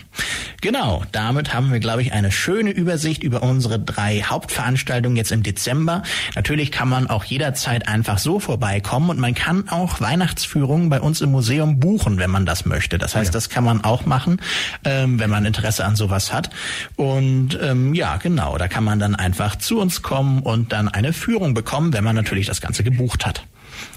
Genau, 0.62 1.04
damit 1.12 1.54
haben 1.54 1.72
wir, 1.72 1.80
glaube 1.80 2.02
ich, 2.02 2.14
eine 2.14 2.32
schöne 2.32 2.72
Übersicht 2.72 3.24
über 3.24 3.44
unsere 3.44 3.80
drei 3.80 4.22
Hauptveranstaltungen 4.22 5.16
jetzt 5.18 5.32
im 5.32 5.44
Dezember. 5.44 6.04
Natürlich 6.36 6.72
kann 6.72 6.90
man 6.90 7.08
auch 7.08 7.24
jederzeit 7.24 7.88
einfach 7.88 8.18
so 8.18 8.40
vorbeikommen 8.40 9.10
und 9.10 9.20
man 9.20 9.34
kann 9.34 9.70
auch 9.70 10.02
Weihnachtsführungen 10.02 10.90
bei 10.90 11.00
uns 11.02 11.22
im 11.22 11.32
Museum 11.32 11.80
buchen, 11.80 12.18
wenn 12.18 12.30
man 12.30 12.46
das 12.46 12.66
möchte. 12.66 12.98
Das 12.98 13.16
heißt, 13.16 13.30
ja. 13.30 13.34
das 13.34 13.50
kann 13.50 13.64
man 13.64 13.84
auch 13.84 14.06
machen, 14.06 14.42
ähm, 14.84 15.20
wenn 15.20 15.30
man 15.30 15.46
Interesse 15.46 15.86
an 15.88 15.96
sowas 15.96 16.32
hat. 16.32 16.50
Und 16.96 17.58
ähm, 17.62 17.94
ja, 17.94 18.18
genau, 18.18 18.58
da 18.58 18.68
kann 18.68 18.84
man 18.84 19.00
dann 19.00 19.16
einfach 19.16 19.56
zu 19.56 19.80
uns 19.80 20.02
kommen 20.02 20.42
und 20.44 20.72
dann 20.72 20.88
eine 20.88 21.14
Führung 21.14 21.54
bekommen, 21.54 21.94
wenn 21.94 22.04
man 22.04 22.16
natürlich 22.16 22.46
das 22.46 22.62
Ganze 22.62 22.84
gebucht 22.84 23.26
hat. 23.26 23.44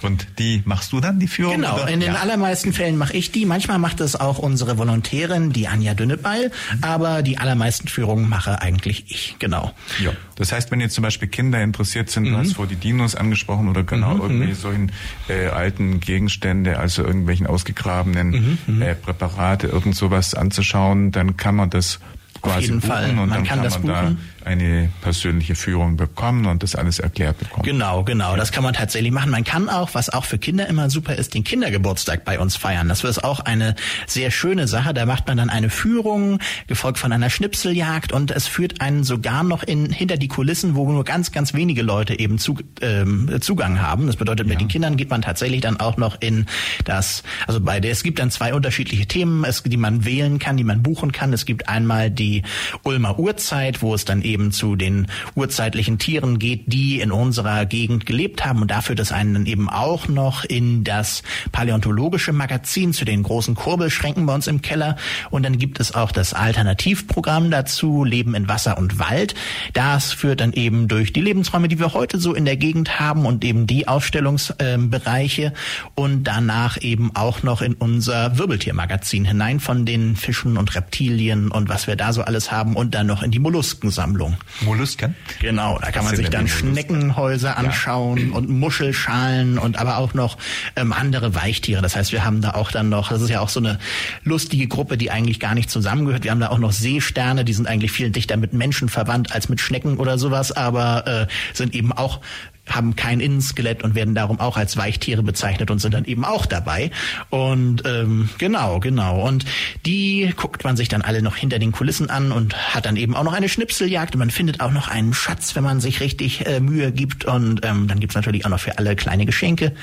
Und 0.03 0.26
die 0.38 0.62
machst 0.64 0.92
du 0.92 1.01
dann, 1.01 1.18
die 1.18 1.28
Führung? 1.28 1.57
Genau, 1.57 1.74
oder? 1.74 1.88
in 1.88 2.01
den 2.01 2.14
ja. 2.14 2.20
allermeisten 2.20 2.72
Fällen 2.72 2.96
mache 2.96 3.14
ich 3.14 3.32
die. 3.32 3.44
Manchmal 3.44 3.78
macht 3.78 4.01
es 4.01 4.16
auch 4.16 4.38
unsere 4.38 4.78
Volontärin, 4.78 5.53
die 5.53 5.68
Anja 5.68 5.94
Dünnebeil, 5.94 6.48
mhm. 6.48 6.84
aber 6.84 7.22
die 7.22 7.38
allermeisten 7.38 7.88
Führungen 7.88 8.28
mache 8.28 8.62
eigentlich 8.62 9.05
ich, 9.09 9.36
genau. 9.38 9.72
Ja. 10.03 10.12
Das 10.36 10.53
heißt, 10.53 10.70
wenn 10.70 10.80
jetzt 10.80 10.94
zum 10.94 11.03
Beispiel 11.03 11.28
Kinder 11.28 11.62
interessiert 11.62 12.11
sind, 12.11 12.24
mhm. 12.24 12.30
du 12.30 12.36
hast 12.38 12.55
vor 12.55 12.66
die 12.66 12.76
Dinos 12.76 13.14
angesprochen 13.14 13.68
oder 13.68 13.82
genau 13.82 14.14
mhm. 14.14 14.20
irgendwie 14.22 14.46
mhm. 14.48 14.55
solchen 14.55 14.92
äh, 15.28 15.48
alten 15.48 16.01
Gegenstände, 16.01 16.78
also 16.78 17.03
irgendwelchen 17.03 17.46
ausgegrabenen 17.46 18.59
mhm. 18.66 18.76
mhm. 18.76 18.82
äh, 18.82 18.94
Präparate, 18.94 19.66
irgend 19.66 19.96
sowas 19.96 20.34
anzuschauen, 20.34 21.12
dann 21.12 21.36
kann 21.36 21.57
man 21.57 21.70
das 21.70 22.01
quasi 22.42 22.57
Auf 22.57 22.62
jeden 22.62 22.80
buchen 22.80 22.90
Fall. 22.90 23.11
und 23.11 23.16
man 23.16 23.28
dann 23.28 23.44
kann, 23.44 23.57
kann 23.59 23.64
das 23.64 23.82
man 23.82 23.82
buchen. 23.82 24.18
da 24.39 24.39
eine 24.45 24.91
persönliche 25.03 25.55
Führung 25.55 25.97
bekommen 25.97 26.47
und 26.47 26.62
das 26.62 26.74
alles 26.74 26.99
erklärt 26.99 27.38
bekommen. 27.38 27.64
Genau, 27.64 28.05
genau. 28.05 28.36
Das 28.36 28.53
kann 28.53 28.64
man 28.64 28.74
tatsächlich 28.74 29.12
machen. 29.12 29.30
Man 29.30 29.45
kann 29.45 29.68
auch, 29.68 29.91
was 29.93 30.11
auch 30.11 30.24
für 30.24 30.38
Kinder 30.38 30.66
immer 30.68 30.91
super 30.91 31.14
ist, 31.14 31.34
den 31.34 31.45
Kindergeburtstag 31.45 32.24
bei 32.24 32.38
uns 32.38 32.57
feiern. 32.57 32.88
Das 32.88 33.05
ist 33.05 33.22
auch 33.22 33.41
eine 33.41 33.74
sehr 34.07 34.30
schöne 34.30 34.66
Sache. 34.66 34.95
Da 34.95 35.07
macht 35.07 35.26
man 35.26 35.36
dann 35.36 35.51
eine 35.51 35.70
Führung, 35.70 36.38
gefolgt 36.66 36.99
von 36.99 37.12
einer 37.12 37.30
Schnipseljagd 37.30 38.12
und 38.12 38.30
es 38.30 38.47
führt 38.47 38.80
einen 38.80 39.05
sogar 39.05 39.43
noch 39.43 39.62
in, 39.62 39.93
hinter 39.93 40.16
die 40.16 40.28
Kulissen, 40.28 40.74
wo 40.74 40.91
nur 40.91 41.05
ganz, 41.05 41.32
ganz 41.32 41.55
wenige 41.55 41.82
Leute 41.82 42.18
eben 42.18 42.38
zu, 42.38 42.57
ähm, 42.80 43.30
Zugang 43.41 43.80
haben. 43.80 44.07
Das 44.07 44.16
bedeutet, 44.16 44.47
mit 44.47 44.55
ja. 44.55 44.59
den 44.61 44.68
Kindern 44.68 44.97
geht 44.97 45.11
man 45.11 45.22
tatsächlich 45.22 45.61
dann 45.61 45.78
auch 45.78 45.97
noch 45.97 46.20
in 46.20 46.47
das, 46.84 47.22
also 47.47 47.61
bei 47.61 47.80
der, 47.80 47.93
es 47.93 48.03
gibt 48.03 48.18
dann 48.18 48.30
zwei 48.30 48.55
unterschiedliche 48.55 49.07
Themen, 49.07 49.45
es, 49.45 49.62
die 49.62 49.76
man 49.76 50.05
wählen 50.05 50.38
kann, 50.38 50.57
die 50.57 50.64
man 50.64 50.82
buchen 50.82 51.12
kann. 51.12 51.32
Es 51.32 51.45
gibt 51.45 51.68
einmal 51.68 52.11
die 52.11 52.43
Ulmer 52.82 53.18
Urzeit, 53.18 53.82
wo 53.82 53.95
es 53.95 54.05
dann 54.05 54.22
eben 54.22 54.30
zu 54.53 54.76
den 54.76 55.09
urzeitlichen 55.35 55.99
Tieren 55.99 56.39
geht, 56.39 56.72
die 56.72 57.01
in 57.01 57.12
unserer 57.12 57.66
Gegend 57.66 58.07
gelebt 58.07 58.45
haben. 58.45 58.62
Und 58.62 58.70
dafür 58.70 58.95
das 58.95 59.12
einen 59.12 59.35
dann 59.35 59.47
eben 59.47 59.68
auch 59.68 60.09
noch 60.09 60.45
in 60.45 60.85
das 60.85 61.22
paläontologische 61.53 62.33
Magazin 62.33 62.93
zu 62.93 63.05
den 63.05 63.22
großen 63.22 63.55
Kurbelschränken 63.55 64.26
bei 64.26 64.35
uns 64.35 64.47
im 64.47 64.62
Keller. 64.62 64.97
Und 65.31 65.45
dann 65.45 65.59
gibt 65.59 65.81
es 65.81 65.95
auch 65.95 66.12
das 66.12 66.35
Alternativprogramm 66.35 67.51
dazu, 67.51 68.05
Leben 68.05 68.35
in 68.35 68.49
Wasser 68.49 68.78
und 68.78 68.99
Wald. 68.99 69.35
Das 69.72 70.12
führt 70.12 70.41
dann 70.41 70.53
eben 70.53 70.89
durch 70.89 71.12
die 71.12 71.20
Lebensräume, 71.20 71.68
die 71.68 71.78
wir 71.78 71.95
heute 71.95 72.18
so 72.18 72.35
in 72.35 72.45
der 72.45 72.57
Gegend 72.57 73.01
haben 73.01 73.26
und 73.26 73.45
eben 73.45 73.66
die 73.66 73.89
Aufstellungsbereiche 73.89 75.53
und 75.95 76.24
danach 76.24 76.81
eben 76.81 77.14
auch 77.16 77.43
noch 77.43 77.62
in 77.62 77.74
unser 77.74 78.39
Wirbeltiermagazin 78.39 79.24
hinein 79.24 79.61
von 79.61 79.87
den 79.87 80.16
Fischen 80.16 80.57
und 80.57 80.74
Reptilien 80.74 81.51
und 81.51 81.68
was 81.68 81.87
wir 81.87 81.97
da 81.97 82.12
so 82.12 82.22
alles 82.22 82.53
haben 82.53 82.76
und 82.76 82.95
dann 82.95 83.07
noch 83.07 83.22
in 83.22 83.31
die 83.31 83.39
Molluskensammlung. 83.39 84.19
Mollusken? 84.60 85.14
Genau, 85.40 85.78
da 85.80 85.90
kann 85.90 86.04
man 86.04 86.16
sich 86.16 86.28
dann 86.28 86.48
Schneckenhäuser 86.48 87.56
anschauen 87.56 88.30
ja. 88.30 88.36
und 88.36 88.48
Muschelschalen 88.48 89.58
und 89.58 89.78
aber 89.78 89.98
auch 89.98 90.14
noch 90.14 90.38
ähm, 90.76 90.92
andere 90.92 91.34
Weichtiere. 91.34 91.82
Das 91.82 91.96
heißt, 91.96 92.12
wir 92.12 92.24
haben 92.24 92.40
da 92.40 92.52
auch 92.52 92.70
dann 92.70 92.88
noch, 92.88 93.08
das 93.08 93.22
ist 93.22 93.30
ja 93.30 93.40
auch 93.40 93.48
so 93.48 93.60
eine 93.60 93.78
lustige 94.22 94.66
Gruppe, 94.66 94.96
die 94.98 95.10
eigentlich 95.10 95.40
gar 95.40 95.54
nicht 95.54 95.70
zusammengehört. 95.70 96.24
Wir 96.24 96.30
haben 96.30 96.40
da 96.40 96.50
auch 96.50 96.58
noch 96.58 96.72
Seesterne, 96.72 97.44
die 97.44 97.52
sind 97.52 97.66
eigentlich 97.66 97.92
viel 97.92 98.10
dichter 98.10 98.36
mit 98.36 98.52
Menschen 98.52 98.88
verwandt 98.88 99.32
als 99.32 99.48
mit 99.48 99.60
Schnecken 99.60 99.96
oder 99.96 100.18
sowas, 100.18 100.52
aber 100.52 101.06
äh, 101.06 101.26
sind 101.54 101.74
eben 101.74 101.92
auch 101.92 102.20
haben 102.68 102.96
kein 102.96 103.20
Innenskelett 103.20 103.82
und 103.82 103.94
werden 103.94 104.14
darum 104.14 104.40
auch 104.40 104.56
als 104.56 104.76
Weichtiere 104.76 105.22
bezeichnet 105.22 105.70
und 105.70 105.80
sind 105.80 105.94
dann 105.94 106.04
eben 106.04 106.24
auch 106.24 106.46
dabei. 106.46 106.90
Und 107.28 107.82
ähm, 107.86 108.28
genau, 108.38 108.80
genau. 108.80 109.26
Und 109.26 109.44
die 109.86 110.32
guckt 110.36 110.64
man 110.64 110.76
sich 110.76 110.88
dann 110.88 111.02
alle 111.02 111.22
noch 111.22 111.36
hinter 111.36 111.58
den 111.58 111.72
Kulissen 111.72 112.11
an 112.11 112.32
und 112.32 112.56
hat 112.74 112.86
dann 112.86 112.96
eben 112.96 113.16
auch 113.16 113.24
noch 113.24 113.32
eine 113.32 113.48
Schnipseljagd 113.48 114.14
und 114.14 114.20
man 114.20 114.30
findet 114.30 114.61
auch 114.61 114.70
noch 114.70 114.88
einen 114.88 115.14
Schatz, 115.14 115.56
wenn 115.56 115.64
man 115.64 115.80
sich 115.80 116.00
richtig 116.00 116.46
äh, 116.46 116.61
Mühe 116.61 116.92
gibt. 116.92 117.24
Und 117.24 117.64
ähm, 117.64 117.88
dann 117.88 118.00
gibt's 118.00 118.14
natürlich 118.14 118.44
auch 118.44 118.50
noch 118.50 118.61
für 118.61 118.78
alle 118.78 118.96
kleine 118.96 119.26
Geschenke. 119.26 119.74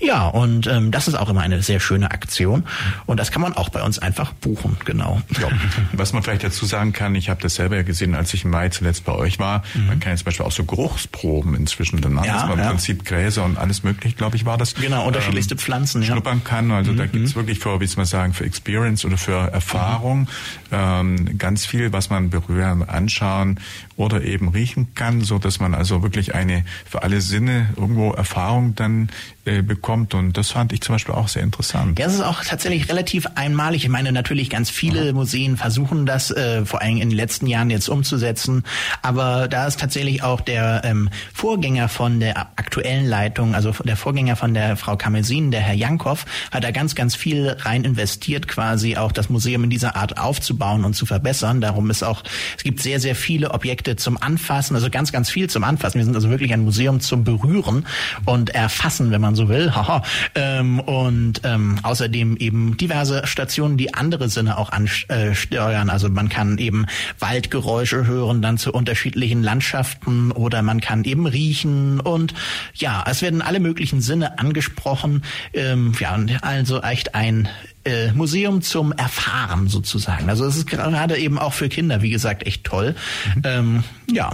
Ja, 0.00 0.28
und 0.28 0.66
ähm, 0.66 0.90
das 0.90 1.08
ist 1.08 1.14
auch 1.14 1.28
immer 1.28 1.40
eine 1.40 1.62
sehr 1.62 1.80
schöne 1.80 2.10
Aktion. 2.10 2.64
Und 3.06 3.18
das 3.18 3.30
kann 3.30 3.42
man 3.42 3.54
auch 3.54 3.68
bei 3.68 3.82
uns 3.82 3.98
einfach 3.98 4.32
buchen, 4.32 4.76
genau. 4.84 5.20
Ja. 5.40 5.48
Was 5.92 6.12
man 6.12 6.22
vielleicht 6.22 6.44
dazu 6.44 6.66
sagen 6.66 6.92
kann, 6.92 7.14
ich 7.14 7.30
habe 7.30 7.40
das 7.42 7.56
selber 7.56 7.76
ja 7.76 7.82
gesehen, 7.82 8.14
als 8.14 8.32
ich 8.34 8.44
im 8.44 8.50
Mai 8.50 8.68
zuletzt 8.68 9.04
bei 9.04 9.12
euch 9.12 9.38
war. 9.38 9.62
Mhm. 9.74 9.86
Man 9.86 10.00
kann 10.00 10.12
jetzt 10.12 10.20
zum 10.20 10.26
Beispiel 10.26 10.46
auch 10.46 10.52
so 10.52 10.64
Geruchsproben 10.64 11.54
inzwischen 11.54 12.00
dann 12.00 12.17
machen 12.18 12.28
ja, 12.28 12.40
dass 12.40 12.48
man 12.48 12.58
ja. 12.58 12.64
im 12.64 12.70
Prinzip 12.70 13.04
Gräser 13.04 13.44
und 13.44 13.58
alles 13.58 13.82
mögliche, 13.82 14.14
glaube 14.16 14.36
ich, 14.36 14.44
war 14.44 14.58
das. 14.58 14.74
Genau, 14.74 15.06
unterschiedlichste 15.06 15.54
ähm, 15.54 15.58
Pflanzen, 15.58 16.02
ja. 16.02 16.08
Schnuppern 16.08 16.44
kann. 16.44 16.70
Also 16.70 16.92
mhm. 16.92 16.96
da 16.96 17.06
gibt's 17.06 17.34
wirklich 17.34 17.58
für, 17.58 17.80
wie 17.80 17.86
soll 17.86 17.98
man 17.98 18.06
sagen, 18.06 18.34
für 18.34 18.44
Experience 18.44 19.04
oder 19.04 19.16
für 19.16 19.50
Erfahrung 19.52 20.20
mhm. 20.20 20.26
ähm, 20.72 21.38
ganz 21.38 21.66
viel, 21.66 21.92
was 21.92 22.10
man 22.10 22.30
berühren, 22.30 22.88
anschauen 22.88 23.60
oder 23.98 24.22
eben 24.22 24.48
riechen 24.48 24.94
kann, 24.94 25.22
so 25.22 25.38
dass 25.38 25.58
man 25.58 25.74
also 25.74 26.02
wirklich 26.02 26.34
eine 26.34 26.64
für 26.88 27.02
alle 27.02 27.20
Sinne 27.20 27.70
irgendwo 27.76 28.12
Erfahrung 28.12 28.76
dann 28.76 29.10
äh, 29.44 29.60
bekommt. 29.60 30.14
Und 30.14 30.36
das 30.36 30.52
fand 30.52 30.72
ich 30.72 30.82
zum 30.82 30.94
Beispiel 30.94 31.14
auch 31.14 31.26
sehr 31.26 31.42
interessant. 31.42 31.98
Ja, 31.98 32.06
es 32.06 32.14
ist 32.14 32.20
auch 32.20 32.44
tatsächlich 32.44 32.88
relativ 32.88 33.26
einmalig. 33.34 33.82
Ich 33.84 33.90
meine, 33.90 34.12
natürlich 34.12 34.50
ganz 34.50 34.70
viele 34.70 35.06
ja. 35.06 35.12
Museen 35.12 35.56
versuchen 35.56 36.06
das, 36.06 36.30
äh, 36.30 36.64
vor 36.64 36.80
allem 36.80 36.98
in 36.98 37.10
den 37.10 37.16
letzten 37.16 37.48
Jahren 37.48 37.70
jetzt 37.70 37.88
umzusetzen. 37.88 38.62
Aber 39.02 39.48
da 39.48 39.66
ist 39.66 39.80
tatsächlich 39.80 40.22
auch 40.22 40.40
der 40.42 40.82
ähm, 40.84 41.10
Vorgänger 41.34 41.88
von 41.88 42.20
der 42.20 42.38
aktuellen 42.56 43.06
Leitung, 43.06 43.56
also 43.56 43.72
der 43.82 43.96
Vorgänger 43.96 44.36
von 44.36 44.54
der 44.54 44.76
Frau 44.76 44.96
Kamesin, 44.96 45.50
der 45.50 45.60
Herr 45.60 45.74
Jankow, 45.74 46.24
hat 46.52 46.62
da 46.62 46.70
ganz, 46.70 46.94
ganz 46.94 47.16
viel 47.16 47.56
rein 47.58 47.82
investiert, 47.82 48.46
quasi 48.46 48.96
auch 48.96 49.10
das 49.10 49.28
Museum 49.28 49.64
in 49.64 49.70
dieser 49.70 49.96
Art 49.96 50.18
aufzubauen 50.18 50.84
und 50.84 50.94
zu 50.94 51.04
verbessern. 51.04 51.60
Darum 51.60 51.90
ist 51.90 52.04
auch, 52.04 52.22
es 52.56 52.62
gibt 52.62 52.80
sehr, 52.80 53.00
sehr 53.00 53.16
viele 53.16 53.50
Objekte 53.50 53.87
zum 53.96 54.20
Anfassen, 54.20 54.74
also 54.74 54.90
ganz, 54.90 55.12
ganz 55.12 55.30
viel 55.30 55.48
zum 55.48 55.64
Anfassen. 55.64 55.98
Wir 55.98 56.04
sind 56.04 56.14
also 56.14 56.30
wirklich 56.30 56.52
ein 56.52 56.62
Museum 56.62 57.00
zum 57.00 57.24
Berühren 57.24 57.86
und 58.24 58.50
Erfassen, 58.50 59.10
wenn 59.10 59.20
man 59.20 59.34
so 59.34 59.48
will. 59.48 59.74
Haha. 59.74 60.02
Ähm, 60.34 60.80
und 60.80 61.40
ähm, 61.44 61.78
außerdem 61.82 62.36
eben 62.36 62.76
diverse 62.76 63.26
Stationen, 63.26 63.76
die 63.76 63.94
andere 63.94 64.28
Sinne 64.28 64.58
auch 64.58 64.70
ansteuern. 64.70 65.90
Also 65.90 66.08
man 66.08 66.28
kann 66.28 66.58
eben 66.58 66.86
Waldgeräusche 67.18 68.06
hören, 68.06 68.42
dann 68.42 68.58
zu 68.58 68.72
unterschiedlichen 68.72 69.42
Landschaften 69.42 70.32
oder 70.32 70.62
man 70.62 70.80
kann 70.80 71.04
eben 71.04 71.26
riechen 71.26 72.00
und 72.00 72.34
ja, 72.74 73.04
es 73.06 73.22
werden 73.22 73.42
alle 73.42 73.60
möglichen 73.60 74.00
Sinne 74.00 74.38
angesprochen. 74.38 75.22
Ähm, 75.52 75.92
ja, 75.98 76.18
also 76.42 76.82
echt 76.82 77.14
ein 77.14 77.48
äh, 77.88 78.12
Museum 78.12 78.60
zum 78.62 78.92
Erfahren 78.92 79.68
sozusagen. 79.68 80.28
Also 80.28 80.44
es 80.44 80.56
ist 80.56 80.66
gerade 80.66 81.16
eben 81.16 81.38
auch 81.38 81.54
für 81.54 81.68
Kinder, 81.68 82.02
wie 82.02 82.10
gesagt, 82.10 82.46
echt 82.46 82.64
toll. 82.64 82.94
Mhm. 83.34 83.42
Ähm, 83.44 83.84
ja, 84.10 84.32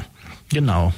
genau. 0.49 0.93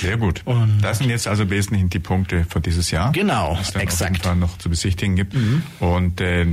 Sehr 0.00 0.16
gut. 0.16 0.42
Und 0.44 0.80
das 0.82 0.98
sind 0.98 1.10
jetzt 1.10 1.26
also 1.26 1.50
wesentlich 1.50 1.88
die 1.90 1.98
Punkte 1.98 2.46
für 2.48 2.60
dieses 2.60 2.90
Jahr. 2.90 3.12
Genau, 3.12 3.56
was 3.58 3.72
dann 3.72 3.82
exakt. 3.82 4.10
Auf 4.10 4.16
jeden 4.16 4.24
Fall 4.24 4.36
noch 4.36 4.58
zu 4.58 4.68
besichtigen 4.68 5.16
gibt. 5.16 5.34
Mhm. 5.34 5.62
Und 5.80 6.20
äh, 6.20 6.46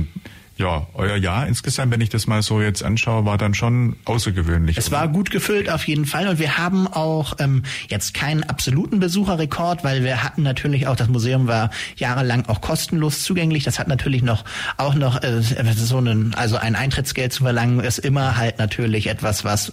ja, 0.62 0.86
euer 0.94 1.16
Jahr 1.16 1.48
insgesamt, 1.48 1.92
wenn 1.92 2.00
ich 2.00 2.08
das 2.08 2.28
mal 2.28 2.40
so 2.40 2.60
jetzt 2.60 2.84
anschaue, 2.84 3.24
war 3.24 3.36
dann 3.36 3.52
schon 3.52 3.96
außergewöhnlich. 4.04 4.78
Es 4.78 4.88
oder? 4.88 4.98
war 4.98 5.08
gut 5.08 5.32
gefüllt 5.32 5.68
auf 5.68 5.88
jeden 5.88 6.06
Fall 6.06 6.28
und 6.28 6.38
wir 6.38 6.56
haben 6.56 6.86
auch 6.86 7.34
ähm, 7.40 7.64
jetzt 7.88 8.14
keinen 8.14 8.44
absoluten 8.44 9.00
Besucherrekord, 9.00 9.82
weil 9.82 10.04
wir 10.04 10.22
hatten 10.22 10.42
natürlich 10.42 10.86
auch, 10.86 10.94
das 10.94 11.08
Museum 11.08 11.48
war 11.48 11.70
jahrelang 11.96 12.46
auch 12.46 12.60
kostenlos 12.60 13.22
zugänglich. 13.22 13.64
Das 13.64 13.80
hat 13.80 13.88
natürlich 13.88 14.22
noch 14.22 14.44
auch 14.76 14.94
noch 14.94 15.20
äh, 15.22 15.42
so 15.42 15.98
einen, 15.98 16.32
also 16.34 16.56
ein 16.56 16.76
Eintrittsgeld 16.76 17.32
zu 17.32 17.42
verlangen, 17.42 17.80
ist 17.80 17.98
immer 17.98 18.36
halt 18.36 18.60
natürlich 18.60 19.08
etwas, 19.08 19.44
was 19.44 19.72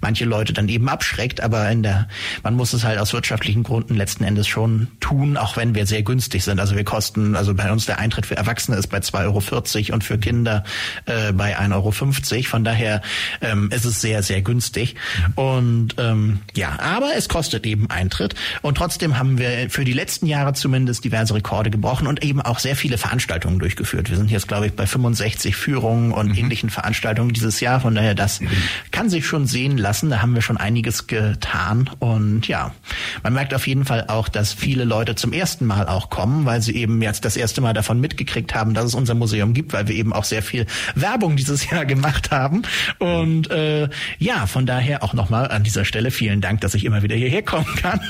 manche 0.00 0.26
Leute 0.26 0.52
dann 0.52 0.68
eben 0.68 0.88
abschreckt, 0.88 1.40
aber 1.40 1.70
in 1.70 1.82
der, 1.82 2.08
man 2.42 2.54
muss 2.54 2.72
es 2.74 2.84
halt 2.84 2.98
aus 2.98 3.12
wirtschaftlichen 3.12 3.62
Gründen 3.62 3.94
letzten 3.94 4.24
Endes 4.24 4.46
schon 4.48 4.88
tun, 5.00 5.36
auch 5.36 5.56
wenn 5.56 5.74
wir 5.74 5.86
sehr 5.86 6.02
günstig 6.02 6.44
sind. 6.44 6.60
Also 6.60 6.76
wir 6.76 6.84
kosten, 6.84 7.36
also 7.36 7.54
bei 7.54 7.72
uns 7.72 7.86
der 7.86 7.98
Eintritt 7.98 8.26
für 8.26 8.36
Erwachsene 8.36 8.76
ist 8.76 8.88
bei 8.88 8.98
2,40 8.98 9.24
Euro 9.24 9.94
und 9.94 10.04
für 10.04 10.18
Kinder 10.26 10.64
äh, 11.04 11.32
bei 11.32 11.56
1,50 11.56 11.72
Euro. 11.72 12.42
Von 12.42 12.64
daher 12.64 13.00
ähm, 13.40 13.70
ist 13.70 13.84
es 13.84 14.00
sehr, 14.00 14.24
sehr 14.24 14.42
günstig. 14.42 14.96
Und 15.36 15.94
ähm, 15.98 16.40
ja, 16.56 16.76
aber 16.80 17.10
es 17.16 17.28
kostet 17.28 17.64
eben 17.64 17.88
Eintritt. 17.90 18.34
Und 18.60 18.76
trotzdem 18.76 19.20
haben 19.20 19.38
wir 19.38 19.70
für 19.70 19.84
die 19.84 19.92
letzten 19.92 20.26
Jahre 20.26 20.52
zumindest 20.52 21.04
diverse 21.04 21.34
Rekorde 21.34 21.70
gebrochen 21.70 22.08
und 22.08 22.24
eben 22.24 22.40
auch 22.40 22.58
sehr 22.58 22.74
viele 22.74 22.98
Veranstaltungen 22.98 23.60
durchgeführt. 23.60 24.10
Wir 24.10 24.16
sind 24.16 24.32
jetzt, 24.32 24.48
glaube 24.48 24.66
ich, 24.66 24.72
bei 24.72 24.84
65 24.84 25.54
Führungen 25.54 26.10
und 26.10 26.32
mhm. 26.32 26.38
ähnlichen 26.38 26.70
Veranstaltungen 26.70 27.32
dieses 27.32 27.60
Jahr. 27.60 27.78
Von 27.78 27.94
daher, 27.94 28.16
das 28.16 28.40
mhm. 28.40 28.48
kann 28.90 29.08
sich 29.08 29.26
schon 29.26 29.46
sehen 29.46 29.78
lassen. 29.78 30.10
Da 30.10 30.22
haben 30.22 30.34
wir 30.34 30.42
schon 30.42 30.56
einiges 30.56 31.06
getan. 31.06 31.88
Und 32.00 32.48
ja, 32.48 32.74
man 33.22 33.32
merkt 33.32 33.54
auf 33.54 33.68
jeden 33.68 33.84
Fall 33.84 34.06
auch, 34.08 34.28
dass 34.28 34.52
viele 34.52 34.82
Leute 34.82 35.14
zum 35.14 35.32
ersten 35.32 35.66
Mal 35.66 35.86
auch 35.86 36.10
kommen, 36.10 36.46
weil 36.46 36.62
sie 36.62 36.74
eben 36.74 37.00
jetzt 37.00 37.24
das 37.24 37.36
erste 37.36 37.60
Mal 37.60 37.74
davon 37.74 38.00
mitgekriegt 38.00 38.56
haben, 38.56 38.74
dass 38.74 38.86
es 38.86 38.94
unser 38.96 39.14
Museum 39.14 39.54
gibt, 39.54 39.72
weil 39.72 39.86
wir 39.86 39.94
eben 39.94 40.05
auch 40.12 40.24
sehr 40.24 40.42
viel 40.42 40.66
Werbung 40.94 41.36
dieses 41.36 41.68
Jahr 41.70 41.84
gemacht 41.84 42.30
haben. 42.30 42.62
Und 42.98 43.50
äh, 43.50 43.88
ja, 44.18 44.46
von 44.46 44.66
daher 44.66 45.02
auch 45.02 45.14
nochmal 45.14 45.50
an 45.50 45.62
dieser 45.62 45.84
Stelle 45.84 46.10
vielen 46.10 46.40
Dank, 46.40 46.60
dass 46.60 46.74
ich 46.74 46.84
immer 46.84 47.02
wieder 47.02 47.16
hierher 47.16 47.42
kommen 47.42 47.74
kann. 47.76 48.00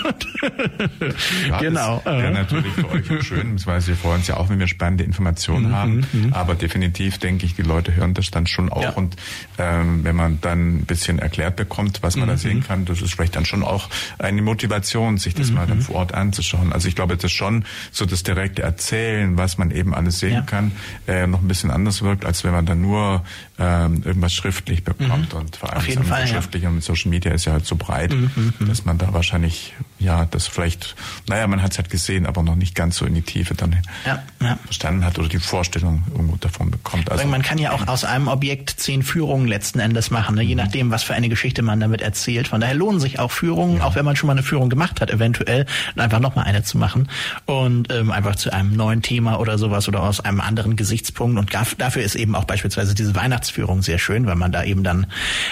ja, 1.49 1.59
genau. 1.61 2.03
Ja, 2.05 2.30
natürlich 2.30 2.72
für 2.72 2.90
euch 2.90 3.24
schön, 3.24 3.64
weil 3.66 3.86
wir 3.86 3.97
freuen 3.97 4.16
uns 4.16 4.26
ja 4.26 4.36
auch, 4.36 4.49
wenn 4.49 4.59
wir 4.59 4.68
spannende 4.68 5.05
Informationen 5.05 5.68
mhm, 5.68 5.74
haben. 5.74 6.07
Mhm. 6.12 6.32
Aber 6.32 6.55
definitiv 6.55 7.18
denke 7.18 7.47
ich, 7.47 7.55
die 7.55 7.62
Leute 7.62 7.94
hören 7.94 8.14
das 8.14 8.30
dann 8.30 8.47
schon 8.47 8.70
auch. 8.70 8.82
Ja. 8.82 8.90
Und 8.90 9.16
ähm, 9.59 10.05
wenn 10.05 10.16
man 10.16 10.40
dann 10.40 10.78
ein 10.78 10.84
bisschen 10.86 11.18
erklärt 11.18 11.57
bekommt, 11.57 12.03
was 12.03 12.16
man 12.16 12.26
mhm. 12.26 12.32
da 12.32 12.36
sehen 12.36 12.62
kann, 12.62 12.84
das 12.84 13.03
ist 13.03 13.14
vielleicht 13.14 13.36
dann 13.36 13.44
schon 13.44 13.62
auch 13.62 13.88
eine 14.18 14.42
Motivation, 14.42 15.18
sich 15.18 15.34
das 15.34 15.49
mhm. 15.49 15.57
mal 15.57 15.66
dann 15.66 15.80
vor 15.80 15.97
Ort 15.97 16.14
anzuschauen. 16.14 16.72
Also 16.72 16.88
ich 16.88 16.94
glaube, 16.94 17.16
das 17.16 17.24
ist 17.24 17.32
schon 17.32 17.64
so 17.92 18.05
das 18.07 18.22
direkte 18.22 18.62
Erzählen, 18.62 19.36
was 19.36 19.59
man 19.59 19.70
eben 19.70 19.94
alles 19.94 20.18
sehen 20.18 20.32
ja. 20.34 20.42
kann, 20.42 20.72
äh, 21.07 21.26
noch 21.26 21.40
ein 21.40 21.49
bisschen 21.49 21.70
anders 21.70 21.86
wirkt, 22.03 22.24
als 22.24 22.45
wenn 22.45 22.53
man 22.53 22.66
dann 22.66 22.80
nur 22.80 23.22
ähm, 23.59 24.02
irgendwas 24.04 24.34
schriftlich 24.34 24.84
bekommt. 24.84 25.32
Mhm. 25.32 25.38
Und 25.38 25.57
vor 25.57 25.70
allem 25.70 25.78
Auf 25.78 25.88
jeden 25.88 26.04
Fall, 26.04 26.26
schriftlich 26.26 26.64
ja. 26.64 26.68
und 26.68 26.76
mit 26.76 26.84
Social 26.84 27.11
Media 27.11 27.32
ist 27.32 27.46
ja 27.46 27.52
halt 27.52 27.64
so 27.64 27.76
breit, 27.76 28.12
mhm, 28.12 28.30
mhm. 28.59 28.68
dass 28.68 28.84
man 28.84 28.98
da 28.98 29.12
wahrscheinlich, 29.14 29.74
ja, 29.98 30.26
das 30.26 30.46
vielleicht, 30.46 30.94
naja, 31.28 31.46
man 31.46 31.62
hat 31.62 31.72
es 31.72 31.78
halt 31.78 31.88
gesehen, 31.88 32.26
aber 32.26 32.42
noch 32.42 32.54
nicht 32.54 32.74
ganz 32.74 32.96
so 32.96 33.07
in 33.07 33.14
die 33.14 33.22
Tiefe 33.22 33.54
dann 33.54 33.76
ja, 34.04 34.22
ja. 34.42 34.59
verstanden 34.64 35.04
hat 35.04 35.18
oder 35.18 35.28
die 35.28 35.38
Vorstellung 35.38 36.02
irgendwo 36.11 36.36
davon 36.36 36.70
bekommt. 36.70 37.11
Also, 37.11 37.26
man 37.26 37.42
kann 37.42 37.59
ja 37.59 37.72
auch 37.72 37.88
aus 37.88 38.04
einem 38.04 38.28
Objekt 38.28 38.70
zehn 38.78 39.02
Führungen 39.02 39.48
letzten 39.48 39.78
Endes 39.78 40.11
machen, 40.11 40.34
ne? 40.34 40.42
je 40.42 40.54
mhm. 40.54 40.62
nachdem, 40.62 40.90
was 40.90 41.02
für 41.02 41.14
eine 41.14 41.28
Geschichte 41.28 41.62
man 41.62 41.80
damit 41.80 42.02
erzählt. 42.02 42.48
Von 42.48 42.61
daher 42.61 42.74
lohnen 42.74 43.00
sich 43.00 43.18
auch 43.18 43.30
Führungen, 43.30 43.80
auch 43.80 43.94
wenn 43.94 44.04
man 44.04 44.16
schon 44.16 44.26
mal 44.26 44.34
eine 44.34 44.42
Führung 44.42 44.68
gemacht 44.68 45.00
hat, 45.00 45.11
eventuell, 45.11 45.66
einfach 45.96 46.20
nochmal 46.20 46.44
eine 46.44 46.62
zu 46.62 46.76
machen 46.76 47.09
und 47.46 47.90
ähm, 47.92 48.11
einfach 48.11 48.36
zu 48.36 48.52
einem 48.52 48.76
neuen 48.76 49.00
Thema 49.00 49.40
oder 49.40 49.57
sowas 49.57 49.88
oder 49.88 50.02
aus 50.02 50.20
einem 50.20 50.40
anderen 50.40 50.76
Gesichtspunkt. 50.76 51.38
Und 51.38 51.54
dafür 51.54 52.02
ist 52.02 52.16
eben 52.16 52.34
auch 52.34 52.44
beispielsweise 52.44 52.94
diese 52.94 53.14
Weihnachtsführung 53.47 53.82
sehr 53.82 53.99
schön, 53.99 54.26
weil 54.26 54.36
man 54.36 54.53
da 54.53 54.64
eben 54.64 54.82
dann 54.82 55.07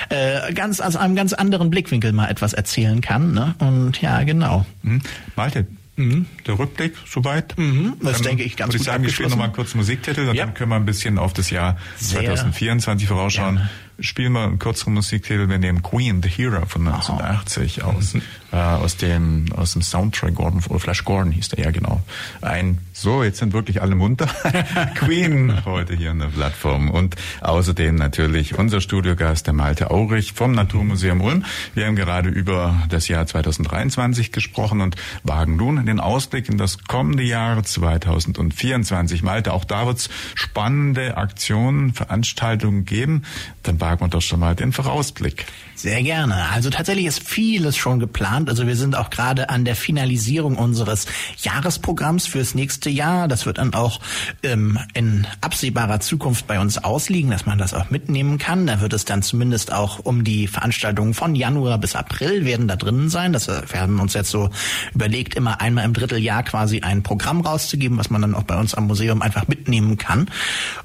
äh, 0.08 0.52
ganz 0.52 0.80
aus 0.80 0.96
einem 0.96 1.14
ganz 1.14 1.32
anderen 1.32 1.70
Blickwinkel 1.70 2.12
mal 2.12 2.28
etwas 2.28 2.52
erzählen 2.52 3.00
kann. 3.00 3.32
Ne? 3.32 3.54
Und 3.58 4.00
ja, 4.00 4.22
genau. 4.24 4.66
Mhm. 4.82 5.00
Malte, 5.36 5.66
Mhm. 5.96 6.26
Der 6.44 6.58
Rückblick 6.58 6.94
soweit. 7.06 7.56
Mhm. 7.56 7.94
Das 8.02 8.14
dann 8.14 8.22
denke 8.22 8.42
ich 8.42 8.56
ganz 8.56 8.72
würde 8.72 8.78
ich 8.78 8.84
sagen, 8.84 9.04
wir 9.04 9.10
spielen 9.10 9.30
nochmal 9.30 9.52
kurz 9.52 9.76
Musiktitel 9.76 10.28
und 10.28 10.34
ja. 10.34 10.44
dann 10.44 10.52
können 10.52 10.70
wir 10.70 10.74
ein 10.74 10.84
bisschen 10.84 11.18
auf 11.18 11.32
das 11.34 11.50
Jahr 11.50 11.78
Sehr 11.98 12.24
2024 12.24 13.06
vorausschauen. 13.06 13.54
Gerne. 13.54 13.70
Spielen 14.00 14.32
wir 14.32 14.42
einen 14.42 14.58
kurzen 14.58 14.92
Musiktitel. 14.92 15.48
Wir 15.48 15.58
nehmen 15.58 15.82
Queen, 15.82 16.20
The 16.22 16.28
Hero 16.28 16.66
von 16.66 16.86
1980 16.86 17.84
oh. 17.84 17.88
aus, 17.88 18.14
mhm. 18.14 18.22
äh, 18.52 18.56
aus 18.56 18.96
dem, 18.96 19.46
aus 19.56 19.72
dem 19.74 19.82
Soundtrack 19.82 20.34
Gordon, 20.34 20.62
oder 20.68 20.80
Flash 20.80 21.04
Gordon 21.04 21.30
hieß 21.30 21.50
der 21.50 21.64
ja 21.64 21.70
genau. 21.70 22.02
Ein, 22.40 22.78
so, 22.92 23.22
jetzt 23.22 23.38
sind 23.38 23.52
wirklich 23.52 23.82
alle 23.82 23.94
munter. 23.94 24.26
Queen 24.96 25.64
heute 25.64 25.94
hier 25.94 26.10
in 26.10 26.18
der 26.18 26.26
Plattform 26.26 26.90
und 26.90 27.14
außerdem 27.40 27.94
natürlich 27.94 28.58
unser 28.58 28.80
Studiogast, 28.80 29.46
der 29.46 29.54
Malte 29.54 29.90
Aurich 29.90 30.32
vom 30.32 30.52
Naturmuseum 30.52 31.20
Ulm. 31.20 31.44
Wir 31.74 31.86
haben 31.86 31.96
gerade 31.96 32.28
über 32.28 32.74
das 32.88 33.06
Jahr 33.06 33.26
2023 33.26 34.32
gesprochen 34.32 34.80
und 34.80 34.96
wagen 35.22 35.56
nun 35.56 35.86
den 35.86 36.00
Ausblick 36.00 36.48
in 36.48 36.58
das 36.58 36.82
kommende 36.84 37.22
Jahr 37.22 37.62
2024. 37.62 39.22
Malte, 39.22 39.52
auch 39.52 39.64
da 39.64 39.86
wird 39.86 39.98
es 39.98 40.10
spannende 40.34 41.16
Aktionen, 41.16 41.94
Veranstaltungen 41.94 42.84
geben. 42.84 43.22
Dann 43.62 43.80
wagen 43.84 44.20
schon 44.20 44.40
mal 44.40 44.54
den 44.54 44.72
Vorausblick. 44.72 45.44
Sehr 45.74 46.02
gerne. 46.02 46.48
Also 46.50 46.70
tatsächlich 46.70 47.06
ist 47.06 47.28
vieles 47.28 47.76
schon 47.76 47.98
geplant. 47.98 48.48
Also 48.48 48.66
wir 48.66 48.76
sind 48.76 48.96
auch 48.96 49.10
gerade 49.10 49.50
an 49.50 49.64
der 49.64 49.76
Finalisierung 49.76 50.56
unseres 50.56 51.06
Jahresprogramms 51.42 52.26
fürs 52.26 52.54
nächste 52.54 52.88
Jahr. 52.88 53.28
Das 53.28 53.44
wird 53.44 53.58
dann 53.58 53.74
auch 53.74 54.00
ähm, 54.42 54.78
in 54.94 55.26
absehbarer 55.40 56.00
Zukunft 56.00 56.46
bei 56.46 56.60
uns 56.60 56.78
ausliegen, 56.78 57.30
dass 57.30 57.44
man 57.44 57.58
das 57.58 57.74
auch 57.74 57.90
mitnehmen 57.90 58.38
kann. 58.38 58.66
Da 58.66 58.80
wird 58.80 58.92
es 58.92 59.04
dann 59.04 59.22
zumindest 59.22 59.72
auch 59.72 59.98
um 59.98 60.24
die 60.24 60.46
Veranstaltungen 60.46 61.12
von 61.12 61.34
Januar 61.34 61.76
bis 61.78 61.96
April 61.96 62.44
werden 62.44 62.68
da 62.68 62.76
drinnen 62.76 63.10
sein. 63.10 63.32
Das, 63.32 63.48
äh, 63.48 63.62
wir 63.68 63.80
haben 63.80 64.00
uns 64.00 64.14
jetzt 64.14 64.30
so 64.30 64.48
überlegt, 64.94 65.34
immer 65.34 65.60
einmal 65.60 65.84
im 65.84 65.92
Dritteljahr 65.92 66.44
quasi 66.44 66.80
ein 66.80 67.02
Programm 67.02 67.40
rauszugeben, 67.40 67.98
was 67.98 68.10
man 68.10 68.22
dann 68.22 68.34
auch 68.34 68.44
bei 68.44 68.56
uns 68.58 68.74
am 68.74 68.86
Museum 68.86 69.20
einfach 69.20 69.48
mitnehmen 69.48 69.98
kann. 69.98 70.30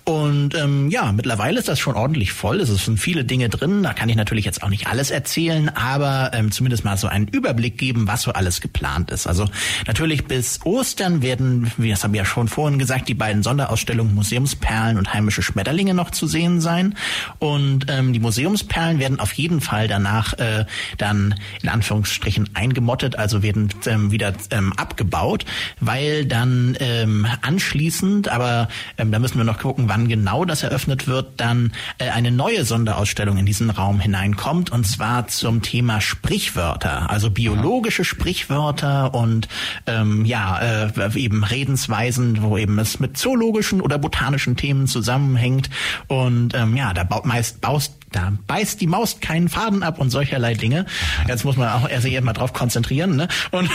Und 0.03 0.55
ähm, 0.55 0.89
ja, 0.89 1.11
mittlerweile 1.11 1.59
ist 1.59 1.69
das 1.69 1.79
schon 1.79 1.95
ordentlich 1.95 2.33
voll. 2.33 2.59
Es 2.59 2.69
sind 2.89 2.97
viele 2.97 3.23
Dinge 3.23 3.49
drin. 3.49 3.83
Da 3.83 3.93
kann 3.93 4.09
ich 4.09 4.15
natürlich 4.15 4.45
jetzt 4.45 4.63
auch 4.63 4.69
nicht 4.69 4.87
alles 4.87 5.11
erzählen, 5.11 5.69
aber 5.69 6.31
ähm, 6.33 6.51
zumindest 6.51 6.83
mal 6.83 6.97
so 6.97 7.07
einen 7.07 7.27
Überblick 7.27 7.77
geben, 7.77 8.07
was 8.07 8.23
so 8.23 8.31
alles 8.33 8.61
geplant 8.61 9.11
ist. 9.11 9.27
Also 9.27 9.47
natürlich 9.87 10.25
bis 10.25 10.59
Ostern 10.65 11.21
werden, 11.21 11.71
wie 11.77 11.89
das 11.89 12.03
haben 12.03 12.13
wir 12.13 12.19
ja 12.19 12.25
schon 12.25 12.47
vorhin 12.47 12.79
gesagt, 12.79 13.07
die 13.07 13.13
beiden 13.13 13.43
Sonderausstellungen 13.43 14.15
Museumsperlen 14.15 14.97
und 14.97 15.13
heimische 15.13 15.41
Schmetterlinge 15.41 15.93
noch 15.93 16.09
zu 16.09 16.27
sehen 16.27 16.61
sein. 16.61 16.95
Und 17.37 17.85
ähm, 17.89 18.13
die 18.13 18.19
Museumsperlen 18.19 18.99
werden 18.99 19.19
auf 19.19 19.33
jeden 19.33 19.61
Fall 19.61 19.87
danach 19.87 20.33
äh, 20.33 20.65
dann 20.97 21.35
in 21.61 21.69
Anführungsstrichen 21.69 22.49
eingemottet, 22.55 23.17
also 23.17 23.43
werden 23.43 23.69
ähm, 23.85 24.11
wieder 24.11 24.33
ähm, 24.49 24.73
abgebaut, 24.73 25.45
weil 25.79 26.25
dann 26.25 26.75
ähm, 26.79 27.27
anschließend, 27.41 28.29
aber 28.29 28.67
ähm, 28.97 29.11
da 29.11 29.19
müssen 29.19 29.37
wir 29.37 29.43
noch 29.43 29.59
gucken, 29.59 29.85
wann 29.87 30.07
genau 30.07 30.45
das 30.45 30.63
eröffnet 30.63 31.07
wird, 31.07 31.39
dann 31.39 31.73
äh, 31.99 32.09
eine 32.09 32.31
neue 32.31 32.65
Sonderausstellung 32.65 32.78
in 32.87 33.45
diesen 33.45 33.69
Raum 33.69 33.99
hineinkommt 33.99 34.71
und 34.71 34.85
zwar 34.85 35.27
zum 35.27 35.61
Thema 35.61 36.01
Sprichwörter, 36.01 37.09
also 37.09 37.29
biologische 37.29 38.03
Sprichwörter 38.03 39.13
und 39.13 39.47
ähm, 39.85 40.25
ja 40.25 40.59
äh, 40.59 41.19
eben 41.19 41.43
Redensweisen, 41.43 42.41
wo 42.41 42.57
eben 42.57 42.79
es 42.79 42.99
mit 42.99 43.17
zoologischen 43.17 43.81
oder 43.81 43.97
botanischen 43.97 44.55
Themen 44.55 44.87
zusammenhängt. 44.87 45.69
Und 46.07 46.53
ähm, 46.55 46.75
ja, 46.75 46.93
da 46.93 47.03
baut 47.03 47.25
meist 47.25 47.61
baust 47.61 47.98
da 48.11 48.33
beißt 48.47 48.81
die 48.81 48.87
Maus 48.87 49.19
keinen 49.19 49.49
Faden 49.49 49.83
ab 49.83 49.99
und 49.99 50.09
solcherlei 50.09 50.53
Dinge. 50.53 50.85
Jetzt 51.27 51.45
muss 51.45 51.57
man 51.57 51.69
auch 51.69 51.87
erst 51.87 52.09
mal 52.21 52.33
drauf 52.33 52.53
konzentrieren. 52.53 53.15
Ne? 53.15 53.27
Und 53.51 53.69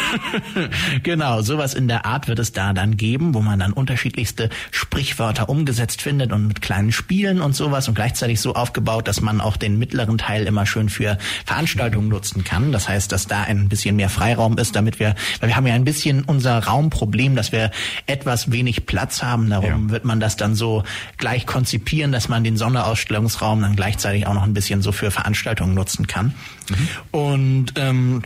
genau, 1.03 1.43
sowas 1.43 1.75
in 1.75 1.89
der 1.89 2.05
Art 2.05 2.29
wird 2.29 2.39
es 2.39 2.53
da 2.53 2.73
dann 2.73 2.97
geben, 2.97 3.35
wo 3.35 3.41
man 3.41 3.59
dann 3.59 3.73
unterschiedlichste 3.73 4.51
Sprichwörter 4.71 5.49
umgesetzt 5.49 6.03
findet 6.03 6.33
und 6.33 6.49
mit 6.49 6.61
kleinen 6.63 6.93
Spielen 6.93 7.41
und 7.41 7.55
sowas 7.55 7.89
und 7.89 7.95
gleichzeitig 7.95 8.41
so 8.41 8.55
aufgebaut, 8.55 9.07
dass 9.09 9.21
man 9.21 9.41
auch 9.41 9.57
den 9.57 9.79
mittleren 9.79 10.19
Teil 10.19 10.47
immer 10.47 10.67
schön 10.67 10.89
für 10.89 11.19
Veranstaltungen 11.47 12.09
nutzen 12.09 12.45
kann. 12.45 12.73
Das 12.73 12.89
heißt, 12.89 13.13
dass 13.13 13.27
da 13.27 13.43
ein 13.43 13.69
bisschen 13.69 13.97
mehr 13.97 14.09
Freiraum 14.09 14.59
ist, 14.59 14.75
damit 14.75 14.99
wir, 14.99 15.15
weil 15.41 15.51
wir 15.51 15.57
haben 15.57 15.67
ja 15.67 15.75
ein 15.75 15.85
bisschen 15.85 16.25
unser 16.25 16.59
Raumproblem, 16.59 17.37
dass 17.37 17.53
wir 17.53 17.71
etwas 18.07 18.51
wenig 18.51 18.87
Platz 18.87 19.23
haben. 19.23 19.51
Darum 19.51 19.87
ja. 19.87 19.91
wird 19.91 20.05
man 20.05 20.21
das 20.21 20.37
dann 20.37 20.55
so 20.55 20.83
gleich 21.19 21.47
konzipieren, 21.47 22.13
dass 22.13 22.29
man 22.29 22.43
den 22.43 22.57
Sonderausstellungsraum 22.57 23.63
dann 23.63 23.77
gleichzeitig 23.77 24.24
auch 24.27 24.35
noch 24.35 24.43
ein 24.43 24.55
bisschen 24.55 24.83
so 24.83 24.93
für 24.93 25.11
Veranstaltungen 25.11 25.75
nutzen 25.75 26.07
kann. 26.07 26.35
Mhm. 26.71 26.89
Und 27.11 27.67
ähm, 27.77 28.23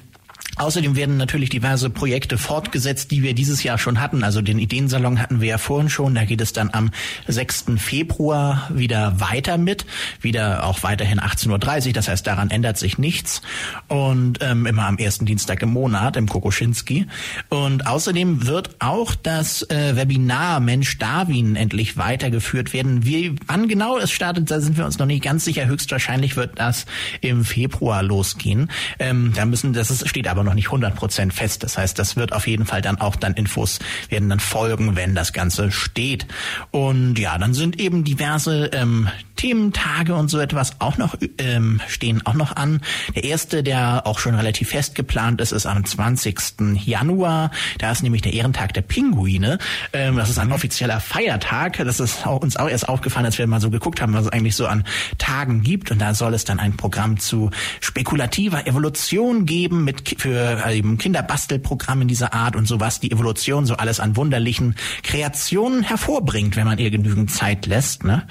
Außerdem 0.59 0.96
werden 0.96 1.16
natürlich 1.16 1.50
diverse 1.50 1.88
Projekte 1.88 2.36
fortgesetzt, 2.36 3.12
die 3.12 3.22
wir 3.22 3.32
dieses 3.32 3.62
Jahr 3.62 3.78
schon 3.78 4.00
hatten. 4.00 4.24
Also 4.24 4.42
den 4.42 4.59
Ideensalon 4.59 5.20
hatten 5.20 5.40
wir 5.40 5.48
ja 5.48 5.59
vorhin 5.59 5.88
schon. 5.88 6.16
Da 6.16 6.24
geht 6.24 6.40
es 6.40 6.52
dann 6.52 6.70
am 6.72 6.90
6. 7.28 7.66
Februar 7.76 8.68
wieder 8.74 9.20
weiter 9.20 9.56
mit. 9.56 9.86
Wieder 10.20 10.64
auch 10.64 10.82
weiterhin 10.82 11.20
18.30 11.20 11.86
Uhr. 11.86 11.92
Das 11.92 12.09
heißt, 12.09 12.26
daran 12.26 12.50
ändert 12.50 12.76
sich 12.76 12.98
nichts. 12.98 13.40
Und 13.86 14.38
ähm, 14.42 14.66
immer 14.66 14.86
am 14.86 14.98
ersten 14.98 15.26
Dienstag 15.26 15.62
im 15.62 15.70
Monat 15.70 16.16
im 16.16 16.28
Kokoschinski. 16.28 17.06
Und 17.48 17.86
außerdem 17.86 18.46
wird 18.46 18.76
auch 18.80 19.14
das 19.14 19.62
äh, 19.70 19.94
Webinar 19.94 20.59
Mensch 20.59 20.98
Darwin 20.98 21.54
endlich 21.54 21.96
weitergeführt 21.96 22.72
werden. 22.72 23.04
Wie, 23.04 23.36
wann 23.46 23.68
genau 23.68 23.96
es 23.96 24.11
startet, 24.11 24.50
da 24.50 24.61
sind 24.61 24.76
wir 24.76 24.84
uns 24.84 24.98
noch 24.98 25.06
nicht 25.06 25.22
ganz 25.22 25.44
sicher. 25.44 25.66
Höchstwahrscheinlich 25.66 26.36
wird 26.36 26.59
das 26.59 26.86
im 27.20 27.44
Februar 27.44 28.02
losgehen. 28.02 28.70
Ähm, 28.98 29.32
da 29.36 29.44
müssen, 29.44 29.72
das 29.72 29.92
ist, 29.92 30.09
steht 30.09 30.26
aber 30.26 30.42
noch 30.47 30.47
nicht 30.55 30.66
100 30.66 30.94
Prozent 30.94 31.32
fest. 31.32 31.62
Das 31.62 31.78
heißt, 31.78 31.99
das 31.99 32.16
wird 32.16 32.32
auf 32.32 32.46
jeden 32.46 32.66
Fall 32.66 32.82
dann 32.82 33.01
auch 33.01 33.16
dann 33.16 33.34
Infos 33.34 33.78
werden 34.09 34.28
dann 34.28 34.40
folgen, 34.40 34.96
wenn 34.96 35.14
das 35.14 35.32
Ganze 35.32 35.70
steht. 35.70 36.26
Und 36.70 37.18
ja, 37.18 37.38
dann 37.38 37.55
sind 37.55 37.80
eben 37.80 38.05
diverse 38.05 38.66
ähm, 38.66 39.09
Thementage 39.38 40.14
und 40.14 40.28
so 40.28 40.38
etwas 40.40 40.80
auch 40.80 40.99
noch 40.99 41.16
ähm, 41.38 41.80
stehen 41.86 42.26
auch 42.26 42.34
noch 42.34 42.57
an. 42.57 42.80
Der 43.14 43.24
erste, 43.24 43.62
der 43.62 44.07
auch 44.07 44.18
schon 44.18 44.34
relativ 44.34 44.70
fest 44.70 44.94
geplant 44.94 45.40
ist, 45.40 45.53
ist 45.53 45.64
am 45.64 45.84
20. 45.84 46.38
Januar. 46.84 47.53
Da 47.78 47.92
ist 47.92 48.03
nämlich 48.03 48.22
der 48.22 48.32
Ehrentag 48.32 48.74
der 48.74 48.82
Pinguine. 48.82 49.59
Ähm, 49.92 50.16
das 50.16 50.28
ist 50.28 50.38
ein 50.38 50.53
offizieller 50.53 51.01
Feiertag. 51.01 51.78
Das 51.78 52.01
ist 52.01 52.26
auch, 52.26 52.42
uns 52.42 52.57
auch 52.57 52.68
erst 52.68 52.88
aufgefallen, 52.88 53.26
als 53.26 53.38
wir 53.38 53.46
mal 53.46 53.61
so 53.61 53.70
geguckt 53.70 54.03
haben, 54.03 54.12
was 54.12 54.26
es 54.26 54.32
eigentlich 54.32 54.57
so 54.57 54.66
an 54.66 54.84
Tagen 55.18 55.62
gibt. 55.62 55.92
Und 55.92 56.01
da 56.01 56.14
soll 56.14 56.34
es 56.34 56.44
dann 56.44 56.59
ein 56.59 56.76
Programm 56.76 57.18
zu 57.18 57.51
spekulativer 57.80 58.66
Evolution 58.66 59.46
geben 59.46 59.84
mit 59.84 60.16
für 60.18 60.38
äh, 60.39 60.76
eben 60.76 60.99
Kinderbastelprogrammen 60.99 62.09
dieser 62.09 62.34
Art 62.34 62.57
und 62.57 62.66
so 62.66 62.80
was 62.80 63.01
die 63.01 63.11
Evolution 63.11 63.66
so 63.66 63.74
alles 63.74 64.01
an 64.01 64.16
wunderlichen 64.16 64.74
Kreationen 65.03 65.82
hervorbringt, 65.82 66.57
wenn 66.57 66.66
man 66.66 66.78
ihr 66.78 66.91
genügend 66.91 67.30
Zeit 67.30 67.66
lässt. 67.66 68.05
Ne? 68.05 68.26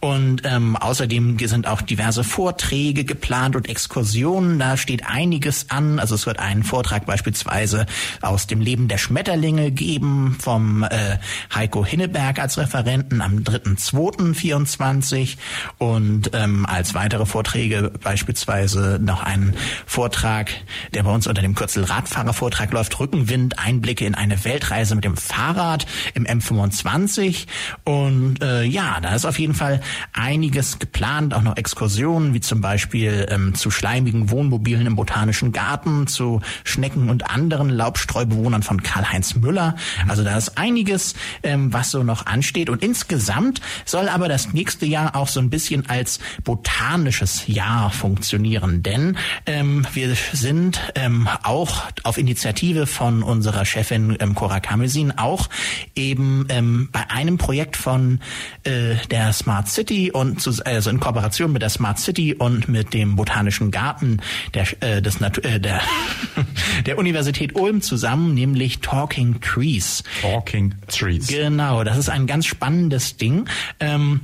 Und 0.00 0.42
ähm, 0.44 0.76
außerdem 0.76 1.38
sind 1.38 1.66
auch 1.66 1.82
diverse 1.82 2.24
Vorträge 2.24 3.04
geplant 3.04 3.56
und 3.56 3.68
Exkursionen. 3.68 4.58
Da 4.58 4.76
steht 4.76 5.06
einiges 5.06 5.70
an. 5.70 5.98
Also 5.98 6.14
es 6.14 6.26
wird 6.26 6.38
einen 6.38 6.62
Vortrag 6.62 7.06
beispielsweise 7.06 7.86
aus 8.20 8.46
dem 8.46 8.60
Leben 8.60 8.88
der 8.88 8.98
Schmetterlinge 8.98 9.70
geben 9.70 10.36
vom 10.40 10.82
äh, 10.84 11.18
Heiko 11.54 11.84
Hinneberg 11.84 12.38
als 12.38 12.58
Referenten 12.58 13.20
am 13.20 13.38
3.2.24 13.38 15.36
und 15.78 16.30
ähm, 16.32 16.66
als 16.66 16.94
weitere 16.94 17.26
Vorträge 17.26 17.92
beispielsweise 18.02 18.98
noch 19.02 19.22
einen 19.22 19.54
Vortrag, 19.86 20.50
der 20.94 21.02
bei 21.02 21.12
uns 21.12 21.26
unter 21.26 21.42
dem 21.42 21.49
Kürzel 21.54 21.84
Radfahrervortrag 21.84 22.72
läuft, 22.72 22.98
Rückenwind, 22.98 23.58
Einblicke 23.58 24.04
in 24.04 24.14
eine 24.14 24.44
Weltreise 24.44 24.94
mit 24.94 25.04
dem 25.04 25.16
Fahrrad 25.16 25.86
im 26.14 26.24
M25 26.24 27.46
und 27.84 28.42
äh, 28.42 28.64
ja, 28.64 29.00
da 29.00 29.14
ist 29.14 29.24
auf 29.24 29.38
jeden 29.38 29.54
Fall 29.54 29.80
einiges 30.12 30.78
geplant, 30.78 31.34
auch 31.34 31.42
noch 31.42 31.56
Exkursionen, 31.56 32.34
wie 32.34 32.40
zum 32.40 32.60
Beispiel 32.60 33.26
ähm, 33.28 33.54
zu 33.54 33.70
schleimigen 33.70 34.30
Wohnmobilen 34.30 34.86
im 34.86 34.96
Botanischen 34.96 35.52
Garten, 35.52 36.06
zu 36.06 36.40
Schnecken 36.64 37.10
und 37.10 37.30
anderen 37.30 37.68
Laubstreubewohnern 37.68 38.62
von 38.62 38.82
Karl-Heinz 38.82 39.34
Müller. 39.34 39.76
Also 40.08 40.24
da 40.24 40.36
ist 40.36 40.58
einiges, 40.58 41.14
ähm, 41.42 41.72
was 41.72 41.90
so 41.90 42.02
noch 42.02 42.26
ansteht. 42.26 42.70
Und 42.70 42.82
insgesamt 42.82 43.60
soll 43.84 44.08
aber 44.08 44.28
das 44.28 44.52
nächste 44.52 44.86
Jahr 44.86 45.16
auch 45.16 45.28
so 45.28 45.40
ein 45.40 45.50
bisschen 45.50 45.88
als 45.88 46.20
botanisches 46.44 47.46
Jahr 47.46 47.90
funktionieren. 47.90 48.82
Denn 48.82 49.16
ähm, 49.46 49.86
wir 49.92 50.14
sind 50.32 50.80
ähm, 50.94 51.28
auch 51.44 51.84
auf 52.04 52.18
Initiative 52.18 52.86
von 52.86 53.22
unserer 53.22 53.64
Chefin 53.64 54.16
ähm, 54.20 54.34
Cora 54.34 54.60
Kamesin 54.60 55.12
auch 55.18 55.48
eben 55.94 56.46
ähm, 56.48 56.88
bei 56.92 57.10
einem 57.10 57.38
Projekt 57.38 57.76
von 57.76 58.20
äh, 58.64 58.96
der 59.10 59.32
Smart 59.32 59.68
City 59.68 60.10
und 60.10 60.40
zu, 60.40 60.52
also 60.64 60.90
in 60.90 61.00
Kooperation 61.00 61.52
mit 61.52 61.62
der 61.62 61.70
Smart 61.70 61.98
City 61.98 62.34
und 62.34 62.68
mit 62.68 62.94
dem 62.94 63.16
Botanischen 63.16 63.70
Garten 63.70 64.20
der, 64.54 64.66
äh, 64.82 65.02
des 65.02 65.20
Natur, 65.20 65.44
äh, 65.44 65.60
der, 65.60 65.80
der 66.86 66.98
Universität 66.98 67.54
Ulm 67.54 67.82
zusammen, 67.82 68.34
nämlich 68.34 68.80
Talking 68.80 69.40
Trees. 69.40 70.02
Talking 70.20 70.74
Trees. 70.88 71.26
Genau, 71.26 71.84
das 71.84 71.98
ist 71.98 72.08
ein 72.08 72.26
ganz 72.26 72.46
spannendes 72.46 73.16
Ding. 73.16 73.48
Ähm, 73.80 74.20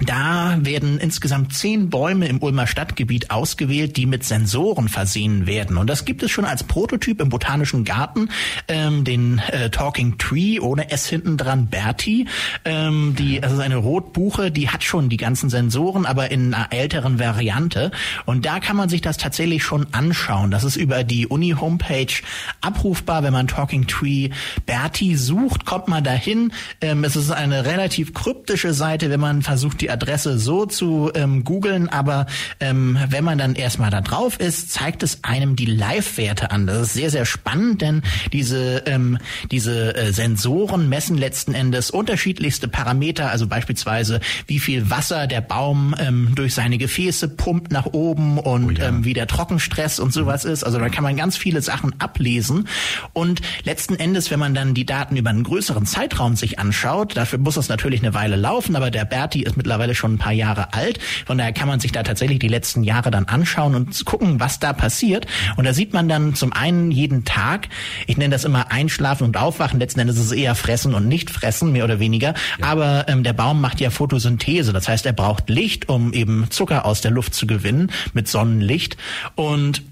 da 0.00 0.58
werden 0.60 0.98
insgesamt 0.98 1.54
zehn 1.54 1.88
Bäume 1.88 2.26
im 2.26 2.42
Ulmer 2.42 2.66
Stadtgebiet 2.66 3.30
ausgewählt, 3.30 3.96
die 3.96 4.06
mit 4.06 4.24
Sensoren 4.24 4.88
versehen 4.88 5.46
werden. 5.46 5.76
Und 5.76 5.88
das 5.88 6.04
gibt 6.04 6.24
es 6.24 6.32
schon 6.32 6.44
als 6.44 6.64
Prototyp 6.64 7.20
im 7.20 7.28
Botanischen 7.28 7.84
Garten, 7.84 8.28
ähm, 8.66 9.04
den 9.04 9.38
äh, 9.52 9.70
Talking 9.70 10.18
Tree 10.18 10.58
ohne 10.58 10.90
S 10.90 11.08
hinten 11.08 11.36
dran, 11.36 11.68
Bertie. 11.68 12.26
Ähm, 12.64 13.14
die, 13.16 13.40
also 13.40 13.60
eine 13.62 13.76
Rotbuche, 13.76 14.50
die 14.50 14.68
hat 14.68 14.82
schon 14.82 15.08
die 15.08 15.16
ganzen 15.16 15.48
Sensoren, 15.48 16.06
aber 16.06 16.32
in 16.32 16.52
einer 16.52 16.72
älteren 16.72 17.20
Variante. 17.20 17.92
Und 18.24 18.46
da 18.46 18.58
kann 18.58 18.76
man 18.76 18.88
sich 18.88 19.00
das 19.00 19.16
tatsächlich 19.16 19.62
schon 19.62 19.86
anschauen. 19.92 20.50
Das 20.50 20.64
ist 20.64 20.74
über 20.74 21.04
die 21.04 21.28
Uni-Homepage 21.28 22.12
abrufbar. 22.60 23.22
Wenn 23.22 23.32
man 23.32 23.46
Talking 23.46 23.86
Tree 23.86 24.30
Bertie 24.66 25.14
sucht, 25.14 25.66
kommt 25.66 25.86
man 25.86 26.02
dahin. 26.02 26.52
Ähm, 26.80 27.04
es 27.04 27.14
ist 27.14 27.30
eine 27.30 27.64
relativ 27.64 28.12
kryptische 28.12 28.74
Seite, 28.74 29.08
wenn 29.08 29.20
man 29.20 29.42
versucht, 29.42 29.83
die 29.84 29.90
Adresse 29.90 30.38
so 30.38 30.64
zu 30.64 31.10
ähm, 31.14 31.44
googeln, 31.44 31.90
aber 31.90 32.24
ähm, 32.58 32.98
wenn 33.10 33.22
man 33.22 33.36
dann 33.36 33.54
erstmal 33.54 33.90
da 33.90 34.00
drauf 34.00 34.40
ist, 34.40 34.72
zeigt 34.72 35.02
es 35.02 35.22
einem 35.24 35.56
die 35.56 35.66
Live-Werte 35.66 36.50
an. 36.50 36.66
Das 36.66 36.80
ist 36.80 36.94
sehr, 36.94 37.10
sehr 37.10 37.26
spannend, 37.26 37.82
denn 37.82 38.02
diese, 38.32 38.84
ähm, 38.86 39.18
diese 39.50 39.94
äh, 39.94 40.12
Sensoren 40.12 40.88
messen 40.88 41.18
letzten 41.18 41.52
Endes 41.52 41.90
unterschiedlichste 41.90 42.66
Parameter, 42.66 43.30
also 43.30 43.46
beispielsweise 43.46 44.20
wie 44.46 44.58
viel 44.58 44.88
Wasser 44.88 45.26
der 45.26 45.42
Baum 45.42 45.94
ähm, 45.98 46.32
durch 46.34 46.54
seine 46.54 46.78
Gefäße 46.78 47.28
pumpt 47.28 47.70
nach 47.70 47.84
oben 47.84 48.38
und 48.38 48.78
oh 48.78 48.82
ja. 48.82 48.88
ähm, 48.88 49.04
wie 49.04 49.12
der 49.12 49.26
Trockenstress 49.26 50.00
und 50.00 50.14
sowas 50.14 50.44
mhm. 50.44 50.52
ist. 50.52 50.64
Also 50.64 50.78
da 50.78 50.88
kann 50.88 51.04
man 51.04 51.14
ganz 51.16 51.36
viele 51.36 51.60
Sachen 51.60 52.00
ablesen 52.00 52.68
und 53.12 53.42
letzten 53.64 53.96
Endes, 53.96 54.30
wenn 54.30 54.38
man 54.38 54.54
dann 54.54 54.72
die 54.72 54.86
Daten 54.86 55.18
über 55.18 55.28
einen 55.28 55.44
größeren 55.44 55.84
Zeitraum 55.84 56.36
sich 56.36 56.58
anschaut, 56.58 57.18
dafür 57.18 57.38
muss 57.38 57.56
das 57.56 57.68
natürlich 57.68 58.00
eine 58.00 58.14
Weile 58.14 58.36
laufen, 58.36 58.76
aber 58.76 58.90
der 58.90 59.04
Berti 59.04 59.42
ist 59.42 59.58
mittlerweile 59.58 59.73
mittlerweile 59.74 59.94
schon 59.94 60.14
ein 60.14 60.18
paar 60.18 60.32
Jahre 60.32 60.72
alt. 60.72 61.00
Von 61.26 61.38
daher 61.38 61.52
kann 61.52 61.66
man 61.66 61.80
sich 61.80 61.90
da 61.90 62.02
tatsächlich 62.04 62.38
die 62.38 62.48
letzten 62.48 62.84
Jahre 62.84 63.10
dann 63.10 63.24
anschauen 63.24 63.74
und 63.74 64.04
gucken, 64.04 64.38
was 64.38 64.60
da 64.60 64.72
passiert. 64.72 65.26
Und 65.56 65.64
da 65.64 65.74
sieht 65.74 65.92
man 65.92 66.08
dann 66.08 66.34
zum 66.34 66.52
einen 66.52 66.92
jeden 66.92 67.24
Tag, 67.24 67.68
ich 68.06 68.16
nenne 68.16 68.30
das 68.30 68.44
immer 68.44 68.70
Einschlafen 68.70 69.24
und 69.24 69.36
Aufwachen, 69.36 69.80
letzten 69.80 70.00
Endes 70.00 70.16
ist 70.16 70.26
es 70.26 70.32
eher 70.32 70.54
Fressen 70.54 70.94
und 70.94 71.08
nicht 71.08 71.30
Fressen, 71.30 71.72
mehr 71.72 71.84
oder 71.84 71.98
weniger. 71.98 72.34
Ja. 72.60 72.66
Aber 72.66 73.06
ähm, 73.08 73.24
der 73.24 73.32
Baum 73.32 73.60
macht 73.60 73.80
ja 73.80 73.90
Photosynthese, 73.90 74.72
das 74.72 74.88
heißt, 74.88 75.06
er 75.06 75.12
braucht 75.12 75.50
Licht, 75.50 75.88
um 75.88 76.12
eben 76.12 76.46
Zucker 76.50 76.84
aus 76.84 77.00
der 77.00 77.10
Luft 77.10 77.34
zu 77.34 77.46
gewinnen 77.46 77.90
mit 78.12 78.28
Sonnenlicht. 78.28 78.96
Und 79.34 79.82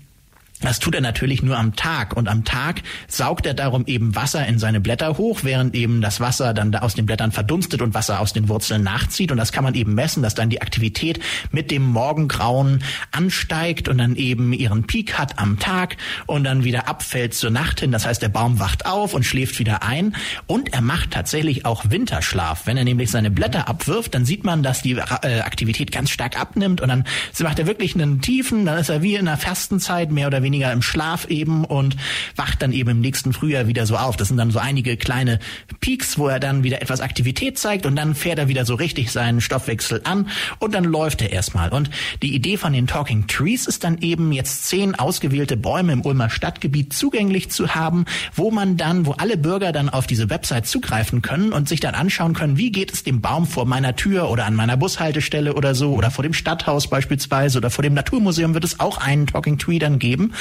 das 0.62 0.78
tut 0.78 0.94
er 0.94 1.00
natürlich 1.00 1.42
nur 1.42 1.58
am 1.58 1.76
Tag 1.76 2.16
und 2.16 2.28
am 2.28 2.44
Tag 2.44 2.82
saugt 3.08 3.46
er 3.46 3.54
darum 3.54 3.84
eben 3.86 4.14
Wasser 4.14 4.46
in 4.46 4.58
seine 4.58 4.80
Blätter 4.80 5.18
hoch, 5.18 5.40
während 5.42 5.74
eben 5.74 6.00
das 6.00 6.20
Wasser 6.20 6.54
dann 6.54 6.74
aus 6.74 6.94
den 6.94 7.06
Blättern 7.06 7.32
verdunstet 7.32 7.82
und 7.82 7.94
Wasser 7.94 8.20
aus 8.20 8.32
den 8.32 8.48
Wurzeln 8.48 8.82
nachzieht 8.82 9.30
und 9.30 9.38
das 9.38 9.52
kann 9.52 9.64
man 9.64 9.74
eben 9.74 9.94
messen, 9.94 10.22
dass 10.22 10.34
dann 10.34 10.50
die 10.50 10.62
Aktivität 10.62 11.20
mit 11.50 11.70
dem 11.70 11.82
Morgengrauen 11.82 12.82
ansteigt 13.10 13.88
und 13.88 13.98
dann 13.98 14.16
eben 14.16 14.52
ihren 14.52 14.84
Peak 14.86 15.18
hat 15.18 15.38
am 15.38 15.58
Tag 15.58 15.96
und 16.26 16.44
dann 16.44 16.64
wieder 16.64 16.88
abfällt 16.88 17.34
zur 17.34 17.50
Nacht 17.50 17.80
hin. 17.80 17.92
Das 17.92 18.06
heißt, 18.06 18.22
der 18.22 18.28
Baum 18.28 18.58
wacht 18.60 18.86
auf 18.86 19.14
und 19.14 19.24
schläft 19.24 19.58
wieder 19.58 19.82
ein 19.82 20.14
und 20.46 20.72
er 20.72 20.80
macht 20.80 21.10
tatsächlich 21.12 21.64
auch 21.66 21.90
Winterschlaf. 21.90 22.66
Wenn 22.66 22.76
er 22.76 22.84
nämlich 22.84 23.10
seine 23.10 23.30
Blätter 23.30 23.68
abwirft, 23.68 24.14
dann 24.14 24.24
sieht 24.24 24.44
man, 24.44 24.62
dass 24.62 24.82
die 24.82 24.92
äh, 24.92 25.40
Aktivität 25.40 25.92
ganz 25.92 26.10
stark 26.10 26.40
abnimmt 26.40 26.80
und 26.80 26.88
dann 26.88 27.04
macht 27.40 27.58
er 27.58 27.66
wirklich 27.66 27.94
einen 27.94 28.20
tiefen, 28.20 28.66
dann 28.66 28.78
ist 28.78 28.88
er 28.88 29.02
wie 29.02 29.16
in 29.16 29.24
der 29.24 29.36
Fastenzeit 29.36 30.10
mehr 30.10 30.28
oder 30.28 30.42
weniger 30.42 30.51
weniger 30.52 30.70
im 30.70 30.82
Schlaf 30.82 31.24
eben 31.30 31.64
und 31.64 31.96
wacht 32.36 32.60
dann 32.60 32.72
eben 32.72 32.90
im 32.90 33.00
nächsten 33.00 33.32
Frühjahr 33.32 33.68
wieder 33.68 33.86
so 33.86 33.96
auf. 33.96 34.18
Das 34.18 34.28
sind 34.28 34.36
dann 34.36 34.50
so 34.50 34.58
einige 34.58 34.98
kleine 34.98 35.38
Peaks, 35.80 36.18
wo 36.18 36.28
er 36.28 36.40
dann 36.40 36.62
wieder 36.62 36.82
etwas 36.82 37.00
Aktivität 37.00 37.58
zeigt 37.58 37.86
und 37.86 37.96
dann 37.96 38.14
fährt 38.14 38.38
er 38.38 38.48
wieder 38.48 38.66
so 38.66 38.74
richtig 38.74 39.10
seinen 39.10 39.40
Stoffwechsel 39.40 40.02
an 40.04 40.28
und 40.58 40.74
dann 40.74 40.84
läuft 40.84 41.22
er 41.22 41.32
erstmal. 41.32 41.70
Und 41.70 41.88
die 42.22 42.34
Idee 42.34 42.58
von 42.58 42.74
den 42.74 42.86
Talking 42.86 43.26
Trees 43.28 43.66
ist 43.66 43.82
dann 43.82 43.96
eben 44.02 44.30
jetzt 44.30 44.66
zehn 44.66 44.94
ausgewählte 44.94 45.56
Bäume 45.56 45.94
im 45.94 46.04
Ulmer 46.04 46.28
Stadtgebiet 46.28 46.92
zugänglich 46.92 47.50
zu 47.50 47.74
haben, 47.74 48.04
wo 48.34 48.50
man 48.50 48.76
dann, 48.76 49.06
wo 49.06 49.12
alle 49.12 49.38
Bürger 49.38 49.72
dann 49.72 49.88
auf 49.88 50.06
diese 50.06 50.28
Website 50.28 50.66
zugreifen 50.66 51.22
können 51.22 51.54
und 51.54 51.66
sich 51.66 51.80
dann 51.80 51.94
anschauen 51.94 52.34
können, 52.34 52.58
wie 52.58 52.72
geht 52.72 52.92
es 52.92 53.04
dem 53.04 53.22
Baum 53.22 53.46
vor 53.46 53.64
meiner 53.64 53.96
Tür 53.96 54.28
oder 54.28 54.44
an 54.44 54.54
meiner 54.54 54.76
Bushaltestelle 54.76 55.54
oder 55.54 55.74
so 55.74 55.94
oder 55.94 56.10
vor 56.10 56.22
dem 56.22 56.34
Stadthaus 56.34 56.90
beispielsweise 56.90 57.56
oder 57.56 57.70
vor 57.70 57.82
dem 57.82 57.94
Naturmuseum 57.94 58.52
wird 58.52 58.64
es 58.64 58.78
auch 58.80 58.98
einen 58.98 59.26
Talking 59.26 59.56
Tree 59.56 59.78
dann 59.78 59.98
geben. 59.98 60.34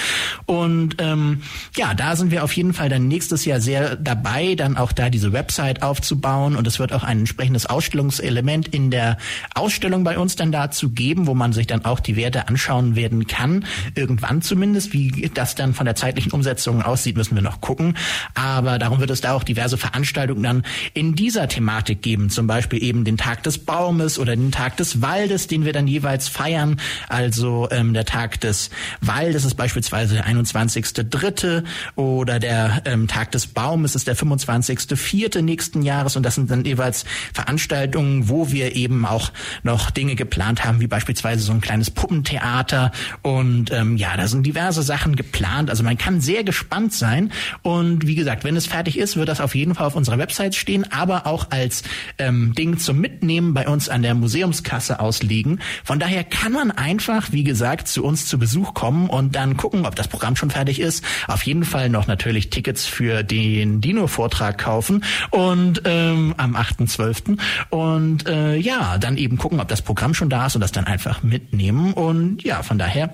Und 0.46 0.96
ähm, 1.00 1.42
ja, 1.76 1.94
da 1.94 2.16
sind 2.16 2.32
wir 2.32 2.44
auf 2.44 2.54
jeden 2.54 2.74
Fall 2.74 2.90
dann 2.90 3.08
nächstes 3.08 3.46
Jahr 3.46 3.60
sehr 3.60 3.96
dabei, 3.96 4.56
dann 4.56 4.78
auch 4.78 4.92
da 4.92 5.10
diese 5.10 5.34
Website 5.34 5.84
aufzubauen. 5.84 6.56
Und 6.56 6.68
es 6.68 6.80
wird 6.80 6.94
auch 6.94 7.04
ein 7.04 7.20
entsprechendes 7.20 7.66
Ausstellungselement 7.66 8.68
in 8.68 8.92
der 8.92 9.18
Ausstellung 9.56 10.04
bei 10.04 10.18
uns 10.18 10.36
dann 10.36 10.52
dazu 10.52 10.90
geben, 10.90 11.28
wo 11.28 11.34
man 11.34 11.54
sich 11.54 11.68
dann 11.68 11.86
auch 11.86 12.00
die 12.00 12.16
Werte 12.16 12.48
anschauen 12.48 12.96
werden 12.96 13.28
kann. 13.28 13.66
Irgendwann 13.96 14.42
zumindest. 14.42 14.94
Wie 14.94 15.30
das 15.34 15.56
dann 15.56 15.74
von 15.74 15.86
der 15.86 15.96
zeitlichen 15.96 16.32
Umsetzung 16.32 16.82
aussieht, 16.82 17.16
müssen 17.16 17.36
wir 17.36 17.42
noch 17.42 17.62
gucken. 17.62 17.96
Aber 18.34 18.80
darum 18.80 19.00
wird 19.00 19.10
es 19.10 19.22
da 19.22 19.34
auch 19.34 19.44
diverse 19.44 19.78
Veranstaltungen 19.78 20.44
dann 20.44 20.64
in 20.94 21.16
dieser 21.16 21.48
Thematik 21.48 22.02
geben. 22.02 22.30
Zum 22.30 22.48
Beispiel 22.48 22.84
eben 22.84 23.06
den 23.06 23.18
Tag 23.18 23.44
des 23.44 23.60
Baumes 23.60 24.20
oder 24.20 24.36
den 24.36 24.52
Tag 24.52 24.78
des 24.78 25.02
Waldes, 25.02 25.48
den 25.48 25.66
wir 25.66 25.74
dann 25.74 25.88
jeweils 25.88 26.28
feiern. 26.28 26.80
Also 27.08 27.70
ähm, 27.72 27.94
der 27.94 28.06
Tag 28.06 28.42
des 28.42 28.70
Waldes 29.02 29.46
ist 29.46 29.56
beispielsweise 29.56 29.91
beispielsweise 29.92 30.16
der 30.16 30.28
21.3. 30.28 31.64
oder 31.96 32.40
der 32.40 32.82
ähm, 32.86 33.08
Tag 33.08 33.32
des 33.32 33.48
Baumes 33.48 33.96
ist 33.96 34.08
der 34.08 34.16
25.4. 34.16 35.42
nächsten 35.42 35.82
Jahres 35.82 36.16
und 36.16 36.24
das 36.24 36.36
sind 36.36 36.50
dann 36.50 36.64
jeweils 36.66 37.06
Veranstaltungen, 37.34 38.30
wo 38.30 38.52
wir 38.52 38.76
eben 38.76 39.06
auch 39.06 39.32
noch 39.64 39.92
Dinge 39.92 40.16
geplant 40.16 40.64
haben, 40.64 40.80
wie 40.80 40.88
beispielsweise 40.88 41.44
so 41.44 41.52
ein 41.52 41.62
kleines 41.62 41.92
Puppentheater 41.92 42.92
und 43.22 43.72
ähm, 43.72 43.98
ja, 43.98 44.16
da 44.16 44.28
sind 44.28 44.46
diverse 44.46 44.82
Sachen 44.82 45.16
geplant. 45.16 45.70
Also 45.70 45.84
man 45.84 45.98
kann 45.98 46.22
sehr 46.22 46.44
gespannt 46.44 46.94
sein 46.94 47.32
und 47.62 48.08
wie 48.08 48.16
gesagt, 48.16 48.44
wenn 48.44 48.56
es 48.56 48.68
fertig 48.68 48.98
ist, 48.98 49.18
wird 49.18 49.30
das 49.30 49.42
auf 49.42 49.56
jeden 49.56 49.76
Fall 49.76 49.88
auf 49.88 49.96
unserer 49.96 50.18
Website 50.18 50.56
stehen, 50.56 50.90
aber 50.92 51.28
auch 51.28 51.52
als 51.52 51.84
ähm, 52.18 52.54
Ding 52.56 52.78
zum 52.78 53.00
Mitnehmen 53.00 53.54
bei 53.54 53.68
uns 53.68 53.90
an 53.90 54.02
der 54.02 54.16
Museumskasse 54.16 55.00
ausliegen. 55.00 55.60
Von 55.84 56.00
daher 56.00 56.24
kann 56.24 56.54
man 56.54 56.72
einfach, 56.72 57.32
wie 57.32 57.44
gesagt, 57.44 57.88
zu 57.88 58.04
uns 58.04 58.26
zu 58.26 58.40
Besuch 58.40 58.74
kommen 58.74 59.10
und 59.10 59.36
dann 59.36 59.58
gucken, 59.58 59.71
ob 59.86 59.96
das 59.96 60.08
Programm 60.08 60.36
schon 60.36 60.50
fertig 60.50 60.80
ist. 60.80 61.04
Auf 61.28 61.44
jeden 61.44 61.64
Fall 61.64 61.90
noch 61.90 62.08
natürlich 62.08 62.50
Tickets 62.50 62.86
für 62.86 63.24
den 63.24 63.82
Dino-Vortrag 63.82 64.58
kaufen 64.58 65.04
und 65.30 65.82
ähm, 65.86 66.34
am 66.38 66.56
8.12. 66.56 67.40
Und 67.70 68.28
äh, 68.28 68.56
ja, 68.58 68.98
dann 68.98 69.18
eben 69.18 69.38
gucken, 69.38 69.60
ob 69.60 69.68
das 69.68 69.82
Programm 69.82 70.14
schon 70.14 70.30
da 70.30 70.48
ist 70.48 70.56
und 70.56 70.62
das 70.62 70.72
dann 70.72 70.86
einfach 70.86 71.24
mitnehmen. 71.24 71.94
Und 71.94 72.44
ja, 72.44 72.64
von 72.64 72.78
daher 72.78 73.14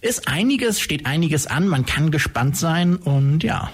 ist 0.00 0.28
einiges, 0.28 0.80
steht 0.80 1.06
einiges 1.06 1.48
an, 1.48 1.66
man 1.66 1.84
kann 1.84 2.12
gespannt 2.12 2.56
sein 2.56 2.96
und 2.96 3.42
ja. 3.42 3.70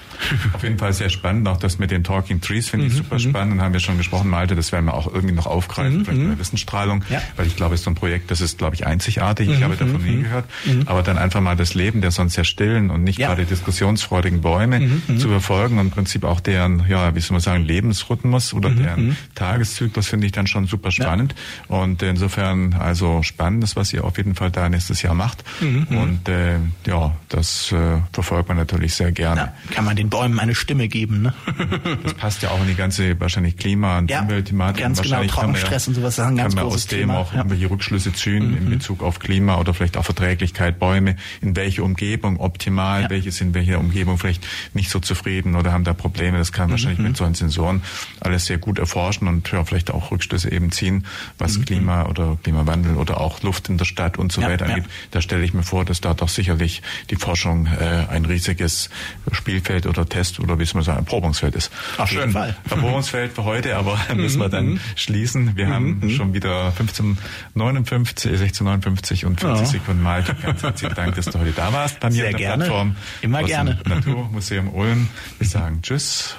Auf 0.54 0.62
jeden 0.62 0.78
Fall 0.78 0.94
sehr 0.94 1.10
spannend, 1.10 1.46
auch 1.48 1.58
das 1.58 1.78
mit 1.78 1.90
den 1.90 2.02
Talking 2.02 2.40
Trees 2.40 2.70
finde 2.70 2.86
ich 2.86 2.94
mhm, 2.94 2.98
super 2.98 3.16
mhm. 3.16 3.20
spannend, 3.20 3.60
haben 3.60 3.74
wir 3.74 3.80
schon 3.80 3.98
gesprochen, 3.98 4.30
Malte, 4.30 4.56
das 4.56 4.72
werden 4.72 4.86
wir 4.86 4.94
auch 4.94 5.12
irgendwie 5.12 5.34
noch 5.34 5.46
aufgreifen, 5.46 5.98
mhm, 5.98 6.04
vielleicht 6.04 6.22
in 6.22 6.28
der 6.28 6.38
Wissensstrahlung, 6.38 7.04
ja. 7.10 7.20
weil 7.36 7.46
ich 7.46 7.56
glaube, 7.56 7.74
es 7.74 7.80
ist 7.80 7.84
so 7.84 7.90
ein 7.90 7.94
Projekt, 7.94 8.30
das 8.30 8.40
ist, 8.40 8.56
glaube 8.56 8.74
ich, 8.74 8.86
einzigartig, 8.86 9.50
ich 9.50 9.62
habe 9.62 9.76
davon 9.76 10.02
nie 10.02 10.22
gehört, 10.22 10.46
aber 10.86 11.02
dann 11.02 11.18
einfach 11.18 11.42
mal 11.42 11.56
das 11.56 11.74
Leben 11.74 12.00
der 12.00 12.10
sonst 12.10 12.34
sehr 12.34 12.44
stillen 12.44 12.90
und 12.90 13.04
nicht 13.04 13.18
ja. 13.18 13.28
gerade 13.28 13.44
diskussionsfreudigen 13.44 14.40
Bäume 14.40 15.00
zu 15.18 15.28
verfolgen 15.28 15.78
und 15.78 15.86
im 15.86 15.90
Prinzip 15.90 16.24
auch 16.24 16.40
deren, 16.40 16.84
ja, 16.88 17.14
wie 17.14 17.20
soll 17.20 17.34
man 17.34 17.42
sagen, 17.42 17.64
Lebensrhythmus 17.64 18.54
oder 18.54 18.70
deren 18.70 19.16
Tageszyklus 19.34 20.08
finde 20.08 20.26
ich 20.26 20.32
dann 20.32 20.46
schon 20.46 20.66
super 20.66 20.90
spannend. 20.90 21.34
Ja. 21.68 21.76
und 21.76 22.02
insofern 22.02 22.74
also 22.74 23.22
spannendes, 23.22 23.76
was 23.76 23.92
ihr 23.92 24.04
auf 24.04 24.16
jeden 24.16 24.34
Fall 24.34 24.50
da 24.50 24.68
nächstes 24.68 25.02
Jahr 25.02 25.14
macht. 25.14 25.44
Und 25.60 26.13
und 26.14 26.28
äh, 26.28 26.58
ja, 26.86 27.16
das 27.28 27.72
äh, 27.72 27.98
verfolgt 28.12 28.48
man 28.48 28.56
natürlich 28.56 28.94
sehr 28.94 29.10
gerne. 29.10 29.40
Ja, 29.40 29.74
kann 29.74 29.84
man 29.84 29.96
den 29.96 30.10
Bäumen 30.10 30.38
eine 30.38 30.54
Stimme 30.54 30.86
geben, 30.86 31.22
ne? 31.22 31.34
das 32.02 32.14
passt 32.14 32.42
ja 32.42 32.50
auch 32.50 32.60
in 32.60 32.68
die 32.68 32.74
ganze 32.74 33.18
wahrscheinlich 33.20 33.56
Klima- 33.56 33.98
und 33.98 34.10
ja, 34.10 34.20
Umweltthematik. 34.20 34.82
Ganz 34.82 35.02
genau, 35.02 35.24
Trockenstress 35.24 35.88
und 35.88 35.94
sowas, 35.94 36.20
ein 36.20 36.36
ganz 36.36 36.54
kann 36.54 36.64
man 36.64 36.72
aus 36.72 36.86
dem 36.86 37.00
Thema. 37.00 37.18
auch 37.18 37.32
ja. 37.32 37.38
irgendwelche 37.38 37.70
Rückschlüsse 37.70 38.12
ziehen 38.12 38.50
mhm. 38.50 38.56
in 38.58 38.70
Bezug 38.70 39.02
auf 39.02 39.18
Klima 39.18 39.58
oder 39.58 39.74
vielleicht 39.74 39.96
auch 39.96 40.04
Verträglichkeit 40.04 40.78
Bäume, 40.78 41.16
in 41.40 41.56
welche 41.56 41.82
Umgebung 41.82 42.38
optimal, 42.38 43.02
ja. 43.02 43.10
welche 43.10 43.32
sind 43.32 43.54
welche 43.54 43.78
Umgebung 43.78 44.18
vielleicht 44.18 44.46
nicht 44.72 44.90
so 44.90 45.00
zufrieden 45.00 45.56
oder 45.56 45.72
haben 45.72 45.84
da 45.84 45.94
Probleme. 45.94 46.38
Das 46.38 46.52
kann 46.52 46.64
man 46.64 46.68
mhm. 46.68 46.72
wahrscheinlich 46.72 47.00
mit 47.00 47.16
solchen 47.16 47.34
Sensoren 47.34 47.82
alles 48.20 48.46
sehr 48.46 48.58
gut 48.58 48.78
erforschen 48.78 49.26
und 49.26 49.50
ja, 49.50 49.64
vielleicht 49.64 49.90
auch 49.90 50.12
Rückschlüsse 50.12 50.52
eben 50.52 50.70
ziehen, 50.70 51.06
was 51.38 51.58
mhm. 51.58 51.64
Klima 51.64 52.06
oder 52.06 52.38
Klimawandel 52.42 52.96
oder 52.96 53.20
auch 53.20 53.42
Luft 53.42 53.68
in 53.68 53.78
der 53.78 53.84
Stadt 53.84 54.16
und 54.16 54.30
so 54.30 54.42
weiter 54.42 54.66
angeht. 54.66 54.84
Da 55.10 55.20
stelle 55.20 55.42
ich 55.42 55.54
mir 55.54 55.64
vor, 55.64 55.84
dass 55.84 56.00
da 56.04 56.14
doch 56.14 56.28
sicherlich 56.28 56.82
die 57.10 57.16
Forschung 57.16 57.66
äh, 57.66 58.06
ein 58.10 58.24
riesiges 58.24 58.90
Spielfeld 59.32 59.86
oder 59.86 60.08
Test 60.08 60.40
oder 60.40 60.58
wie 60.58 60.64
soll 60.64 60.76
man 60.76 60.84
sagen, 60.84 60.98
Erprobungsfeld 60.98 61.54
ist. 61.54 61.72
Auf 61.98 62.10
Schön. 62.10 62.32
Fall. 62.32 62.56
Erprobungsfeld 62.68 63.32
für 63.32 63.44
heute, 63.44 63.76
aber 63.76 63.98
müssen 64.14 64.40
wir 64.40 64.48
dann 64.48 64.66
mhm. 64.66 64.80
schließen. 64.96 65.56
Wir 65.56 65.68
haben 65.68 66.00
mhm. 66.00 66.10
schon 66.10 66.34
wieder 66.34 66.66
1559, 66.78 68.32
1659 68.32 69.24
und 69.24 69.40
40 69.40 69.60
ja. 69.60 69.66
Sekunden 69.66 70.02
mal. 70.02 70.22
Ganz 70.42 70.62
herzlichen 70.62 70.94
Dank, 70.94 71.14
dass 71.14 71.26
du 71.26 71.38
heute 71.38 71.52
da 71.52 71.72
warst 71.72 72.00
bei 72.00 72.08
mir 72.08 72.14
Sehr 72.14 72.24
auf 72.26 72.30
der 72.30 72.38
gerne. 72.38 72.64
Plattform. 72.64 72.96
Immer 73.22 73.42
gerne. 73.42 73.78
Naturmuseum 73.86 74.68
Ulm. 74.74 75.08
Wir 75.38 75.46
sagen 75.46 75.80
Tschüss. 75.82 76.36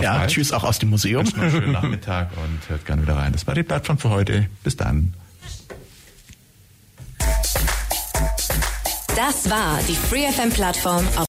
ja, 0.00 0.18
bald. 0.18 0.30
tschüss 0.30 0.52
auch 0.52 0.64
aus 0.64 0.78
dem 0.78 0.90
Museum. 0.90 1.26
Einen 1.38 1.50
schönen 1.50 1.72
Nachmittag 1.72 2.30
und 2.36 2.68
hört 2.68 2.84
gerne 2.86 3.02
wieder 3.02 3.16
rein. 3.16 3.32
Das 3.32 3.46
war 3.46 3.54
die 3.54 3.62
Plattform 3.62 3.98
für 3.98 4.10
heute. 4.10 4.48
Bis 4.62 4.76
dann. 4.76 5.14
Das 9.16 9.50
war 9.50 9.78
die 9.88 9.96
FreeFM-Plattform 9.96 11.06
auf 11.16 11.26